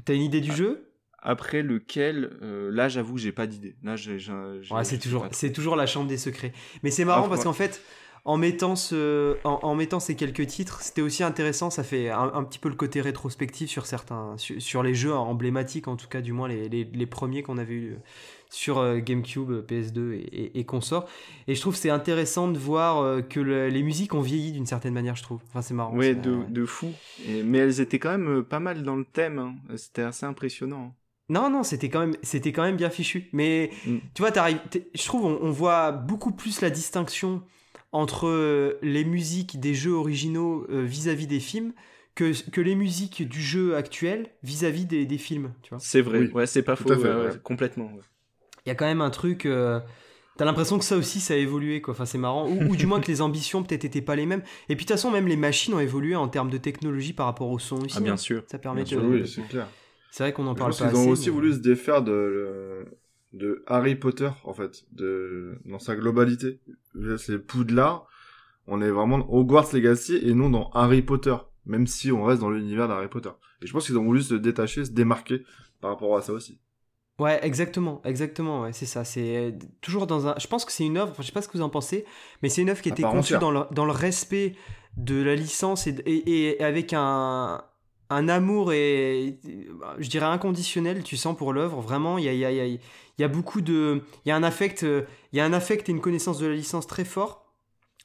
[0.04, 0.88] T'as une idée du jeu?
[1.24, 3.76] Après lequel, euh, là, j'avoue, j'ai pas d'idée.
[3.84, 4.18] Là, j'ai.
[4.70, 6.52] Ouais, c'est toujours, c'est toujours la chambre des secrets.
[6.82, 7.44] Mais c'est marrant Ah, parce ouais.
[7.44, 7.80] qu'en fait,
[8.24, 11.70] en mettant, ce, en, en mettant ces quelques titres, c'était aussi intéressant.
[11.70, 15.12] Ça fait un, un petit peu le côté rétrospectif sur certains, sur, sur les jeux
[15.14, 17.98] emblématiques, en tout cas, du moins les, les, les premiers qu'on avait eu
[18.52, 21.08] sur euh, GameCube, PS2 et, et, et consorts.
[21.48, 24.52] Et je trouve que c'est intéressant de voir euh, que le- les musiques ont vieilli
[24.52, 25.40] d'une certaine manière, je trouve.
[25.48, 25.96] Enfin, c'est marrant.
[25.96, 26.88] Ouais, de, de fou.
[27.26, 29.38] Et- mais elles étaient quand même euh, pas mal dans le thème.
[29.38, 29.54] hein.
[29.76, 30.94] C'était assez impressionnant.
[31.28, 33.28] Non, non, c'était quand même, c'était quand même bien fichu.
[33.32, 33.96] Mais Mm.
[34.14, 34.60] tu vois, t'arrives,
[34.94, 37.42] je trouve, on, on voit beaucoup plus la distinction
[37.92, 41.72] entre euh, les musiques des jeux originaux euh, vis-à-vis des films
[42.14, 45.52] que, que les musiques du jeu actuel vis-à-vis des, des films.
[45.62, 46.18] Tu vois, C'est vrai.
[46.20, 46.92] Oui, Ouais, c'est pas tout faux.
[46.92, 47.38] à fait, ouais, ouais, ouais.
[47.42, 47.86] complètement.
[47.86, 48.00] ouais.
[48.64, 49.46] Il y a quand même un truc.
[49.46, 49.80] euh,
[50.38, 51.92] T'as l'impression que ça aussi, ça a évolué, quoi.
[51.92, 52.48] Enfin, c'est marrant.
[52.48, 54.42] Ou, ou du moins que les ambitions peut-être étaient pas les mêmes.
[54.68, 57.26] Et puis, de toute façon, même les machines ont évolué en termes de technologie par
[57.26, 57.96] rapport au son aussi.
[57.98, 58.16] Ah, bien hein.
[58.16, 58.42] sûr.
[58.46, 59.02] Ça permet Bien de.
[59.02, 59.68] sûr, oui, c'est clair.
[60.10, 60.96] C'est vrai qu'on en parle pas qu'ils assez.
[60.96, 62.86] ont aussi mais- voulu se défaire de,
[63.34, 66.60] de Harry Potter, en fait, de, dans sa globalité.
[67.18, 68.06] C'est Poudlard,
[68.66, 71.36] on est vraiment dans Hogwarts Legacy et non dans Harry Potter,
[71.66, 73.30] même si on reste dans l'univers d'Harry Potter.
[73.60, 75.42] Et je pense qu'ils ont voulu se détacher, se démarquer
[75.80, 76.58] par rapport à ça aussi.
[77.18, 79.04] Ouais, exactement, exactement, ouais, c'est ça.
[79.04, 80.34] C'est toujours dans un.
[80.38, 81.14] Je pense que c'est une œuvre.
[81.18, 82.04] Je sais pas ce que vous en pensez,
[82.42, 84.54] mais c'est une œuvre qui À était conçue dans le, dans le respect
[84.96, 87.62] de la licence et, de- et, et avec un
[88.10, 89.38] un amour et
[89.98, 91.80] je dirais inconditionnel, tu sens pour l'œuvre.
[91.80, 92.78] Vraiment, il y a, y, a, y,
[93.18, 95.06] y a, beaucoup de, il y a un affect, il
[95.36, 97.50] y a un affect et une connaissance de la licence très fort.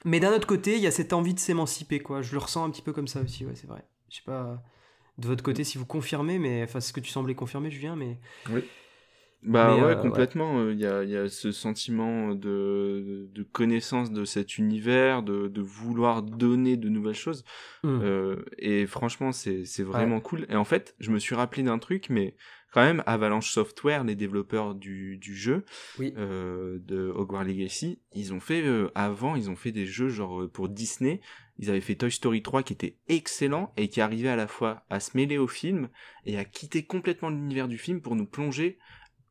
[0.06, 2.22] Mais d'un autre côté, il y a cette envie de s'émanciper, quoi.
[2.22, 3.84] Je le ressens un petit peu comme ça aussi, ouais, c'est vrai.
[4.10, 4.62] Je sais pas
[5.18, 8.18] de votre côté si vous confirmez, mais enfin, ce que tu semblais confirmer, Julien, mais.
[8.50, 8.64] Oui.
[9.44, 10.70] Bah ouais, euh, complètement.
[10.70, 15.62] Il y, a, y, a, ce sentiment de, de, connaissance de cet univers, de, de
[15.62, 17.44] vouloir donner de nouvelles choses.
[17.84, 18.00] Mmh.
[18.02, 20.46] Euh, et franchement, c'est vraiment cool.
[20.50, 22.36] Et en fait, je me suis rappelé d'un truc, mais
[22.74, 25.64] quand même, Avalanche Software, les développeurs du, du jeu
[26.00, 30.50] euh, de Hogwarts Legacy, ils ont fait, euh, avant, ils ont fait des jeux genre
[30.50, 31.22] pour Disney.
[31.60, 34.84] Ils avaient fait Toy Story 3 qui était excellent et qui arrivait à la fois
[34.90, 35.90] à se mêler au film
[36.26, 38.78] et à quitter complètement l'univers du film pour nous plonger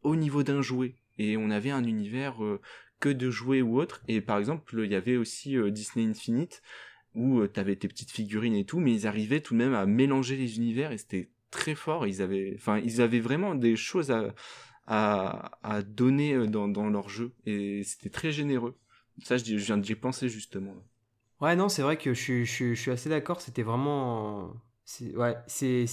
[0.06, 0.94] au niveau d'un jouet.
[1.18, 2.60] Et on avait un univers euh,
[3.00, 4.02] que de jouets ou autre.
[4.06, 6.62] Et par exemple, il y avait aussi euh, Disney Infinite,
[7.16, 9.74] où euh, tu avais tes petites figurines et tout, mais ils arrivaient tout de même
[9.74, 12.06] à mélanger les univers et c'était très fort.
[12.06, 14.32] Ils avaient, enfin, ils avaient vraiment des choses à,
[14.86, 17.32] à, à donner dans, dans leur jeu.
[17.44, 18.78] Et c'était très généreux.
[19.24, 20.74] Ça, je, je viens d'y penser justement.
[21.40, 23.40] Ouais, non, c'est vrai que je, je, je suis assez d'accord.
[23.40, 24.52] C'était vraiment.
[25.14, 25.86] Ouais, c'est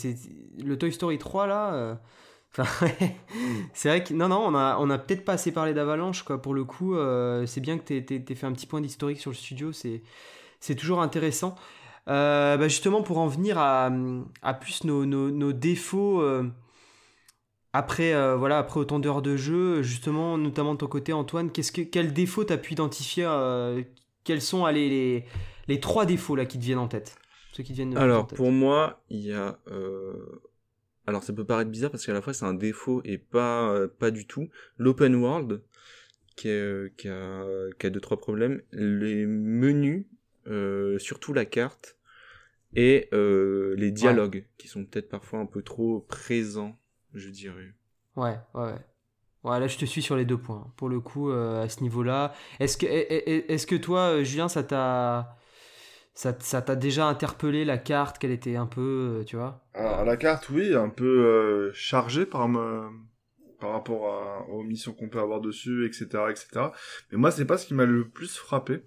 [0.60, 2.00] le Toy Story 3 là.
[3.74, 6.42] c'est vrai que non, non, on a, on a peut-être pas assez parlé d'Avalanche, quoi.
[6.42, 9.32] Pour le coup, euh, c'est bien que tu aies, fait un petit point d'historique sur
[9.32, 11.56] le studio, c'est toujours intéressant.
[12.10, 13.90] Euh, bah, justement, pour en venir à,
[14.44, 16.44] à plus nos, nos, nos défauts, euh,
[17.72, 21.82] après, voilà, après autant d'heures de jeu, justement, notamment de ton côté, Antoine, qu'est-ce que,
[21.82, 23.28] quel défaut tu as pu identifier
[24.24, 25.26] Quels sont allez, les,
[25.68, 27.16] les trois défauts là, qui te viennent en tête
[27.54, 29.58] Ceux qui viennent Alors, pour moi, il y a
[31.06, 33.88] alors ça peut paraître bizarre parce qu'à la fois c'est un défaut et pas euh,
[33.88, 34.50] pas du tout.
[34.78, 35.62] L'open world
[36.36, 37.44] qui, est, qui, a
[37.78, 38.62] qui a deux trois problèmes.
[38.72, 40.06] Les menus,
[40.48, 41.98] euh, surtout la carte
[42.76, 46.78] et euh, les dialogues qui sont peut-être parfois un peu trop présents,
[47.14, 47.74] je dirais.
[48.16, 48.80] Ouais, ouais, ouais.
[49.44, 50.72] Ouais, là je te suis sur les deux points.
[50.78, 55.38] Pour le coup, à ce niveau-là, est-ce que est-ce que toi, Julien, ça t'a
[56.14, 59.66] ça, t'a déjà interpellé la carte qu'elle était un peu euh, tu vois?
[59.74, 62.48] Alors, la carte oui un peu euh, chargée par
[63.60, 66.68] par rapport aux missions qu'on peut avoir dessus etc etc
[67.12, 68.84] mais moi c'est pas ce qui m'a le plus frappé.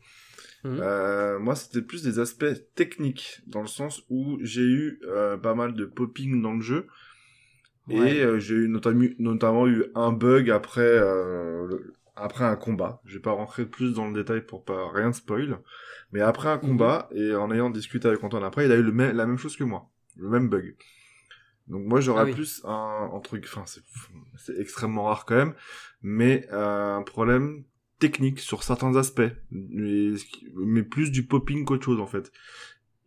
[0.64, 0.78] Mmh.
[0.80, 2.44] euh, moi c'était plus des aspects
[2.74, 5.00] techniques dans le sens où j'ai eu
[5.42, 6.86] pas mal de popping dans le jeu.
[7.88, 11.00] Et j'ai eu notamment, notamment eu un bug après
[12.16, 13.00] après un combat.
[13.04, 15.58] Je vais pas rentrer plus dans le détail pour pas rien spoil.
[16.12, 17.18] Mais après un combat, mhm.
[17.18, 19.64] et en ayant discuté avec Antoine après, il a eu le la même chose que
[19.64, 19.90] moi.
[20.16, 20.74] Le même bug.
[21.68, 23.64] Donc moi j'aurais ah plus un, un, truc, enfin
[24.36, 25.54] c'est extrêmement rare quand même,
[26.00, 27.64] mais euh, un problème
[27.98, 30.12] technique sur certains aspects, mais,
[30.54, 32.30] mais plus du popping qu'autre chose en fait.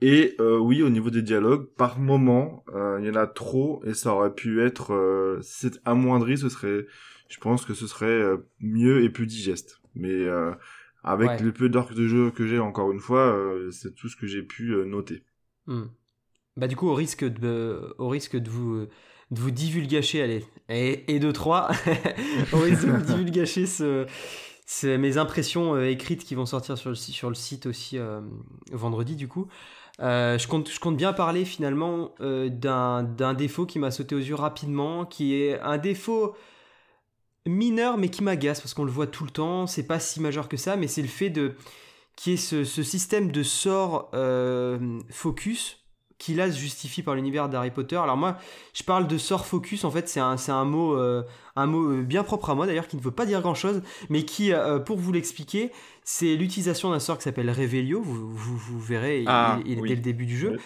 [0.01, 3.81] Et euh, oui, au niveau des dialogues, par moment, euh, il y en a trop
[3.85, 6.85] et ça aurait pu être, si c'est amoindri, ce serait,
[7.29, 9.79] je pense que ce serait euh, mieux et plus digeste.
[9.95, 10.51] Mais euh,
[11.03, 14.17] avec le peu d'arcs de jeu que j'ai, encore une fois, euh, c'est tout ce
[14.17, 15.23] que j'ai pu noter.
[15.67, 15.85] Hmm.
[16.57, 18.87] Bah du coup, au risque de, au risque de vous
[19.31, 21.69] de vous divulgacher, allez, et, et de trois,
[22.53, 24.07] au risque de vous divulgacher ce,
[24.83, 27.99] mes impressions écrites qui vont sortir sur le, sur le site aussi
[28.71, 29.47] vendredi du coup.
[29.99, 35.05] je, compte, je compte bien parler finalement d'un défaut qui m'a sauté aux yeux rapidement,
[35.05, 36.35] qui est un défaut
[37.47, 40.49] mineur mais qui m'agace parce qu'on le voit tout le temps, c'est pas si majeur
[40.49, 41.55] que ça, mais c'est le fait de
[42.15, 45.77] qui est ce, système de sort euh, focus
[46.17, 47.95] qui là se justifie par l'univers d'Harry Potter.
[47.95, 48.37] Alors moi,
[48.73, 51.23] je parle de sort focus, en fait c'est un, un, mot, euh,
[51.55, 54.25] un mot euh, bien propre à moi d'ailleurs qui ne veut pas dire grand-chose, mais
[54.25, 54.51] qui,
[54.85, 55.71] pour vous l'expliquer,
[56.03, 60.01] c'est l'utilisation d'un sort qui s'appelle Revelio, vous, vous, verrez, il, ah, est dès le
[60.01, 60.57] début du jeu.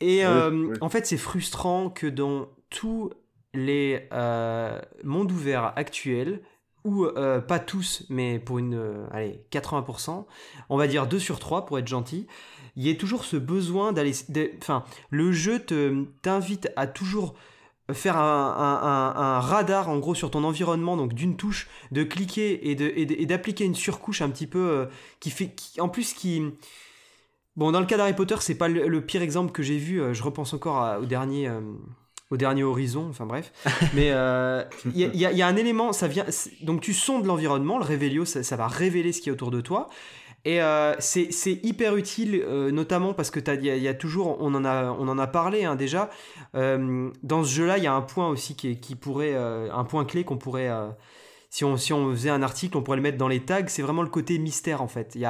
[0.00, 3.12] Et en fait c'est frustrant que dans tout
[3.54, 6.40] les euh, mondes ouverts actuels,
[6.84, 10.24] ou euh, pas tous, mais pour une, euh, allez, 80%,
[10.68, 12.26] on va dire 2 sur 3 pour être gentil,
[12.76, 14.12] il y a toujours ce besoin d'aller...
[14.60, 15.64] Enfin, le jeu
[16.22, 17.34] t'invite à toujours
[17.92, 23.64] faire un, radar en gros sur ton environnement, donc d'une touche, de cliquer et d'appliquer
[23.64, 24.88] une surcouche un petit peu
[25.18, 25.54] qui fait...
[25.80, 26.42] en plus qui...
[27.56, 30.22] Bon, dans le cas d'Harry Potter, c'est pas le, pire exemple que j'ai vu, je
[30.22, 31.50] repense encore au dernier
[32.30, 33.52] au dernier horizon, enfin bref.
[33.94, 34.64] Mais il euh,
[34.94, 36.26] y, a un élément, ça vient.
[36.62, 39.88] Donc tu sondes l'environnement, le révélio, ça, va révéler ce qui est autour de toi.
[40.44, 44.64] Et euh, c'est hyper utile, euh, notamment parce que il y, a toujours, on en
[44.64, 46.10] a, on en a parlé hein, déjà.
[46.54, 50.24] dans ce jeu-là, il y a un point aussi qui, qui pourrait, un point clé
[50.24, 50.70] qu'on pourrait
[51.50, 53.82] si on, si on faisait un article, on pourrait le mettre dans les tags, c'est
[53.82, 55.14] vraiment le côté mystère en fait.
[55.14, 55.24] Il y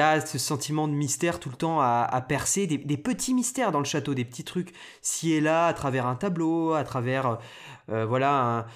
[0.00, 3.84] a, ce sentiment de mystère tout le temps à, percer, des, petits mystères dans le
[3.84, 7.38] château, des petits trucs ci et là, à travers un tableau, à travers
[7.90, 8.66] euh, voilà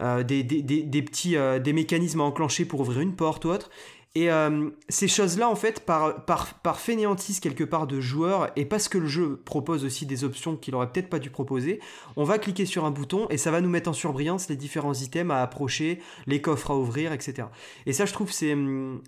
[0.00, 3.70] des, des, des, petits des mécanismes à enclencher pour ouvrir une porte ou autre.
[4.18, 8.64] Et euh, ces choses-là, en fait, par, par, par fainéantise quelque part de joueur, et
[8.64, 11.78] parce que le jeu propose aussi des options qu'il aurait peut-être pas dû proposer,
[12.16, 14.92] on va cliquer sur un bouton et ça va nous mettre en surbrillance les différents
[14.92, 17.46] items à approcher, les coffres à ouvrir, etc.
[17.86, 18.56] Et ça, je trouve, c'est,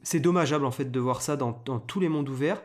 [0.05, 2.63] c'est dommageable, en fait, de voir ça dans, dans, tous les mondes ouverts.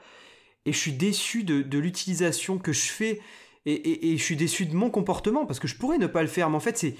[0.67, 3.21] Et je suis déçu de, de l'utilisation que je fais,
[3.65, 6.21] et, et, et je suis déçu de mon comportement, parce que je pourrais ne pas
[6.21, 6.95] le faire, mais en fait, c'est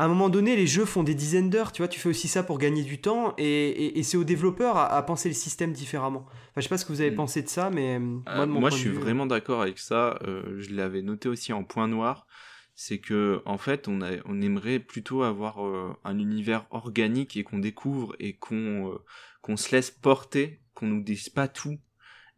[0.00, 2.26] à un moment donné, les jeux font des dizaines d'heures, tu vois, tu fais aussi
[2.26, 6.24] ça pour gagner du temps, et, c'est aux développeurs à, penser le système différemment.
[6.24, 7.16] Enfin, je sais pas ce que vous avez mm.
[7.16, 10.18] pensé de ça, mais euh, moi, moi je suis vraiment d'accord avec ça.
[10.26, 12.26] Euh, je l'avais noté aussi en point noir.
[12.74, 17.44] C'est que, en fait, on, a, on aimerait plutôt avoir euh, un univers organique et
[17.44, 18.98] qu'on découvre et qu'on
[19.42, 21.78] qu'on se laisse porter, qu'on nous dise pas tout.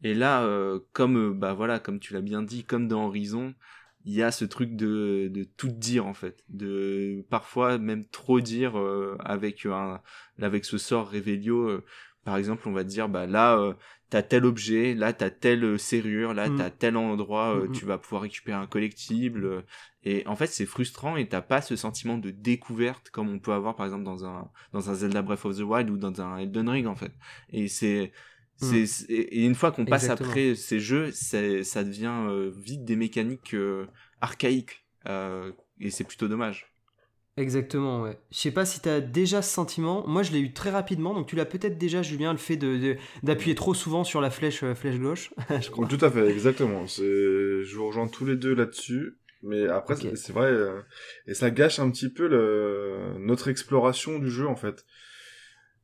[0.03, 0.45] Et là,
[0.93, 3.55] comme bah voilà, comme tu l'as bien dit, comme dans Horizon,
[4.05, 8.41] il y a ce truc de, de tout dire en fait, de parfois même trop
[8.41, 10.01] dire euh, avec un
[10.41, 11.69] avec ce sort Revelio.
[11.69, 11.85] Euh,
[12.25, 13.75] par exemple, on va dire bah là euh,
[14.11, 16.57] t'as tel objet, là t'as telle serrure, là mm.
[16.57, 17.73] t'as tel endroit, mm, mm.
[17.73, 19.65] tu vas pouvoir récupérer un collectible.
[20.05, 23.53] et en fait, c'est frustrant et t'as pas ce sentiment de découverte comme on peut
[23.53, 26.39] avoir par exemple dans un dans un Zelda Breath of the Wild ou dans un
[26.39, 27.13] Elden Ring en fait.
[27.51, 28.13] Et c'est
[28.63, 28.85] Hmm.
[29.09, 33.87] et une fois qu'on passe après ces jeux, ça devient euh, vite des mécaniques euh,
[34.21, 34.85] archaïques.
[35.09, 36.69] Euh, et c'est plutôt dommage.
[37.39, 38.19] Exactement, ouais.
[38.31, 40.07] Je sais pas si tu as déjà ce sentiment.
[40.07, 41.15] Moi, je l'ai eu très rapidement.
[41.15, 44.31] Donc, tu l'as peut-être déjà, Julien, le fait d'appuyer de, d'appuyer trop souvent sur la
[44.31, 45.33] flèche, flèche gauche.
[45.61, 45.89] je crois.
[45.89, 46.87] Tout à fait, exactement.
[46.87, 49.17] Je vous rejoins tous les deux là-dessus.
[49.43, 50.53] Mais après, c'est vrai.
[51.27, 54.85] et ça gâche un petit peu le, notre exploration du jeu, en fait.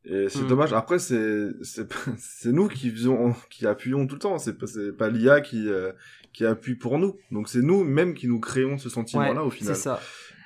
[0.04, 0.48] Et c'est hmm.
[0.48, 0.72] dommage.
[0.72, 1.50] Après, c'est
[2.18, 4.38] c'est nous qui faisons, qui appuyons tout le temps.
[4.38, 5.92] C'est pas c'est pas l'IA qui euh,
[6.32, 7.16] qui appuie pour nous.
[7.30, 9.74] Donc c'est nous même qui nous créons ce sentiment-là au final.
[9.74, 10.00] C'est ça.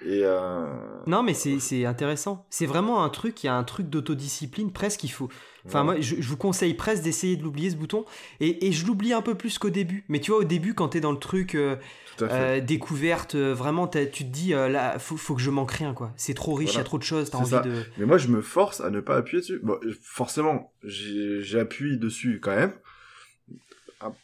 [0.04, 0.66] Et euh...
[1.06, 2.46] Non, mais c'est intéressant.
[2.50, 3.42] C'est vraiment un truc.
[3.42, 5.04] Il y a un truc d'autodiscipline presque.
[5.04, 5.28] Il faut.
[5.64, 8.04] Enfin, moi, je, vous conseille presque d'essayer de l'oublier ce bouton.
[8.40, 10.04] Et, et je l'oublie un peu plus qu'au début.
[10.08, 11.76] Mais tu vois, au début, quand t'es dans le truc, euh,
[12.20, 16.12] euh, découverte, vraiment, tu te dis, là, faut, faut que je manque rien, quoi.
[16.16, 17.84] C'est trop riche, il y a trop de choses, t'as envie de...
[17.98, 19.60] Mais moi, je me force à ne pas appuyer dessus.
[19.62, 22.72] Bon, forcément, j'appuie dessus quand même.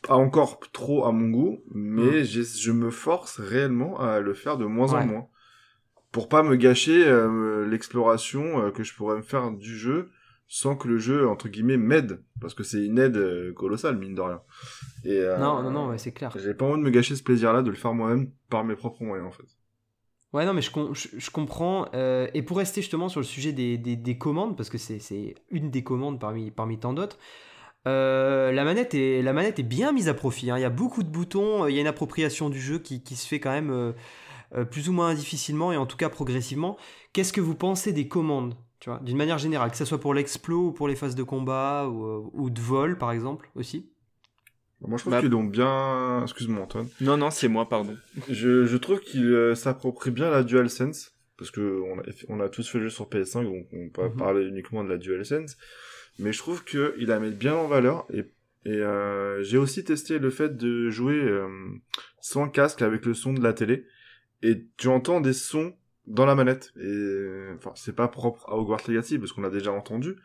[0.02, 2.24] Pas encore trop à mon goût, mais mm.
[2.24, 5.28] je me force réellement à le faire de moins en moins.
[6.19, 7.05] Pour pas me gâcher
[7.69, 10.11] l'exploration que je pourrais me faire du jeu
[10.49, 14.15] sans que le jeu entre guillemets m'aide parce que c'est une aide euh, colossale mine
[14.15, 14.40] de rien
[15.05, 17.53] et euh, non non non c'est clair j'ai pas envie de me gâcher ce plaisir
[17.53, 19.45] là de le faire moi-même par mes propres moyens en fait
[20.32, 23.77] ouais non mais je, je, comprends euh, et pour rester justement sur le sujet des,
[23.77, 27.19] des, des commandes parce que c'est une des commandes parmi parmi tant d'autres
[27.85, 30.51] la, manette est, la manette est bien mise à profit.
[30.51, 30.59] Hein.
[30.59, 33.16] Il y a beaucoup de boutons, il y a une appropriation du jeu qui, qui
[33.16, 33.95] se fait quand même
[34.70, 36.76] plus ou moins difficilement et en tout cas progressivement.
[37.12, 40.14] Qu'est-ce que vous pensez des commandes tu vois, d'une manière générale, que ce soit pour
[40.14, 43.90] l'explo ou pour les phases de combat ou, euh, ou de vol par exemple aussi?
[44.80, 45.20] Moi, je trouve bah...
[45.20, 46.22] qu'ils ont bien.
[46.22, 46.88] Excuse-moi, Antoine.
[47.00, 47.96] Non, non, c'est moi, pardon.
[48.28, 51.14] Je, je trouve qu'il euh, s'approprie bien la DualSense.
[51.36, 54.08] Parce que on a, on a tous fait le jeu sur PS5, donc on peut
[54.08, 54.16] mhm.
[54.16, 55.56] parler uniquement de la DualSense.
[56.18, 58.06] Mais je trouve qu'il la met bien en valeur.
[58.12, 58.24] Et,
[58.64, 61.48] et euh, j'ai aussi testé le fait de jouer euh,
[62.20, 63.84] sans casque avec le son de la télé.
[64.43, 65.74] Et tu entends des sons
[66.06, 66.73] dans la manette.
[66.81, 70.16] Et enfin, c'est pas propre à Hogwarts Legacy parce qu'on l'a déjà entendu,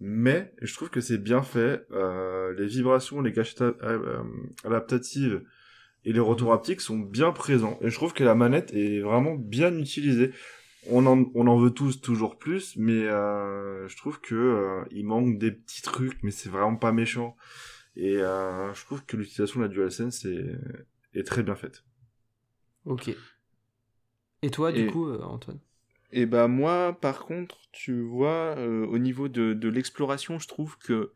[0.00, 1.86] mais je trouve que c'est bien fait.
[1.92, 4.22] Euh, les vibrations, les gâchettes euh, euh,
[4.64, 5.42] adaptatives
[6.04, 7.78] et les retours haptiques sont bien présents.
[7.80, 10.32] Et je trouve que la manette est vraiment bien utilisée.
[10.90, 15.06] On en, on en veut tous toujours plus, mais euh, je trouve que euh, il
[15.06, 17.36] manque des petits trucs, mais c'est vraiment pas méchant.
[17.96, 20.44] Et euh, je trouve que l'utilisation de la DualSense est,
[21.14, 21.84] est très bien faite.
[22.84, 23.16] Ok.
[24.44, 25.58] Et toi, du coup, euh, Antoine?
[26.12, 30.76] Et bah moi, par contre, tu vois, euh, au niveau de, de l'exploration, je trouve
[30.76, 31.12] que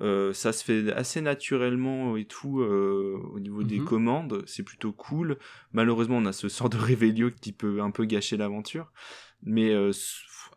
[0.00, 3.84] euh, ça se fait assez naturellement et tout au niveau des mhm.
[3.84, 5.38] commandes, c'est plutôt cool.
[5.72, 8.92] Malheureusement, on a ce sort de révélio qui peut un peu gâcher l'aventure,
[9.44, 9.72] mais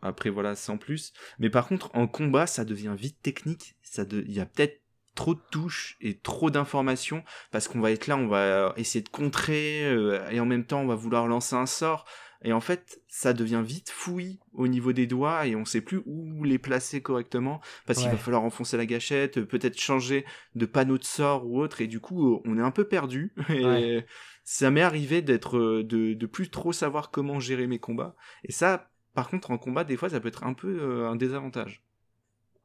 [0.02, 1.12] après voilà, sans plus.
[1.38, 3.76] Mais par contre, en combat, ça devient vite technique.
[3.82, 4.82] Ça, il y a peut-être
[5.16, 9.08] trop de touches et trop d'informations parce qu'on va être là, on va essayer de
[9.08, 12.04] contrer euh, et en même temps on va vouloir lancer un sort.
[12.42, 16.02] Et en fait ça devient vite fouillis au niveau des doigts et on sait plus
[16.06, 20.24] où les placer correctement parce qu'il va falloir enfoncer la gâchette, peut-être changer
[20.54, 23.32] de panneau de sort ou autre et du coup on est un peu perdu.
[23.48, 24.04] Et
[24.44, 28.14] ça m'est arrivé d'être de, de plus trop savoir comment gérer mes combats.
[28.44, 31.82] Et ça par contre, en combat, des fois, ça peut être un peu un désavantage.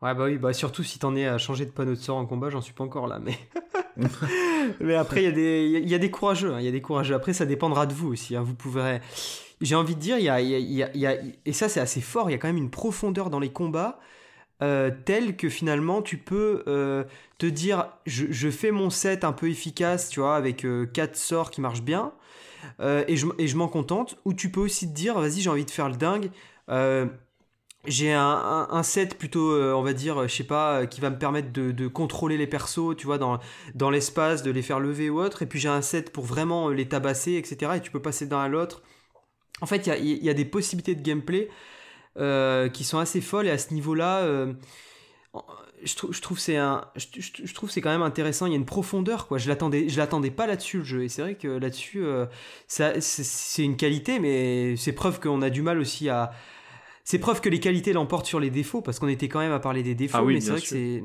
[0.01, 2.25] Ouais, bah oui, bah surtout si t'en es à changer de panneau de sort en
[2.25, 3.37] combat, j'en suis pas encore là, mais.
[4.79, 6.81] mais après, il y, a des, y a des courageux, hein, il y a des
[6.81, 7.13] courageux.
[7.13, 8.35] Après, ça dépendra de vous aussi.
[8.35, 8.99] Hein, vous pourrez.
[9.61, 12.01] J'ai envie de dire, il y a, y, a, y a, Et ça, c'est assez
[12.01, 13.99] fort, il y a quand même une profondeur dans les combats.
[14.63, 17.03] Euh, telle que finalement tu peux euh,
[17.39, 21.15] te dire je, je, fais mon set un peu efficace tu vois avec euh, quatre
[21.15, 22.13] sorts qui marchent bien
[22.79, 25.49] euh, et je, et je m'en contente ou tu peux aussi te dire vas-y j'ai
[25.49, 26.29] envie de faire le dingue
[26.69, 27.07] euh,
[27.85, 31.09] j'ai un, un, set plutôt, euh, on va dire, je sais pas, euh, qui va
[31.09, 33.39] me permettre de, contrôler les persos, tu vois, dans,
[33.73, 35.41] dans l'espace, de les faire lever ou autre.
[35.41, 37.73] Et puis j'ai un set pour vraiment les tabasser, etc.
[37.77, 38.83] Et tu peux passer d'un à l'autre.
[39.61, 41.49] En fait, il y a, y a, des possibilités de gameplay
[42.17, 43.47] euh, qui sont assez folles.
[43.47, 44.53] Et à ce niveau-là, euh,
[45.83, 46.57] je, trou je trouve c'est
[46.95, 48.47] je, trouve c'est quand même intéressant.
[48.47, 49.37] Il y a une profondeur, quoi.
[49.37, 51.03] Je l'attendais, l'attendais pas là-dessus le jeu.
[51.03, 52.25] Et c'est vrai que là-dessus, euh,
[52.67, 56.31] c'est une qualité, mais c'est preuve qu'on a du mal aussi à
[57.03, 59.59] c'est preuve que les qualités l'emportent sur les défauts, parce qu'on était quand même à
[59.59, 60.77] parler des défauts, ah oui, mais c'est vrai sûr.
[60.77, 61.03] que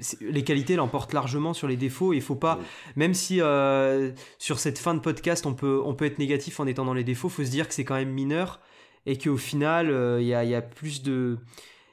[0.00, 2.12] c'est les qualités l'emportent largement sur les défauts.
[2.12, 2.66] Il faut pas, oui.
[2.96, 6.66] même si euh, sur cette fin de podcast on peut on peut être négatif en
[6.66, 8.60] étant dans les défauts, faut se dire que c'est quand même mineur
[9.06, 11.38] et qu'au final il euh, y, a, y, a, plus de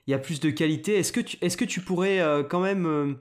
[0.08, 0.96] il y a plus de qualité.
[0.96, 3.18] Est-ce que tu est-ce que tu pourrais euh, quand même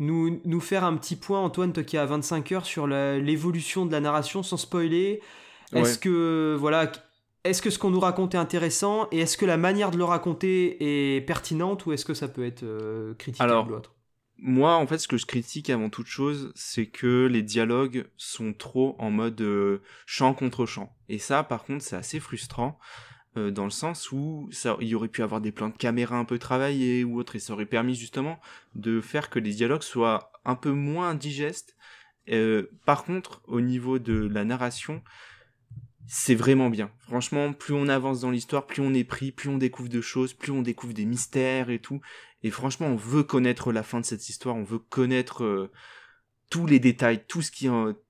[0.00, 3.92] nous, nous faire un petit point, Antoine, toi qui as 25 heures, sur l'évolution de
[3.92, 5.20] la narration sans spoiler?
[5.72, 6.00] Est-ce ouais.
[6.00, 6.90] que, voilà,
[7.44, 10.04] est-ce que ce qu'on nous raconte est intéressant et est-ce que la manière de le
[10.04, 13.94] raconter est pertinente ou est-ce que ça peut être euh, critiquable Alors, ou autre?
[14.38, 18.52] moi, en fait, ce que je critique avant toute chose, c'est que les dialogues sont
[18.52, 20.94] trop en mode euh, chant contre chant.
[21.08, 22.78] Et ça, par contre, c'est assez frustrant
[23.36, 26.16] euh, dans le sens où ça, il y aurait pu avoir des plans de caméra
[26.16, 28.40] un peu travaillés ou autre, et ça aurait permis justement
[28.74, 31.76] de faire que les dialogues soient un peu moins digestes.
[32.30, 35.02] Euh, par contre, au niveau de la narration,
[36.06, 36.90] c'est vraiment bien.
[37.00, 40.34] Franchement, plus on avance dans l'histoire, plus on est pris, plus on découvre de choses,
[40.34, 42.00] plus on découvre des mystères et tout.
[42.42, 45.70] Et franchement, on veut connaître la fin de cette histoire, on veut connaître euh,
[46.50, 47.68] tous les détails, tout ce qui,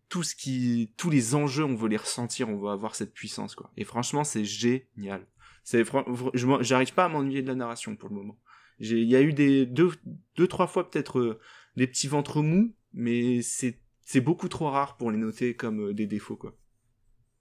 [0.09, 3.55] tout ce qui, tous les enjeux, on veut les ressentir, on veut avoir cette puissance
[3.55, 3.71] quoi.
[3.77, 5.27] Et franchement, c'est génial.
[5.63, 5.85] C'est,
[6.35, 8.39] j'arrive pas à m'ennuyer de la narration pour le moment.
[8.81, 9.93] Il y a eu des deux,
[10.37, 11.41] deux trois fois peut-être euh,
[11.77, 15.95] des petits ventres mous, mais c'est, c'est beaucoup trop rare pour les noter comme euh,
[15.95, 16.57] des défauts quoi.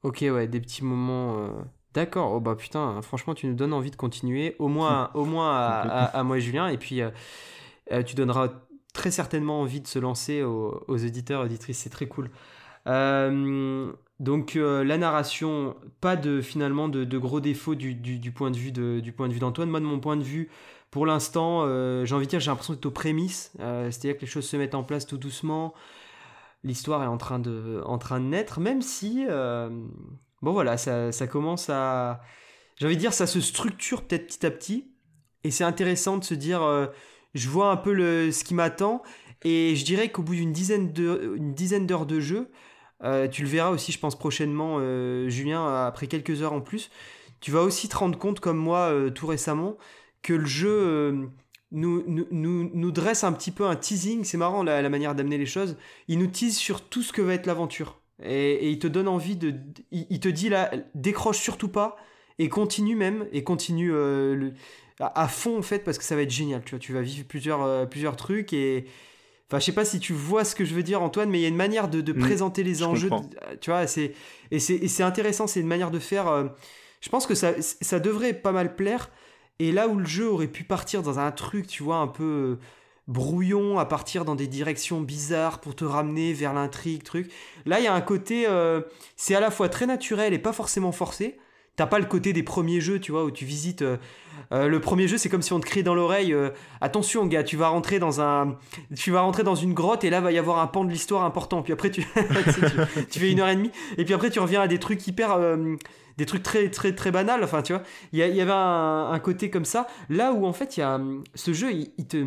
[0.03, 1.37] Ok, ouais, des petits moments.
[1.37, 1.49] Euh...
[1.93, 2.33] D'accord.
[2.33, 5.81] Oh bah putain, franchement, tu nous donnes envie de continuer, au moins, au moins à,
[5.81, 8.49] à, à, moi et Julien, et puis euh, tu donneras
[8.93, 11.79] très certainement envie de se lancer aux, aux éditeurs, auditrices.
[11.79, 12.29] C'est très cool.
[12.87, 18.31] Euh, donc euh, la narration, pas de finalement de, de gros défauts du, du, du,
[18.31, 19.69] point de vue de, du point de vue d'Antoine.
[19.69, 20.49] Moi, de mon point de vue,
[20.91, 24.27] pour l'instant, euh, j'ai envie de dire, j'ai l'impression d'être aux prémices, c'est-à-dire que les
[24.27, 25.73] choses se mettent en place tout doucement
[26.63, 29.69] l'histoire est en train de, train naître, même si, euh,
[30.41, 32.21] bon voilà, ça, ça commence à,
[32.77, 34.91] j'ai envie de dire, ça se structure peut-être petit à petit,
[35.43, 36.87] et c'est intéressant de se dire, euh,
[37.33, 39.03] je vois un peu le, ce qui m'attend,
[39.43, 42.49] et je dirais qu'au bout d'une dizaine d'heures de jeu,
[43.03, 44.79] euh, tu le verras aussi, je pense prochainement,
[45.29, 46.89] Julien, après quelques heures en plus,
[47.41, 49.75] tu vas aussi te rendre compte, comme moi, tout récemment,
[50.21, 51.29] que le jeu
[51.73, 54.23] nous, nous, nous, nous, dresse un petit peu un teasing.
[54.23, 55.75] C'est marrant la, la manière d'amener les choses.
[56.07, 57.99] Il nous tease sur tout ce que va être l'aventure.
[58.23, 59.55] Et, et, il te donne envie de.
[59.91, 61.97] Il, il, te dit là, décroche surtout pas
[62.37, 63.27] et continue même.
[63.33, 64.53] Et continue euh, le,
[64.99, 66.63] à, à, fond en fait parce que ça va être génial.
[66.63, 68.85] Tu vois, tu vas vivre plusieurs, euh, plusieurs trucs et.
[69.49, 71.41] Enfin, je sais pas si tu vois ce que je veux dire, Antoine, mais il
[71.41, 73.09] y a une manière de, de mmh, présenter les enjeux.
[73.09, 74.13] De, tu vois, c'est
[74.49, 75.47] et c'est intéressant.
[75.47, 76.27] C'est une manière de faire.
[76.27, 76.45] Euh,
[77.01, 79.11] je pense que ça, ça devrait pas mal plaire.
[79.59, 82.23] Et là où le jeu aurait pu partir dans un truc, tu vois, un peu
[82.23, 82.59] euh,
[83.07, 87.31] brouillon, à partir dans des directions bizarres pour te ramener vers l'intrigue, truc.
[87.65, 88.81] Là, il y a un côté, euh,
[89.15, 91.37] c'est à la fois très naturel et pas forcément forcé.
[91.75, 93.81] T'as pas le côté des premiers jeux, tu vois, où tu visites.
[93.81, 93.97] Euh,
[94.51, 96.51] euh, le premier jeu, c'est comme si on te criait dans l'oreille euh,
[96.81, 98.57] attention, gars, tu vas rentrer dans un,
[98.95, 101.23] tu vas rentrer dans une grotte et là va y avoir un pan de l'histoire
[101.23, 101.63] important.
[101.63, 102.01] Puis après, tu,
[103.09, 105.39] fais une heure et demie et puis après, tu reviens à des trucs hyper,
[106.17, 107.43] des trucs très très très banals.
[107.43, 107.81] Enfin, tu vois,
[108.11, 109.87] il y, avait un, côté comme ça.
[110.09, 111.01] Là où en fait, y a
[111.33, 112.23] ce jeu, il, il te,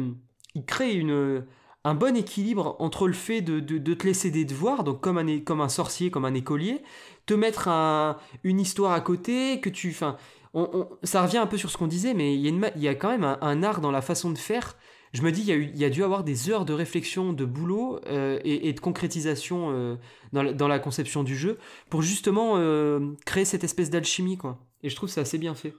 [0.56, 1.44] il crée une
[1.86, 5.18] un bon équilibre entre le fait de, de, de, te laisser des devoirs, donc comme
[5.18, 6.82] un, comme un sorcier, comme un écolier,
[7.26, 9.90] te mettre un, une histoire à côté, que tu...
[9.90, 10.16] Enfin,
[10.54, 13.24] on, ça revient un peu sur ce qu'on disait, mais il y, a quand même
[13.24, 14.76] un, art dans la façon de faire.
[15.12, 18.38] Je me dis, il y, a dû avoir des heures de réflexion, de boulot euh,
[18.44, 19.96] et, de concrétisation euh,
[20.32, 21.58] dans, la, dans, la, conception du jeu
[21.90, 24.58] pour justement euh, créer cette espèce d'alchimie, quoi.
[24.82, 25.74] Et je trouve c'est assez bien fait.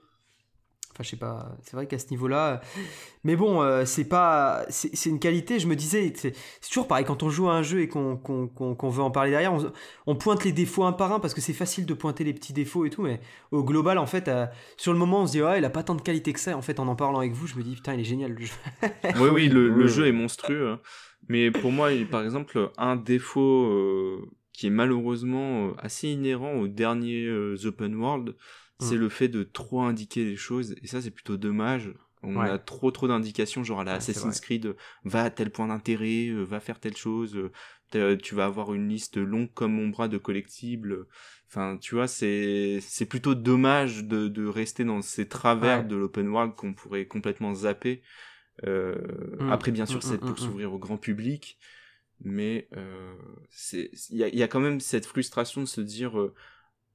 [0.98, 2.60] Enfin, je sais pas, c'est vrai qu'à ce niveau-là.
[3.22, 4.64] Mais bon, euh, c'est pas.
[4.68, 6.12] C'est une qualité, je me disais.
[6.16, 6.34] C'est
[6.68, 9.56] toujours pareil, quand on joue à un jeu et qu'on veut en parler derrière,
[10.06, 12.52] on, pointe les défauts un par un parce que c'est facile de pointer les petits
[12.52, 13.02] défauts et tout.
[13.02, 13.20] Mais
[13.52, 14.46] au global, en fait, euh,
[14.76, 16.56] sur le moment, on se dit, ouais, il a pas tant de qualité que ça.
[16.56, 18.44] En fait, en en parlant avec vous, je me dis, putain, il est génial le
[18.44, 18.54] jeu.
[19.20, 20.68] oui, oui, le, jeu est monstrueux.
[20.68, 20.80] Hein.
[21.28, 27.30] Mais pour moi, par exemple, un défaut euh, qui est malheureusement assez inhérent aux derniers
[27.64, 28.34] open world,
[28.80, 29.00] c'est mm.
[29.00, 31.92] le fait de trop indiquer les choses et ça c'est plutôt dommage.
[32.24, 34.74] On a trop trop d'indications genre à la Assassin's Creed
[35.04, 37.36] va à tel point d'intérêt euh, va faire telle chose
[37.94, 41.06] euh, tu vas avoir une liste longue comme mon bras de collectibles
[41.46, 46.28] enfin tu vois c'est c'est plutôt dommage de, de rester dans ces travers de l'open
[46.28, 48.02] world qu'on pourrait complètement zapper
[48.66, 48.96] euh,
[49.38, 49.52] mm.
[49.52, 51.58] après bien sûr mm, c'est pour s'ouvrir au grand public
[52.20, 53.14] mais euh,
[53.50, 56.34] c'est il y a, y a quand même cette frustration de se dire euh,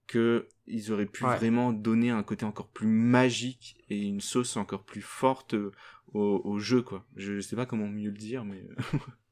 [0.07, 4.83] que ils auraient pu vraiment donner un côté encore plus magique et une sauce encore
[4.83, 5.71] plus forte euh,
[6.13, 7.05] au, jeu quoi.
[7.15, 8.63] Je sais pas comment mieux le dire mais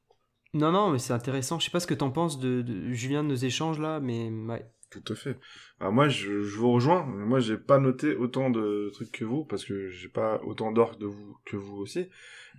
[0.54, 1.58] Non non, mais c'est intéressant.
[1.58, 4.66] Je sais pas ce que t'en penses de, Julien de nos échanges là, mais ouais.
[4.90, 5.38] Tout à fait.
[5.80, 7.02] Bah, moi, je, vous rejoins.
[7.06, 10.98] Moi, j'ai pas noté autant de trucs que vous parce que j'ai pas autant d'orques
[10.98, 12.10] de vous que vous aussi.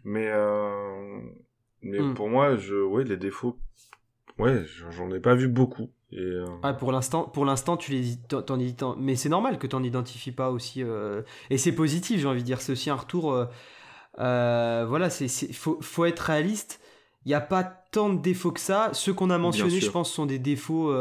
[0.04, 1.22] Mais euh,
[1.84, 2.16] mais hmm.
[2.16, 3.60] pour moi, je ouais les défauts,
[4.40, 5.92] ouais, j'en ai pas vu beaucoup.
[6.18, 9.84] Euh, ah, pour l'instant, pour l'instant, tu les, t'en, mais c'est normal que tu n'en
[9.84, 10.84] identifies pas aussi.
[10.84, 12.62] Euh, et c'est positif, j'ai envie de dire.
[12.62, 13.48] C'est aussi un retour.
[14.20, 16.80] Euh, voilà, c'est, faut, faut être réaliste.
[17.26, 18.90] Il n'y a pas tant de défauts que ça.
[18.94, 20.94] Ceux qu'on a mentionnés, je pense, sont des défauts.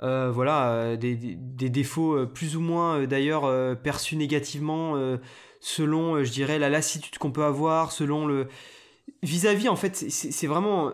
[0.00, 4.94] voilà, des, des, défauts plus ou moins d'ailleurs perçus négativement
[5.60, 8.48] selon, je dirais, la lassitude qu'on peut avoir, selon le
[9.22, 9.68] vis-à-vis.
[9.68, 10.92] en fait, c'est vraiment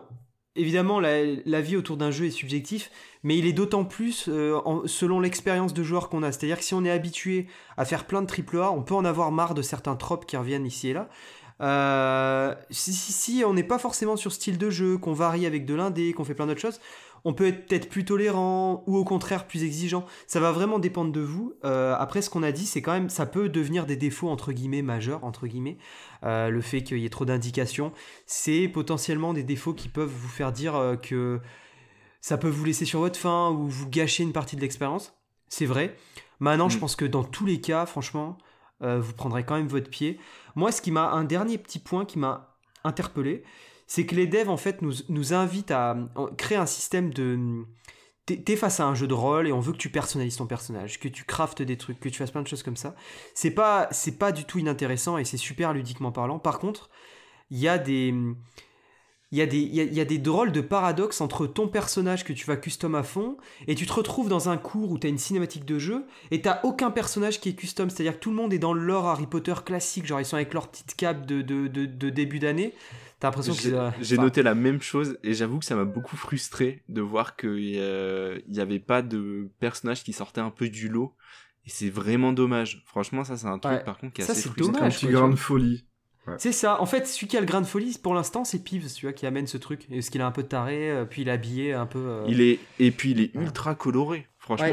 [0.56, 2.90] évidemment la, vie autour d'un jeu est subjectif,
[3.22, 6.32] mais il est d'autant plus euh, selon l'expérience de joueur qu'on a.
[6.32, 7.46] C'est-à-dire que si on est habitué
[7.76, 10.36] à faire plein de triple A, on peut en avoir marre de certains tropes qui
[10.36, 11.08] reviennent ici et là.
[11.60, 16.12] Euh, si, on n'est pas forcément sur style de jeu, qu'on varie avec de l'indé,
[16.12, 16.80] qu'on fait plein d'autres choses,
[17.24, 20.04] on peut être peut-être plus tolérant ou au contraire plus exigeant.
[20.26, 21.54] Ça va vraiment dépendre de vous.
[21.64, 24.50] Euh, après, ce qu'on a dit, c'est quand même, ça peut devenir des défauts entre
[24.50, 25.76] guillemets majeurs, entre guillemets.
[26.24, 27.92] le fait qu'il y ait trop d'indications,
[28.26, 31.40] c'est potentiellement des défauts qui peuvent vous faire dire que
[32.22, 35.12] ça peut vous laisser sur votre faim ou vous gâcher une partie de l'expérience.
[35.48, 35.96] C'est vrai.
[36.40, 36.80] Maintenant, je mm.
[36.80, 38.38] pense que dans tous les cas, franchement,
[38.82, 40.18] euh, vous prendrez quand même votre pied.
[40.54, 43.42] Moi, ce qui m'a un dernier petit point qui m'a interpellé,
[43.86, 45.96] c'est que les devs en fait nous, nous invitent à
[46.38, 47.64] créer un système de
[48.24, 51.00] t'es face à un jeu de rôle et on veut que tu personnalises ton personnage,
[51.00, 52.94] que tu craftes des trucs, que tu fasses plein de choses comme ça.
[53.34, 56.38] C'est pas c'est pas du tout inintéressant et c'est super ludiquement parlant.
[56.38, 56.88] Par contre,
[57.50, 58.14] il y a des
[59.32, 62.34] il y, a des, il, y a, des drôles de paradoxes entre ton personnage que
[62.34, 65.10] tu vas custom à fond et tu te retrouves dans un cours où tu as
[65.10, 67.88] une cinématique de jeu et t'as aucun personnage qui est custom.
[67.88, 70.36] C'est-à-dire que tout le monde est dans le lore Harry Potter classique, genre ils sont
[70.36, 72.74] avec leur petite cape de, de, de, début d'année.
[73.20, 76.82] T'as l'impression que J'ai noté la même chose et j'avoue que ça m'a beaucoup frustré
[76.90, 81.14] de voir qu'il n'y avait pas de personnage qui sortait un peu du lot.
[81.64, 82.82] Et c'est vraiment dommage.
[82.86, 84.90] Franchement, ça, c'est un truc, par contre, qui est ça, assez frustrant.
[84.90, 85.06] C'est dommage.
[85.06, 85.86] grande folie.
[86.38, 86.80] C'est ça.
[86.80, 89.12] En fait, celui qui a le grain de folie, pour l'instant, c'est Pives, tu vois,
[89.12, 89.86] qui amène ce truc.
[89.90, 91.98] Est-ce qu'il a un peu taré, euh, puis il est habillé un peu.
[91.98, 94.26] Euh, il est et puis il est ultra coloré.
[94.38, 94.66] Franchement,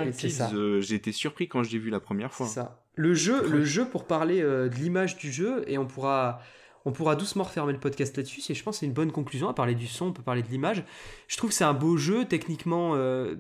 [0.54, 2.48] euh, j'ai été surpris quand je l'ai vu la première fois.
[2.48, 2.84] Ça.
[2.96, 6.40] Le jeu, le jeu pour parler de l'image du jeu et on pourra.
[6.86, 9.50] On pourra doucement refermer le podcast là-dessus, et je pense que c'est une bonne conclusion.
[9.50, 10.86] À parler du son, on peut parler de l'image.
[11.28, 12.96] Je trouve que c'est un beau jeu, techniquement,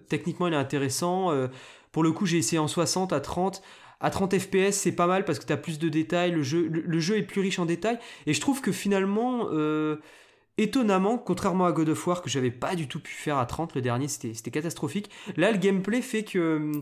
[0.09, 1.31] techniquement il est intéressant.
[1.93, 3.63] pour le coup, j'ai essayé en 60 à 30
[4.01, 6.67] à 30 fps, c'est pas mal parce que tu as plus de détails, le jeu,
[6.69, 7.99] le, jeu est plus riche en détails.
[8.25, 9.97] Et je trouve que finalement, euh,
[10.57, 13.75] étonnamment, contrairement à God of War, que j'avais pas du tout pu faire à 30,
[13.75, 16.81] le dernier c'était catastrophique, là le gameplay fait que euh,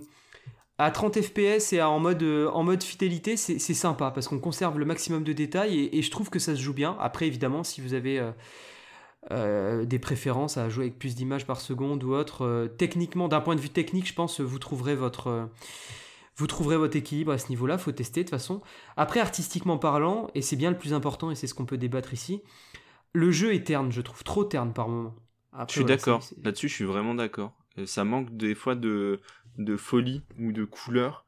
[0.78, 4.78] à 30 fps et en mode, euh, en mode fidélité, c'est sympa parce qu'on conserve
[4.78, 6.96] le maximum de détails et, je trouve que ça se joue bien.
[7.00, 8.24] Après, évidemment, si vous avez.
[9.30, 12.70] des préférences à jouer avec plus d'images par seconde ou autre.
[12.78, 15.50] techniquement, d'un point de vue technique, je pense vous trouverez votre,
[16.38, 18.62] vous trouverez votre équilibre à ce niveau-là, faut tester de toute façon.
[18.96, 22.14] Après, artistiquement parlant, et c'est bien le plus important, et c'est ce qu'on peut débattre
[22.14, 22.44] ici,
[23.14, 25.16] le jeu est terne, je trouve, trop terne par moment.
[25.68, 27.54] je suis d'accord, là-dessus je suis vraiment d'accord.
[27.80, 29.20] Euh, ça manque des fois de,
[29.58, 31.26] de folie ou de couleur.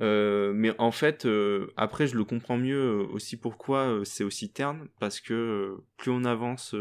[0.00, 4.88] Euh, mais en fait, euh, après, je le comprends mieux aussi pourquoi c'est aussi terne,
[4.98, 6.74] parce que plus on avance,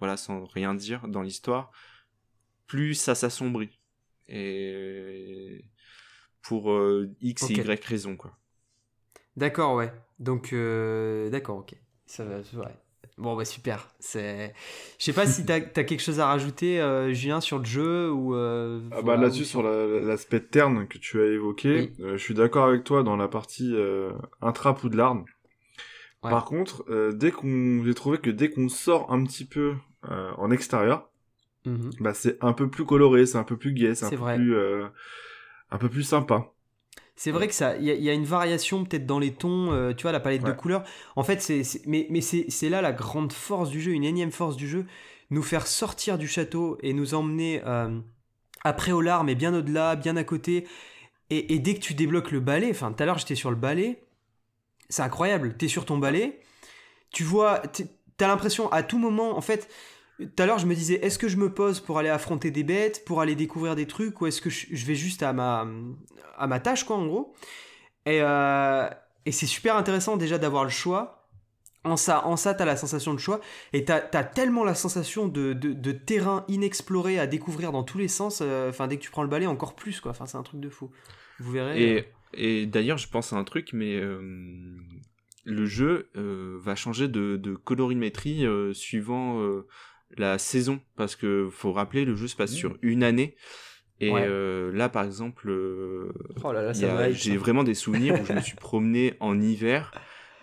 [0.00, 1.70] voilà, sans rien dire dans l'histoire,
[2.66, 3.78] plus ça s'assombrit.
[4.26, 5.64] Et
[6.48, 8.32] pour euh, X et Y raison, quoi.
[9.36, 9.92] D'accord, ouais.
[10.18, 11.74] Donc, euh, d'accord, ok.
[12.06, 12.74] Ça va, ouais.
[13.18, 13.88] Bon, bah super.
[14.00, 14.54] C'est...
[14.98, 18.10] Je sais pas si tu as, quelque chose à rajouter, euh, Julien, sur le jeu
[18.10, 18.34] ou.
[18.34, 22.64] Euh, ah bah là-dessus, sur l'aspect terne que tu as évoqué, euh, je suis d'accord
[22.66, 23.76] avec toi dans la partie
[24.40, 25.26] intra ou de l'arme.
[26.22, 31.10] Par contre, dès qu'on, j'ai trouvé que dès qu'on sort un petit peu en extérieur,
[31.66, 31.90] mhm.
[32.00, 34.56] bah c'est un peu plus coloré, c'est un peu plus gai, c'est un peu plus,
[35.70, 36.52] un peu plus sympa.
[37.16, 40.02] C'est vrai que ça, il y, a une variation peut-être dans les tons, euh, tu
[40.02, 40.84] vois, la palette de couleurs.
[41.16, 44.56] En fait, c'est, mais, mais c'est là la grande force du jeu, une énième force
[44.56, 44.86] du jeu,
[45.30, 47.98] nous faire sortir du château et nous emmener euh,
[48.62, 50.68] après au larmes et bien au-delà, bien à côté.
[51.30, 54.02] Et, dès que tu débloques le balai, enfin, tout à l'heure j'étais sur le balai,
[54.88, 55.56] c'est incroyable.
[55.56, 56.40] T'es sur ton balai,
[57.10, 57.62] tu vois,
[58.16, 59.68] t'as l'impression à tout moment, en fait,
[60.18, 62.64] tout à l'heure, je me disais, est-ce que je me pose pour aller affronter des
[62.64, 65.66] bêtes, pour aller découvrir des trucs, ou est-ce que je vais juste à ma,
[66.36, 67.34] à ma tâche, quoi, en gros?
[68.04, 68.88] Et, euh,
[69.26, 71.28] et c'est super intéressant déjà d'avoir le choix.
[71.84, 73.40] En ça, en ça, t'as la sensation de choix,
[73.72, 78.08] et t'as as tellement la sensation de, de, terrain inexploré à découvrir dans tous les
[78.08, 78.40] sens.
[78.42, 80.10] Euh, enfin, dès que tu prends le balai, encore plus, quoi.
[80.10, 80.90] Enfin, c'est un truc de fou.
[81.38, 81.80] Vous verrez.
[81.80, 82.02] Et, euh.
[82.34, 84.00] et d'ailleurs, je pense à un truc, mais
[85.44, 89.40] le jeu va changer de, de colorimétrie suivant
[90.16, 93.36] la saison parce que faut rappeler le jeu se passe sur une année.
[94.00, 96.12] Et euh, là par exemple euh,
[96.44, 96.52] oh
[97.10, 99.92] j'ai vraiment des souvenirs où je me suis promené en hiver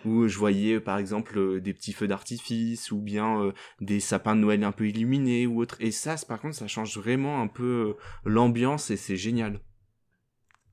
[0.04, 4.42] où je voyais par exemple euh, des petits feux d'artifice ou bien des sapins de
[4.42, 5.76] Noël un peu illuminés ou autre.
[5.80, 9.60] Et ça par contre ça change vraiment un peu l'ambiance et c'est génial.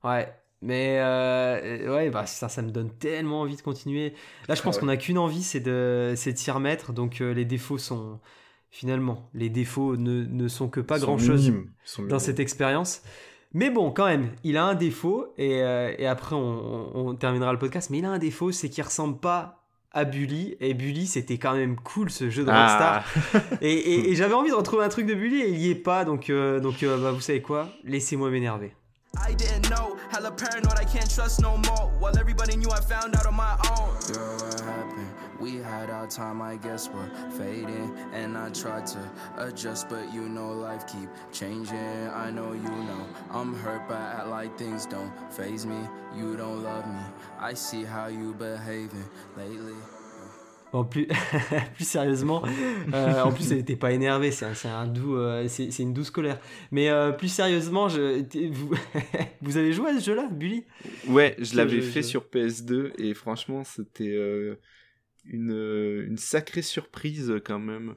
[0.04, 0.28] Ouais
[0.62, 0.98] mais
[1.90, 4.14] ouais, bah, ça, ça me donne tellement envie de continuer.
[4.48, 6.94] Là, je pense ah qu'on a qu'une envie, c'est de, de s'y remettre.
[6.94, 8.22] Donc, les défauts sont,
[8.74, 9.30] finalement.
[9.36, 11.54] Les défauts ne, sont que pas grand-chose
[12.10, 13.04] dans cette expérience.
[13.54, 17.92] Mais bon, quand même, il a un défaut, et, euh, après on, terminera le podcast,
[17.92, 19.60] mais il a un défaut, c'est qu'il ressemble pas
[19.92, 23.06] à Bully, et Bully c'était quand même cool ce jeu de Rockstar.
[23.36, 23.40] Ah.
[23.62, 26.32] et, j'avais envie de retrouver un trup de Bully, et il y est pas, donc,
[26.32, 28.74] euh, donc euh, bah, vous savez quoi, laissez-moi m'énerver.
[29.16, 31.92] I didn't know, hella paranoid, I can't trust no more.
[32.02, 35.03] While everybody knew I found out on my own.
[35.44, 37.94] We had our time, I guess we're fading.
[38.14, 39.00] And I tried to
[39.38, 42.08] adjust, but you know life keep changing.
[42.14, 45.82] I know you know I'm hurt, but act like things don't phase me.
[46.16, 47.04] You don't love me.
[47.42, 49.04] I see how you behaving
[49.36, 49.76] lately.
[50.72, 51.08] En plus,
[51.76, 52.42] plus sérieusement,
[52.94, 56.40] euh, en plus elle n'était pas énervée, c'est un, doux, euh, c'est une douce colère.
[56.72, 58.72] Mais euh, plus sérieusement, je, vous,
[59.42, 60.64] vous avez joué à ce jeu-là, Bully?
[61.10, 64.18] Ouais, je l'avais fait sur PS2 et franchement c'était
[65.26, 67.96] une, une sacrée surprise quand même.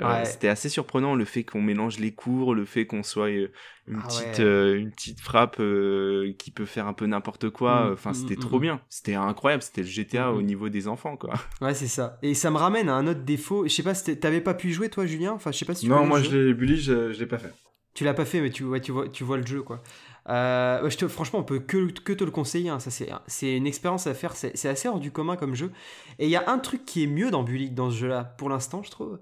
[0.00, 3.48] Euh, c'était assez surprenant le fait qu'on mélange les cours, le fait qu'on soit euh,
[3.88, 7.88] une ah petite euh, une petite frappe qui peut faire un peu n'importe quoi.
[7.88, 8.80] Mmh, enfin, mmh, c'était mmh, trop bien.
[8.88, 9.62] C'était incroyable.
[9.62, 11.34] C'était le GTA au niveau des enfants, quoi.
[11.60, 12.18] Ouais, c'est ça.
[12.22, 13.64] Et ça me ramène à un autre défaut.
[13.64, 15.32] Je sais pas, si t'avais pas pu jouer toi, Julien?
[15.32, 15.86] Enfin, je sais pas si.
[15.86, 17.52] Tu non, moi je l'ai Bully, je, je l'ai pas fait.
[17.94, 19.82] Tu l'as pas fait, mais tu, vois, tu vois, tu vois le jeu, quoi.
[20.28, 22.70] Je te, franchement, on peut que, que te le conseiller.
[22.70, 22.78] Hein.
[22.78, 22.90] Ça,
[23.26, 24.36] c'est une expérience à faire.
[24.36, 25.72] C'est assez hors du commun comme jeu.
[26.18, 28.48] Et il y a un truc qui est mieux dans Bully dans ce jeu-là, pour
[28.48, 29.18] l'instant, je trouve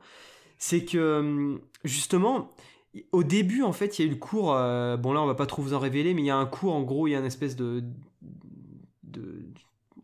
[0.60, 2.52] c'est que hum, justement,
[3.10, 4.55] au début, en fait, il y a eu le cours.
[4.55, 6.47] Euh, bon, là, on va pas trop vous en révéler, mais il y a un
[6.47, 7.82] cours, en gros, il y a une espèce de.
[9.02, 9.47] de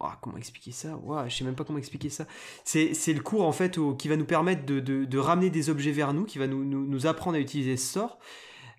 [0.00, 0.96] ah, comment expliquer ça?
[0.96, 2.26] Ouais, Je sais même pas comment expliquer ça.
[2.64, 6.12] C'est le cours, en fait, qui va nous permettre de, de, ramener des objets vers
[6.12, 8.18] nous, qui va nous, nous, apprendre à utiliser ce sort.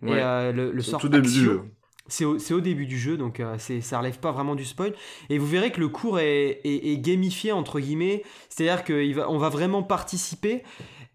[0.03, 0.99] Et euh, le, le sort.
[0.99, 1.61] Tout début du jeu.
[2.07, 4.93] C'est au, début du jeu, donc euh, ça relève pas vraiment du spoil.
[5.29, 8.23] Et vous verrez que le cours est, gamifié, entre guillemets.
[8.49, 10.63] C'est-à-dire qu'on va, vraiment participer.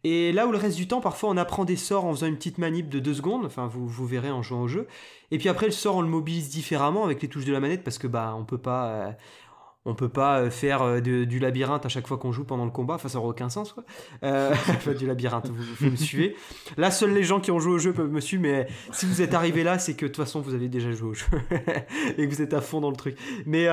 [0.05, 2.36] Et là où le reste du temps, parfois on apprend des sorts en faisant une
[2.36, 4.89] petite manip de deux secondes, enfin vous, vous verrez en jouant au jeu.
[5.31, 7.85] Et puis après le sort on le mobilise différemment avec les touches de la manette
[7.85, 9.10] parce que bah on peut pas euh,
[9.85, 12.71] on peut pas euh, faire euh, du labyrinthe à chaque fois qu'on joue pendant le
[12.71, 13.85] combat, enfin ça n'aurait aucun sens quoi.
[14.95, 16.37] du labyrinthe, vous, me suivez.
[16.77, 19.23] Là seuls les gens qui ont joué au jeu peuvent me suivre, mais si vous
[19.23, 21.27] êtes arrivé là, c'est que de toute façon vous avez déjà joué au jeu
[22.17, 23.17] et que vous êtes à fond dans le truc.
[23.47, 23.67] Mais,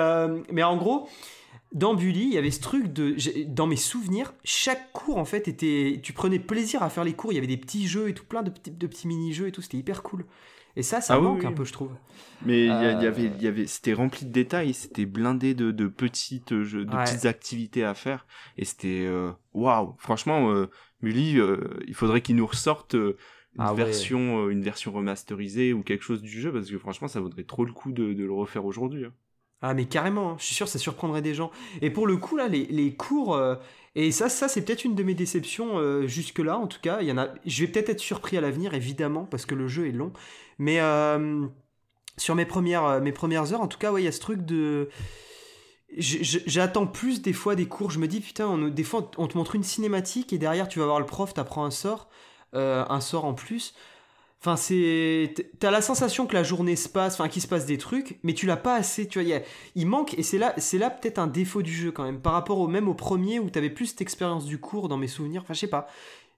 [0.51, 1.07] mais en gros,
[1.71, 3.15] dans Bully, il y avait ce truc de.
[3.47, 5.99] Dans mes souvenirs, chaque cours, en fait, était.
[6.01, 7.31] Tu prenais plaisir à faire les cours.
[7.31, 9.51] Il y avait des petits jeux et tout, plein de petits, de petits mini-jeux et
[9.51, 9.61] tout.
[9.61, 10.25] C'était hyper cool.
[10.75, 11.91] Et ça, ça ah manque un peu, je trouve.
[12.45, 15.87] Mais il y, avait, euh, y avait, c'était rempli de détails, c'était blindé de, de
[15.87, 18.25] petites jeux, de petites activités à faire,
[18.57, 19.95] et c'était euh, waouh.
[19.97, 20.69] Franchement, euh,
[21.01, 21.37] Bully,
[21.87, 23.15] il faudrait qu'il nous ressorte une
[23.57, 27.43] ah version, une version remasterisée ou quelque chose du jeu, parce que franchement, ça vaudrait
[27.43, 29.05] trop le coup de, de le refaire aujourd'hui.
[29.05, 29.13] Hein.
[29.61, 30.35] Ah mais carrément, hein.
[30.39, 31.51] je suis sûr ça surprendrait des gens.
[31.81, 33.55] Et pour le coup là, les, les cours, euh,
[33.95, 36.99] et ça, ça c'est peut-être une de mes déceptions euh, jusque-là en tout cas.
[37.01, 39.67] Il y en a, je vais peut-être être surpris à l'avenir évidemment parce que le
[39.67, 40.13] jeu est long.
[40.59, 41.47] Mais euh,
[42.17, 44.45] sur mes premières, mes premières heures en tout cas, ouais, il y a ce truc
[44.45, 44.89] de
[45.97, 47.91] j'attends plus des fois des cours.
[47.91, 50.85] Je me dis, putain, des fois, on te montre une cinématique et derrière, tu vas
[50.85, 52.09] voir le prof, t'apprends un sort,
[52.53, 53.73] euh, un sort en plus.
[54.41, 55.33] Enfin, c'est.
[55.59, 58.33] T'as la sensation que la journée se passe, enfin, qu'il se passe des trucs, mais
[58.33, 59.41] tu l'as pas assez, tu vois.
[59.75, 62.31] il manque, et c'est là, c'est là peut-être un défaut du jeu quand même, par
[62.31, 65.41] rapport au même au premier où t'avais plus cette expérience du cours dans mes souvenirs.
[65.41, 65.87] Enfin, je sais pas.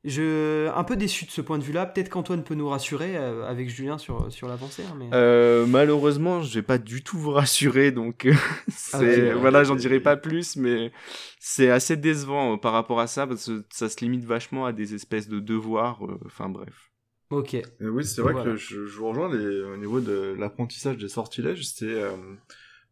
[0.04, 1.86] Je un peu déçu de ce point de vue-là.
[1.86, 4.84] Peut-être qu'Antoine peut nous rassurer euh, avec Julien sur, sur l'avancée.
[4.84, 5.10] Hein, mais...
[5.14, 8.34] Euh, malheureusement, je vais pas du tout vous rassurer, donc euh,
[8.94, 9.00] ah,
[9.36, 10.92] voilà, j'en dirai pas plus, mais
[11.40, 14.96] c'est assez décevant par rapport à ça parce que ça se limite vachement à des
[14.96, 16.02] espèces de devoirs.
[16.26, 16.92] Enfin bref.
[17.30, 17.56] Ok.
[17.80, 21.64] oui, c'est vrai que je, je, vous rejoins les, au niveau de l'apprentissage des sortilèges.
[21.64, 21.96] C'est,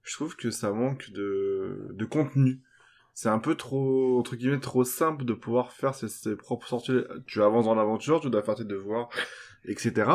[0.03, 2.61] je trouve que ça manque de, de contenu
[3.21, 7.01] c'est un peu trop entre guillemets trop simple de pouvoir faire ses, propres sorties.
[7.27, 9.09] Tu avances dans l'aventure tu dois faire tes devoirs
[9.65, 10.09] etc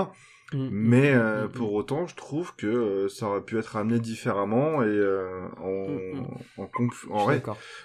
[0.55, 3.77] mm, mm, mais mm, euh, pour autant je trouve que euh, ça aurait pu être
[3.77, 6.69] amené différemment et euh, en en,
[7.11, 7.43] en vrai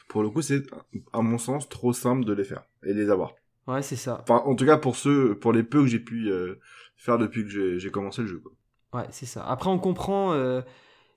[0.08, 0.64] pour le coup c'est
[1.12, 3.34] à mon sens trop simple de les faire et les avoir.
[3.68, 4.20] Ouais c'est ça.
[4.22, 6.32] Enfin en tout cas pour ceux pour les peu que j'ai pu
[6.96, 8.42] faire depuis que j'ai commencé le jeu
[8.94, 9.46] ouais c'est ça.
[9.46, 10.34] Après on comprend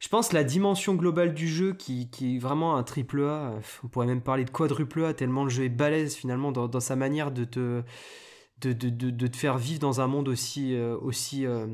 [0.02, 3.54] je pense la dimension globale du jeu qui, qui, est vraiment un triple A,
[3.84, 6.80] on pourrait même parler de quadruple A tellement le jeu est balèze finalement dans, dans
[6.80, 7.84] sa manière de te,
[8.60, 11.68] de, de, de, te faire vivre dans un monde aussi, euh, aussi, euh,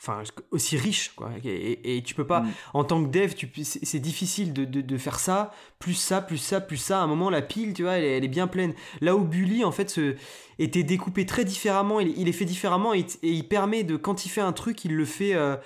[0.00, 0.22] enfin,
[0.52, 1.12] aussi riche.
[1.16, 1.32] Quoi.
[1.42, 2.52] Et, et, tu peux pas, mm.
[2.74, 3.32] en tant que dev,
[3.64, 5.50] c'est difficile de, de, faire ça,
[5.80, 7.00] plus ça, plus ça, plus ça.
[7.00, 8.74] À un moment, la pile, tu vois, elle, est bien pleine.
[9.00, 10.14] Là où Bully, en fait, se,
[10.60, 14.28] était découpé très différemment, il, il est fait différemment et, il permet de, quand il
[14.28, 15.34] fait un truc, il le fait...
[15.34, 15.56] Euh,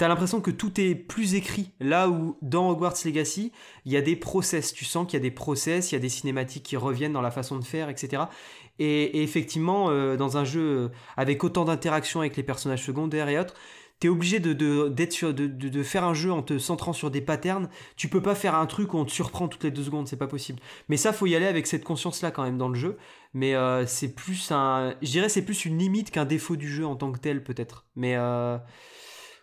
[0.00, 1.72] t'as l'impression que tout est plus écrit.
[1.78, 3.52] Là où dans Hogwarts Legacy,
[3.84, 4.72] il y a des process.
[4.72, 7.20] Tu sens qu'il y a des process, il y a des cinématiques qui reviennent dans
[7.20, 8.22] la façon de faire, etc.
[8.78, 13.38] Et, effectivement, euh, dans un jeu euh, avec autant d'interactions avec les personnages secondaires et
[13.38, 13.52] autres,
[13.98, 17.68] t'es obligé de, de, de, faire un jeu en te centrant sur des patterns.
[17.96, 20.16] Tu peux pas faire un truc où on te surprend toutes les deux secondes, c'est
[20.16, 20.60] pas possible.
[20.88, 22.96] Mais ça, faut y aller avec cette conscience-là quand même dans le jeu.
[23.34, 24.94] Mais euh, c'est plus un.
[25.02, 27.84] Je dirais c'est plus une limite qu'un défaut du jeu en tant que tel, peut-être.
[27.96, 28.16] Mais.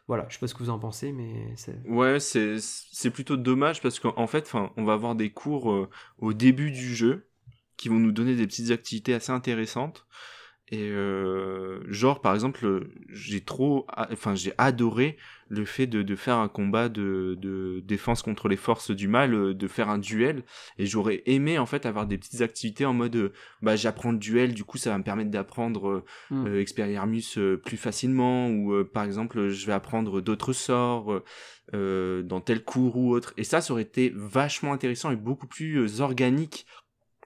[0.07, 1.75] Voilà, je sais pas ce que vous en pensez, mais c'est...
[1.85, 6.71] Ouais, c'est, plutôt dommage parce qu'en fait, on va avoir des cours euh, au début
[6.71, 7.29] du jeu
[7.75, 10.07] qui vont nous donner des petites activités assez intéressantes.
[10.69, 15.17] Et euh, genre par exemple, j'ai trop, enfin j'ai adoré
[15.47, 19.33] le fait de, de faire un combat de, de, défense contre les forces du mal,
[19.33, 20.43] euh, de faire un duel.
[20.77, 24.17] Et j'aurais aimé en fait avoir des petites activités en mode, euh, bah j'apprends le
[24.17, 26.57] duel, du coup ça va me permettre d'apprendre mmh.
[26.57, 31.21] Expelliarmus plus facilement, ou par exemple je vais apprendre d'autres sorts
[31.71, 33.33] dans tel cours ou autre.
[33.37, 36.65] Et ça, ça aurait été vachement intéressant et beaucoup plus organique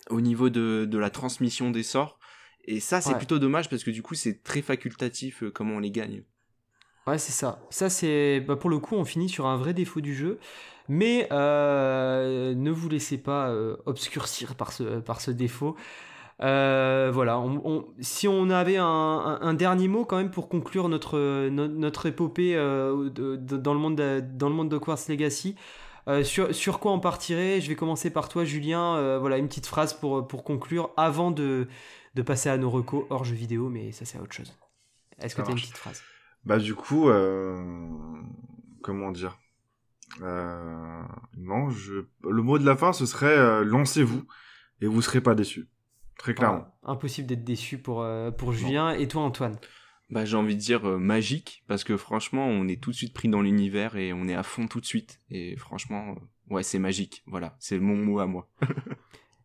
[0.09, 2.19] au niveau de, de la transmission des sorts
[2.65, 5.79] et ça, c'est plutôt dommage parce que du coup, c'est très facultatif euh, comment on
[5.79, 6.23] les gagne.
[7.07, 7.59] Ouais, c'est ça.
[7.69, 8.41] Ça, c'est.
[8.41, 10.39] Bah, pour le coup, on finit sur un vrai défaut du jeu.
[10.88, 15.75] Mais euh, ne vous laissez pas euh, obscurcir par ce, par ce défaut.
[16.39, 22.55] voilà, on, si on avait un, dernier mot quand même pour conclure notre, notre, épopée
[22.55, 25.55] dans, le monde de, dans le monde de Quartz Legacy,
[26.23, 27.61] sur, sur, quoi on partirait?
[27.61, 29.17] Je vais commencer par toi, Julien.
[29.19, 31.67] voilà, une petite phrase pour, pour conclure avant de,
[32.15, 34.53] de passer à nos recos hors jeux vidéo, mais ça c'est autre chose.
[35.19, 36.01] Est-ce que tu as une petite phrase?
[36.43, 37.57] Bah du coup, euh,
[38.81, 39.38] comment dire?
[40.21, 41.03] Euh,
[41.38, 42.05] Non, je...
[42.23, 44.23] le mot de la fin ce serait euh, lancez-vous
[44.81, 45.69] et vous serez pas déçus.
[46.17, 46.67] Très clairement.
[46.83, 48.05] impossible d'être déçu pour,
[48.38, 48.91] pour Julien.
[48.91, 49.57] Et toi Antoine?
[50.09, 53.29] Bah, j'ai envie de dire magique parce que franchement on est tout de suite pris
[53.29, 56.15] dans l'univers et on est à fond tout de suite et franchement
[56.49, 58.49] ouais c'est magique voilà c'est mon mot à moi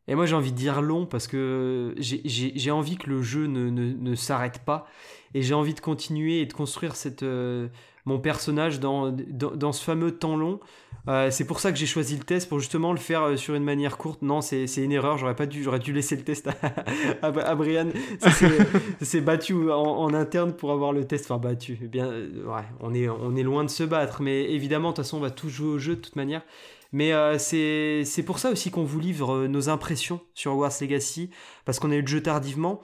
[0.09, 3.71] Et moi, j'ai envie de dire long parce que j'ai envie que le jeu ne,
[3.71, 4.87] ne, ne s'arrête pas.
[5.35, 7.69] Et j'ai envie de continuer et de construire cette, euh,
[8.07, 10.61] mon personnage dans, dans, dans, ce fameux temps long.
[11.09, 13.55] Euh, c'est pour ça que j'ai choisi le test, pour justement le faire euh, sur
[13.55, 14.23] une manière courte.
[14.23, 16.55] Non, c'est une erreur, j'aurais pas dû, j'aurais dû laisser le test à,
[17.27, 17.89] à, Brian.
[19.03, 21.31] C'est battu en, en, interne pour avoir le test.
[21.31, 21.79] Enfin, battu.
[21.83, 25.05] Eh bien, ouais, on est, on est loin de se battre, mais évidemment, de toute
[25.05, 26.43] façon, on va tout jouer au jeu de toute manière.
[26.97, 31.29] Mais euh, c'est pour ça aussi qu'on vous livre euh, nos impressions sur Wars Legacy,
[31.67, 32.81] parce qu'on a eu le jeu tardivement,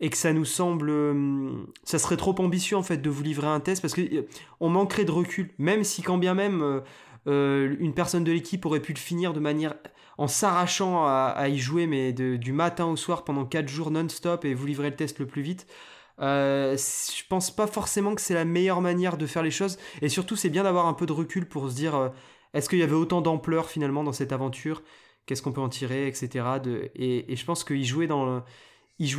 [0.00, 0.90] et que ça nous semble...
[0.90, 1.52] Euh,
[1.84, 5.12] ça serait trop ambitieux en fait de vous livrer un test, parce qu'on manquerait de
[5.12, 6.82] recul, même si quand bien même
[7.24, 9.74] une personne de l'équipe aurait pu le finir de manière...
[10.18, 14.54] en s'arrachant à, y jouer, mais du matin au soir pendant 4 jours non-stop, et
[14.54, 15.68] vous livrer le test le plus vite.
[16.20, 20.08] Euh, je pense pas forcément que c'est la meilleure manière de faire les choses, et
[20.08, 22.10] surtout c'est bien d'avoir un peu de recul pour se dire
[22.54, 24.82] est-ce qu'il y avait autant d'ampleur finalement dans cette aventure?
[25.26, 26.44] Qu'est-ce qu'on peut en tirer, etc.
[26.94, 28.42] et, je pense qu'il jouait, dans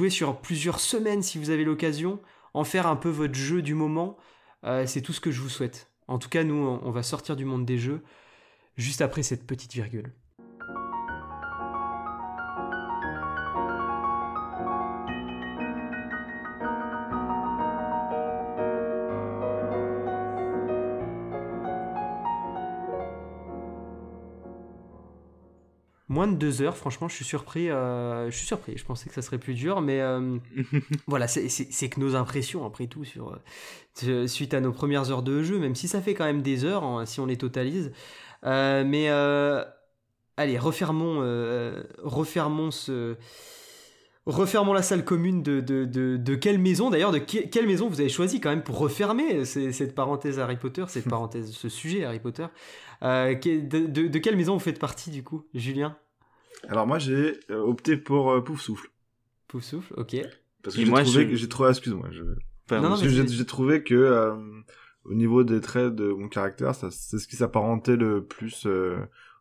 [0.09, 2.19] sur plusieurs semaines si vous avez l'occasion,
[2.53, 4.17] en faire un peu votre jeu du moment.
[4.65, 5.89] Euh, c'est tout ce que je vous souhaite.
[6.07, 8.01] En tout cas, nous, on va sortir du monde des jeux.
[8.77, 10.13] juste après cette petite virgule.
[26.23, 27.69] Moins de deux heures, franchement, je suis surpris.
[27.69, 28.77] euh, je suis surpris.
[28.77, 30.37] Je pensais que ça serait plus dur, mais euh,
[31.07, 33.37] voilà, c'est- que nos impressions, après tout, sur,
[34.07, 36.63] euh, suite à nos premières heures de jeu, même si ça fait quand même des
[36.63, 37.91] heures, hein, si on les totalise.
[38.43, 41.19] Mais allez, refermons,
[42.03, 43.17] refermons ce.
[44.25, 47.89] Refermons la salle commune de, de, de, de quelle maison d'ailleurs de que- quelle maison
[47.89, 51.67] vous avez choisi quand même pour refermer ces- cette parenthèse Harry Potter cette parenthèse ce
[51.67, 52.45] sujet Harry Potter
[53.03, 55.97] Euh, de, de quelle maison vous faites partie du coup Julien?
[56.67, 58.89] Alors moi j'ai euh, opté pour euh, Pouf Souffle.
[59.47, 60.15] Pouf souffle ok
[60.63, 62.21] Parce que j'ai moi, trouvé je- que j'ai trouvé, excuse-moi, je...
[62.65, 64.35] Enfin, Non, non, parce mais que j'ai trouvé que euh,
[65.03, 68.97] au niveau des traits de mon caractère, ça, c'est ce qui s'apparentait le plus euh,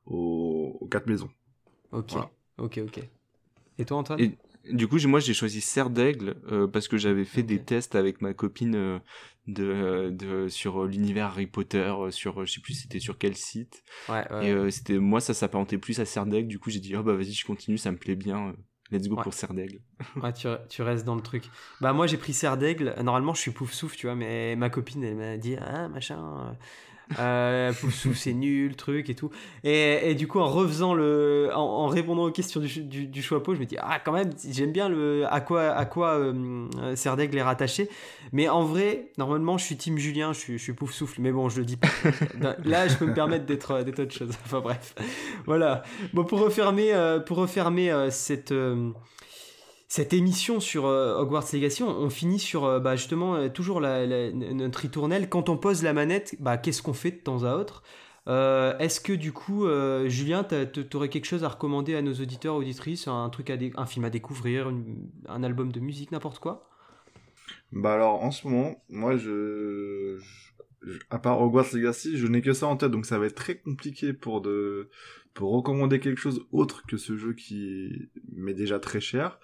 [0.06, 1.30] aux, aux quatre maisons.
[1.92, 2.30] ok Voilà.
[2.58, 3.00] ok ok
[3.78, 4.18] et toi Antoine?
[4.18, 4.38] Et-
[4.70, 8.20] Du coup, moi, j'ai choisi Serre d'Aigle euh, parce que j'avais fait des tests avec
[8.20, 8.98] ma copine euh,
[9.46, 13.82] de, de sur l'univers Harry Potter, euh, sur je sais plus c'était sur quel site.
[14.08, 14.46] ouais, ouais.
[14.46, 16.48] Et euh, c'était moi, ça s'apparentait plus à Serre d'Aigle.
[16.48, 18.48] Du coup, j'ai dit oh bah vas-y, je continue, ça me plaît bien.
[18.48, 18.52] euh,
[18.90, 19.22] Let's go Ouais.
[19.22, 19.80] pour Serre d'Aigle.
[20.16, 21.44] Ouais, tu, tu restes dans le truc.
[21.80, 22.94] Bah moi j'ai pris serre d'aigle.
[23.02, 26.54] Normalement je suis pouf souffle, tu vois, mais ma copine elle m'a dit ah machin,
[27.18, 27.72] euh,
[28.14, 29.30] c'est nul, truc et tout.
[29.64, 33.22] Et, et du coup en refaisant le, en, en répondant aux questions du, du, du
[33.22, 36.18] choix pot, je me dis ah quand même j'aime bien le à quoi à quoi
[36.18, 37.88] euh, euh, serre d'aigle est rattaché.
[38.32, 41.20] Mais en vrai normalement je suis team Julien, je suis, je suis pouf souffle.
[41.20, 41.88] Mais bon je le dis pas.
[42.64, 44.30] Là je peux me permettre d'être d'être autre chose.
[44.44, 44.94] Enfin bref,
[45.46, 45.82] voilà.
[46.12, 48.90] Bon pour refermer euh, pour refermer euh, cette euh,
[49.92, 54.78] cette émission sur euh, Hogwarts Legacy, on, finit sur euh, bah, justement euh, toujours notre
[54.78, 55.28] ritournelle.
[55.28, 57.82] Quand on pose la manette, bah, qu'est-ce qu'on fait de temps à autre?
[58.26, 59.66] Est-ce que du coup,
[60.06, 64.04] Julien, tu aurais quelque chose à recommander à nos auditeurs, auditrices, un truc un film
[64.06, 64.72] à découvrir,
[65.28, 66.70] un album de musique, n'importe quoi?
[67.72, 69.14] Bah alors en ce moment, moi
[71.10, 73.58] à part Hogwarts Legacy, je n'ai que ça en tête, donc ça va être très
[73.58, 74.40] compliqué pour
[75.34, 79.38] pour recommander quelque chose autre que ce jeu qui m'est déjà très cher.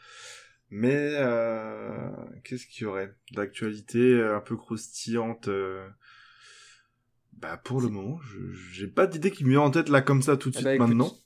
[0.71, 2.11] Mais euh,
[2.45, 5.89] qu'est-ce qu'il y aurait d'actualité un peu croustillante euh,
[7.33, 8.39] Bah pour le moment, je
[8.73, 10.63] j'ai pas d'idée qui me vient en tête là comme ça tout de Eh suite
[10.63, 11.17] bah, écoute, maintenant.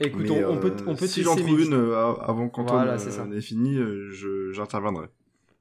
[0.00, 2.88] Écoute, Mais, on, on peut, euh, on peut si j'en trouve une euh, avant qu'Antoine
[2.88, 5.08] Voilà, euh, n'ait fini, euh, je j'interviendrai.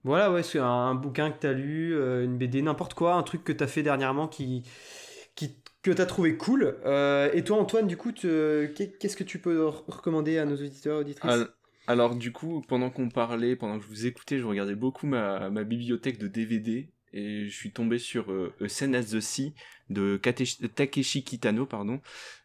[0.04, 3.16] Voilà, ouais, c'est un, un bouquin que tu as lu, euh, une BD, n'importe quoi,
[3.16, 4.64] un truc que tu as fait dernièrement qui,
[5.36, 6.78] qui, que tu as trouvé cool.
[6.86, 11.00] Euh, et toi, Antoine, du coup, qu'est-ce que tu peux re- recommander à nos auditeurs,
[11.02, 11.52] auditrices?
[11.88, 15.50] Alors du coup, pendant qu'on parlait, pendant que je vous écoutais, je regardais beaucoup ma,
[15.50, 19.54] ma bibliothèque de DVD et je suis tombé sur euh, A Scene at the Sea
[19.90, 22.02] de Kate- Takeshi Kitano, pardon.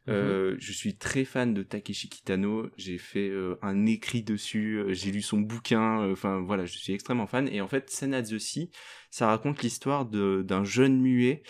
[0.08, 2.68] Euh, je suis très fan de Takeshi Kitano.
[2.76, 4.76] J'ai fait euh, un écrit dessus.
[4.78, 6.02] euh, J'ai lu son bouquin.
[6.02, 7.48] euh, Enfin voilà, je suis extrêmement fan.
[7.48, 8.70] Et en fait, Scene at the Sea,
[9.10, 11.42] ça raconte l'histoire de- d'un jeune muet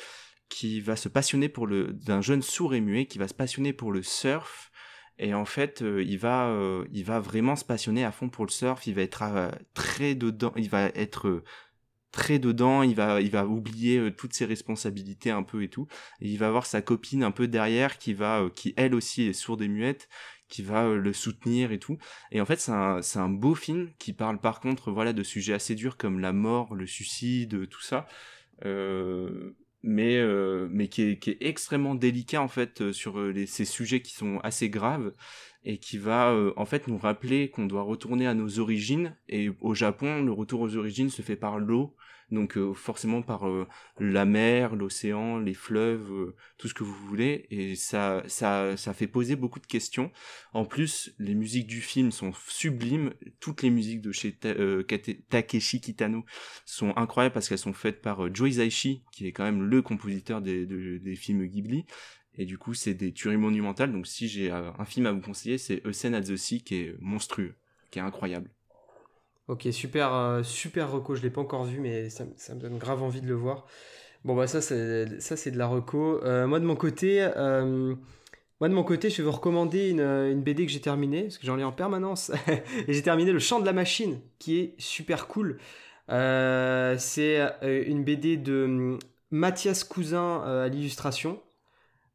[0.48, 3.72] qui va se passionner pour le d'un jeune sourd et muet qui va se passionner
[3.74, 4.70] pour le surf
[5.22, 8.44] et en fait euh, il va euh, il va vraiment se passionner à fond pour
[8.44, 8.86] le surf.
[8.88, 11.44] Il va être euh, très dedans il va être
[12.10, 12.82] très dedans.
[12.82, 15.86] Il va oublier toutes ses responsabilités un peu et tout.
[16.20, 19.62] Il va avoir sa copine un peu derrière qui va qui elle aussi est sourde
[19.62, 20.08] et muette
[20.48, 21.98] qui va le soutenir et tout.
[22.32, 25.76] Et en fait c'est un beau film qui parle par contre voilà de sujets assez
[25.76, 28.06] durs comme la mort le suicide tout ça
[29.82, 33.46] mais euh, mais qui est, qui est extrêmement délicat en fait euh, sur euh, les,
[33.46, 35.12] ces sujets qui sont assez graves
[35.64, 39.16] et qui va euh, en fait nous rappeler qu'on doit retourner à nos origines.
[39.28, 41.96] Et au Japon le retour aux origines se fait par l'eau
[42.32, 43.68] donc euh, forcément par euh,
[44.00, 48.94] la mer, l'océan, les fleuves, euh, tout ce que vous voulez et ça ça ça
[48.94, 50.10] fait poser beaucoup de questions.
[50.52, 54.32] En plus, les musiques du film sont sublimes, toutes les musiques de chez
[55.28, 56.24] Takeshi Kitano
[56.64, 60.40] sont incroyables parce qu'elles sont faites par Joe Hisaishi, qui est quand même le compositeur
[60.42, 61.84] des, de- des films Ghibli.
[62.38, 63.92] Et du coup, c'est des tueries monumentales.
[63.92, 67.54] Donc, si j'ai un film à vous conseiller, c'est A Scene at qui est monstrueux,
[67.90, 68.48] qui est incroyable.
[69.48, 73.02] Ok, super, euh, super reco, je l'ai pas encore vu, mais ça, me- donne grave
[73.02, 73.66] envie de le voir.
[74.24, 76.22] Bon, bah ça, c'est, ça, c'est de la reco.
[76.24, 77.94] Euh, moi, de mon côté, euh,
[78.60, 81.46] moi, de mon côté, je vais vous recommander une, BD que j'ai terminée, parce que
[81.46, 82.30] j'en lis en permanence.
[82.88, 85.58] Et j'ai terminé Le Chant de la Machine, qui est super cool.
[86.08, 88.98] C'est une BD de hum,
[89.30, 91.40] Mathias Cousin à l'illustration.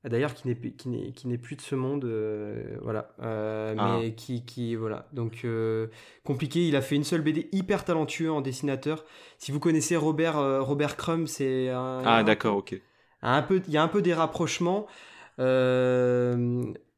[0.09, 3.09] D'ailleurs, qui n'est plus- qui n'est qui n'est plus de ce monde, euh, voilà.
[3.21, 3.97] Euh, Ah.
[3.99, 5.07] Mais qui, qui voilà.
[5.13, 5.87] Donc euh,
[6.23, 6.67] compliqué.
[6.67, 9.05] Il a fait une seule BD hyper talentueux en dessinateur.
[9.37, 12.79] Si vous connaissez Robert Robert Crumb, c'est un, Ah, d'accord, ok.
[13.21, 14.87] un peu, il y a un peu des rapprochements.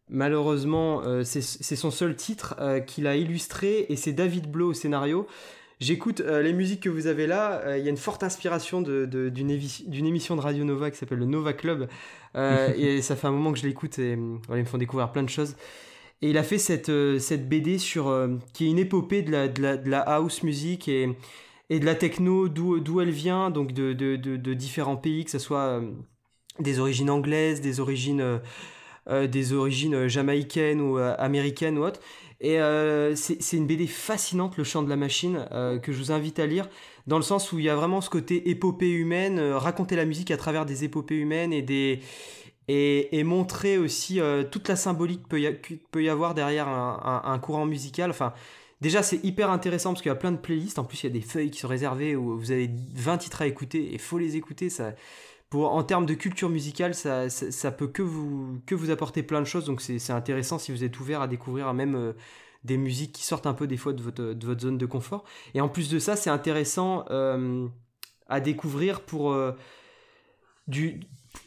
[0.10, 2.56] malheureusement, c'est son seul titre
[2.88, 5.27] qu'il a illustré et c'est David Blow au scénario.
[5.80, 7.78] J'écoute les musiques que vous avez là.
[7.78, 11.54] Il y a une forte inspiration d'une émission de Radio Nova qui s'appelle le Nova
[11.54, 11.88] Club.
[12.36, 14.16] et ça fait un moment que je l'écoute et
[14.48, 15.56] voilà, ils me font découvrir plein de choses.
[16.22, 18.14] Et il a fait cette, cette BD sur,
[18.54, 21.16] qui est une épopée de la, de la, de la house music et,
[21.70, 25.82] et de la techno, d'où elle vient, donc de, différents pays, que ce soit
[26.60, 28.38] des origines anglaises, des origines, euh,
[29.08, 32.02] euh, des origines jamaïcaines ou euh, américaines ou autres.
[32.41, 32.57] Et
[33.16, 35.45] c'est une BD fascinante, Le Chant de la Machine,
[35.84, 36.70] que je vous invite à lire,
[37.06, 40.32] dans le sens où il y a vraiment ce côté épopée humaine, raconter la musique
[40.32, 41.99] à travers des épopées humaines et, des,
[42.70, 44.22] et, et montrer aussi
[44.52, 45.24] toute la symbolique
[45.61, 48.10] qu'il peut, y avoir derrière un, courant musical.
[48.10, 48.34] Enfin,
[48.80, 50.80] déjà, c'est hyper intéressant parce qu'il y a plein de playlists.
[50.80, 53.41] En plus, il y a des feuilles qui sont réservées où vous avez 20 titres
[53.41, 54.70] à écouter et faut les écouter.
[54.70, 54.94] Ça,
[55.50, 59.42] pour, en termes de culture musicale, ça, ça, peut que vous, que vous apporter plein
[59.42, 59.66] de choses.
[59.66, 62.14] Donc c'est intéressant si vous êtes ouvert à découvrir même euh,
[62.64, 65.24] des musiques qui sortent un peu des fois de votre, de votre zone de confort.
[65.56, 67.68] Et en plus de ça, c'est intéressant euh,
[68.28, 69.54] à découvrir pour, euh,
[70.68, 71.00] du,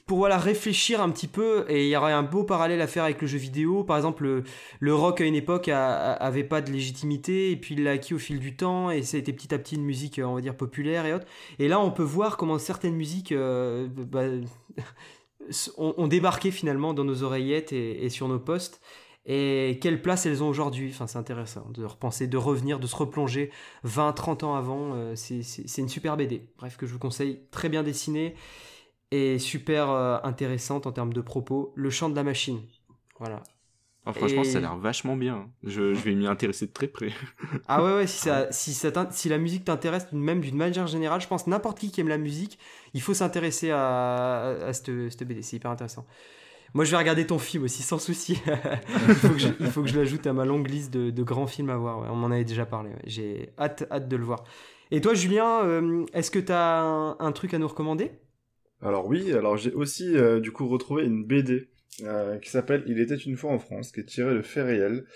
[0.07, 3.05] pour voilà réfléchir un petit peu et il y aurait un beau parallèle à faire
[3.05, 4.43] avec le jeu vidéo par exemple
[4.81, 8.19] le, rock à une époque avait pas de légitimité et puis il l'a acquis au
[8.19, 10.57] fil du temps et ça a été petit à petit une musique on va dire
[10.57, 11.27] populaire et autres
[11.59, 14.25] et là on peut voir comment certaines musiques euh, bah,
[15.77, 18.81] ont, débarqué finalement dans nos oreillettes et, sur nos postes
[19.25, 20.91] et quelle place elles ont aujourd'hui.
[20.93, 23.53] Enfin, c'est intéressant de repenser, de revenir, de se replonger
[23.85, 24.95] 20, 30 ans avant.
[24.95, 26.49] Euh, c'est une super BD.
[26.59, 27.41] Bref, que je vous conseille.
[27.53, 28.35] Très bien dessinée
[29.13, 31.73] et super euh, intéressante en termes de propos.
[31.77, 32.61] Le chant de la machine.
[33.21, 33.43] Voilà.
[34.07, 35.49] Oh, franchement, ça a l'air vachement bien.
[35.63, 37.11] Je, je vais m'y intéresser de très près.
[37.69, 41.21] ah ouais, ouais, si, ça, si, ça si la musique t'intéresse, même d'une manière générale,
[41.21, 42.59] je pense n'importe qui qui aime la musique,
[42.95, 45.43] il faut s'intéresser à, à, cette, cette BD.
[45.43, 46.05] C'est hyper intéressant.
[46.75, 48.43] Moi, je vais regarder ton film aussi, sans souci.
[49.09, 51.23] il, faut que je, il faut que je l'ajoute à ma longue liste de, de
[51.23, 52.11] grands films à voir.
[52.11, 52.91] On m'en avait déjà parlé.
[53.05, 54.43] J'ai hâte, hâte de le voir.
[54.91, 58.11] Et toi, Julien, euh, est-ce que tu as un, un, truc à nous recommander?
[58.83, 61.69] Alors oui, alors j'ai aussi euh, du coup retrouvé une BD
[62.03, 65.07] euh, qui s'appelle Il était une fois en France, qui est tirée de faits réels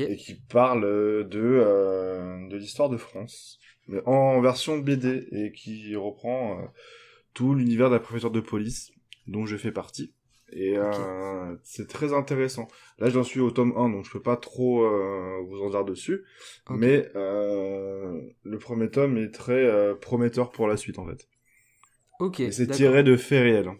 [0.00, 5.94] et qui parle euh, de de l'histoire de France, mais en version BD et qui
[5.94, 6.60] reprend
[7.32, 8.90] tout l'univers de la préfecture de police
[9.28, 10.12] dont je fais partie.
[10.54, 10.76] Et
[11.62, 12.68] c'est très intéressant.
[12.98, 14.86] Là, j'en suis au tome 1, donc je peux pas trop
[15.46, 16.24] vous en dire dessus.
[16.68, 21.26] Mais le premier tome est très prometteur pour la suite, en fait.
[22.22, 22.40] Ok.
[22.52, 23.72] c'est tiré de faits réels.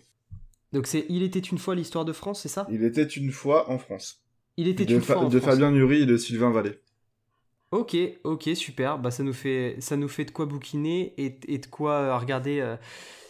[0.72, 2.66] Donc c'est Il était une fois l'histoire de France, c'est ça?
[2.70, 4.20] Il était une fois en France.
[4.56, 6.80] Il était une fois en de Fabien Nury et de Sylvain Vallée.
[7.70, 8.98] Ok, ok, super.
[8.98, 12.18] Bah ça nous fait, ça nous fait de quoi bouquiner et, et de quoi euh,
[12.18, 12.76] regarder euh,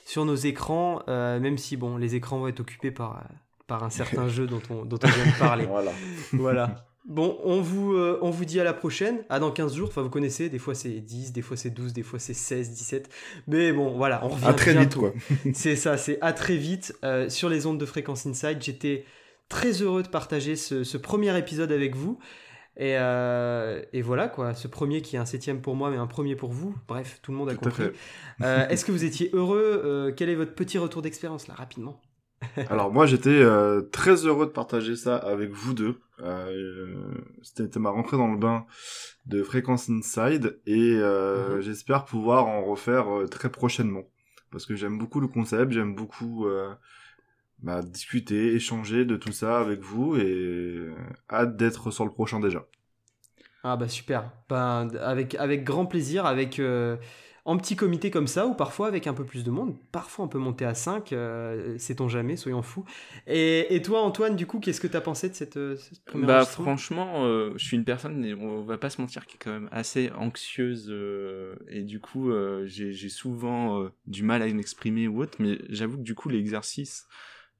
[0.07, 3.23] sur nos écrans, euh, même si bon, les écrans vont être occupés par,
[3.67, 5.67] par un certain jeu dont on, dont on vient de parler.
[5.67, 5.93] voilà.
[6.33, 6.87] voilà.
[7.05, 9.25] Bon, on vous, euh, on vous dit à la prochaine.
[9.29, 9.89] À dans 15 jours.
[9.89, 12.71] Enfin, vous connaissez, des fois c'est 10, des fois c'est 12, des fois c'est 16,
[12.71, 13.11] 17.
[13.49, 14.47] Mais bon, voilà, on revient.
[14.47, 15.13] À très vite, quoi.
[15.55, 16.95] c'est ça, c'est à très vite.
[17.05, 19.05] Euh, sur les ondes de Fréquence Inside, j'étais
[19.49, 22.19] très heureux de partager ce, premier épisode avec vous.
[22.77, 24.55] Et, euh, et, voilà, quoi.
[24.55, 26.75] Ce premier qui est un septième pour moi, mais un premier pour vous.
[26.87, 27.85] Bref, tout le monde a compris.
[28.41, 32.01] Est-ce que vous étiez heureux Quel est votre petit retour d'expérience, là, rapidement?
[32.71, 36.01] Alors moi j'étais euh, très heureux de partager ça avec vous deux.
[36.21, 36.95] Euh,
[37.43, 38.67] C'était ma rentrée dans le bain
[39.27, 41.61] de Fréquence Inside et euh, mhm.
[41.63, 44.05] j'espère pouvoir en refaire très prochainement
[44.51, 46.47] parce que j'aime beaucoup le concept, j'aime beaucoup
[47.61, 50.91] bah, discuter, échanger de tout ça avec vous et
[51.31, 52.67] hâte d'être sur le prochain déjà.
[53.65, 56.61] Ah bah super, ben, avec, avec grand plaisir, avec
[57.45, 59.77] en petit comité comme ça, ou parfois avec un peu plus de monde.
[59.91, 62.85] Parfois on peut monter à 5, euh, sait-on jamais, soyons fous.
[63.27, 66.45] Et, toi Antoine, du coup, qu'est-ce que tu as pensé de cette, euh, première Bah
[66.45, 69.69] franchement, euh, je suis une personne, on va pas se mentir, qui est quand même
[69.73, 70.95] assez anxieuse,
[71.69, 72.31] et du coup,
[72.65, 77.07] j'ai souvent du mal à m'exprimer ou autre, mais j'avoue que du coup, l'exercice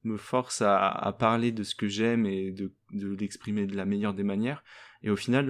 [0.05, 4.13] me force à, parler de ce que j'aime et de, de l'exprimer de la meilleure
[4.13, 4.63] des manières.
[5.01, 5.47] Et au final,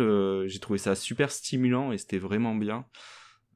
[0.48, 2.86] j'ai trouvé ça super stimulant et c'était vraiment bien.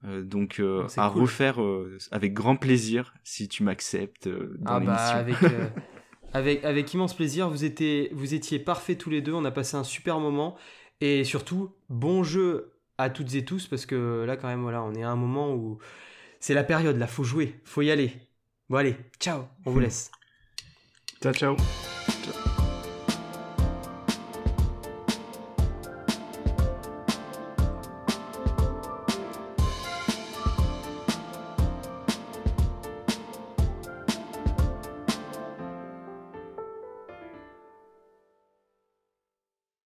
[0.05, 4.95] Euh, donc euh, à refaire euh, avec grand plaisir si tu m'acceptes dans ah bah,
[4.95, 5.35] avec,
[6.33, 7.49] avec, avec immense plaisir.
[7.49, 9.33] Vous étiez, vous étiez parfaits tous les deux.
[9.33, 10.55] On a passé un super moment.
[10.99, 14.95] Et surtout bon jeu à toutes et tous parce que là quand même voilà on
[14.95, 15.77] est à un moment où
[16.39, 17.07] c'est la période là.
[17.07, 17.59] Faut jouer.
[17.63, 18.13] Faut y aller.
[18.69, 19.43] Bon allez ciao.
[19.65, 20.11] On vous laisse.
[21.21, 21.55] Ciao ciao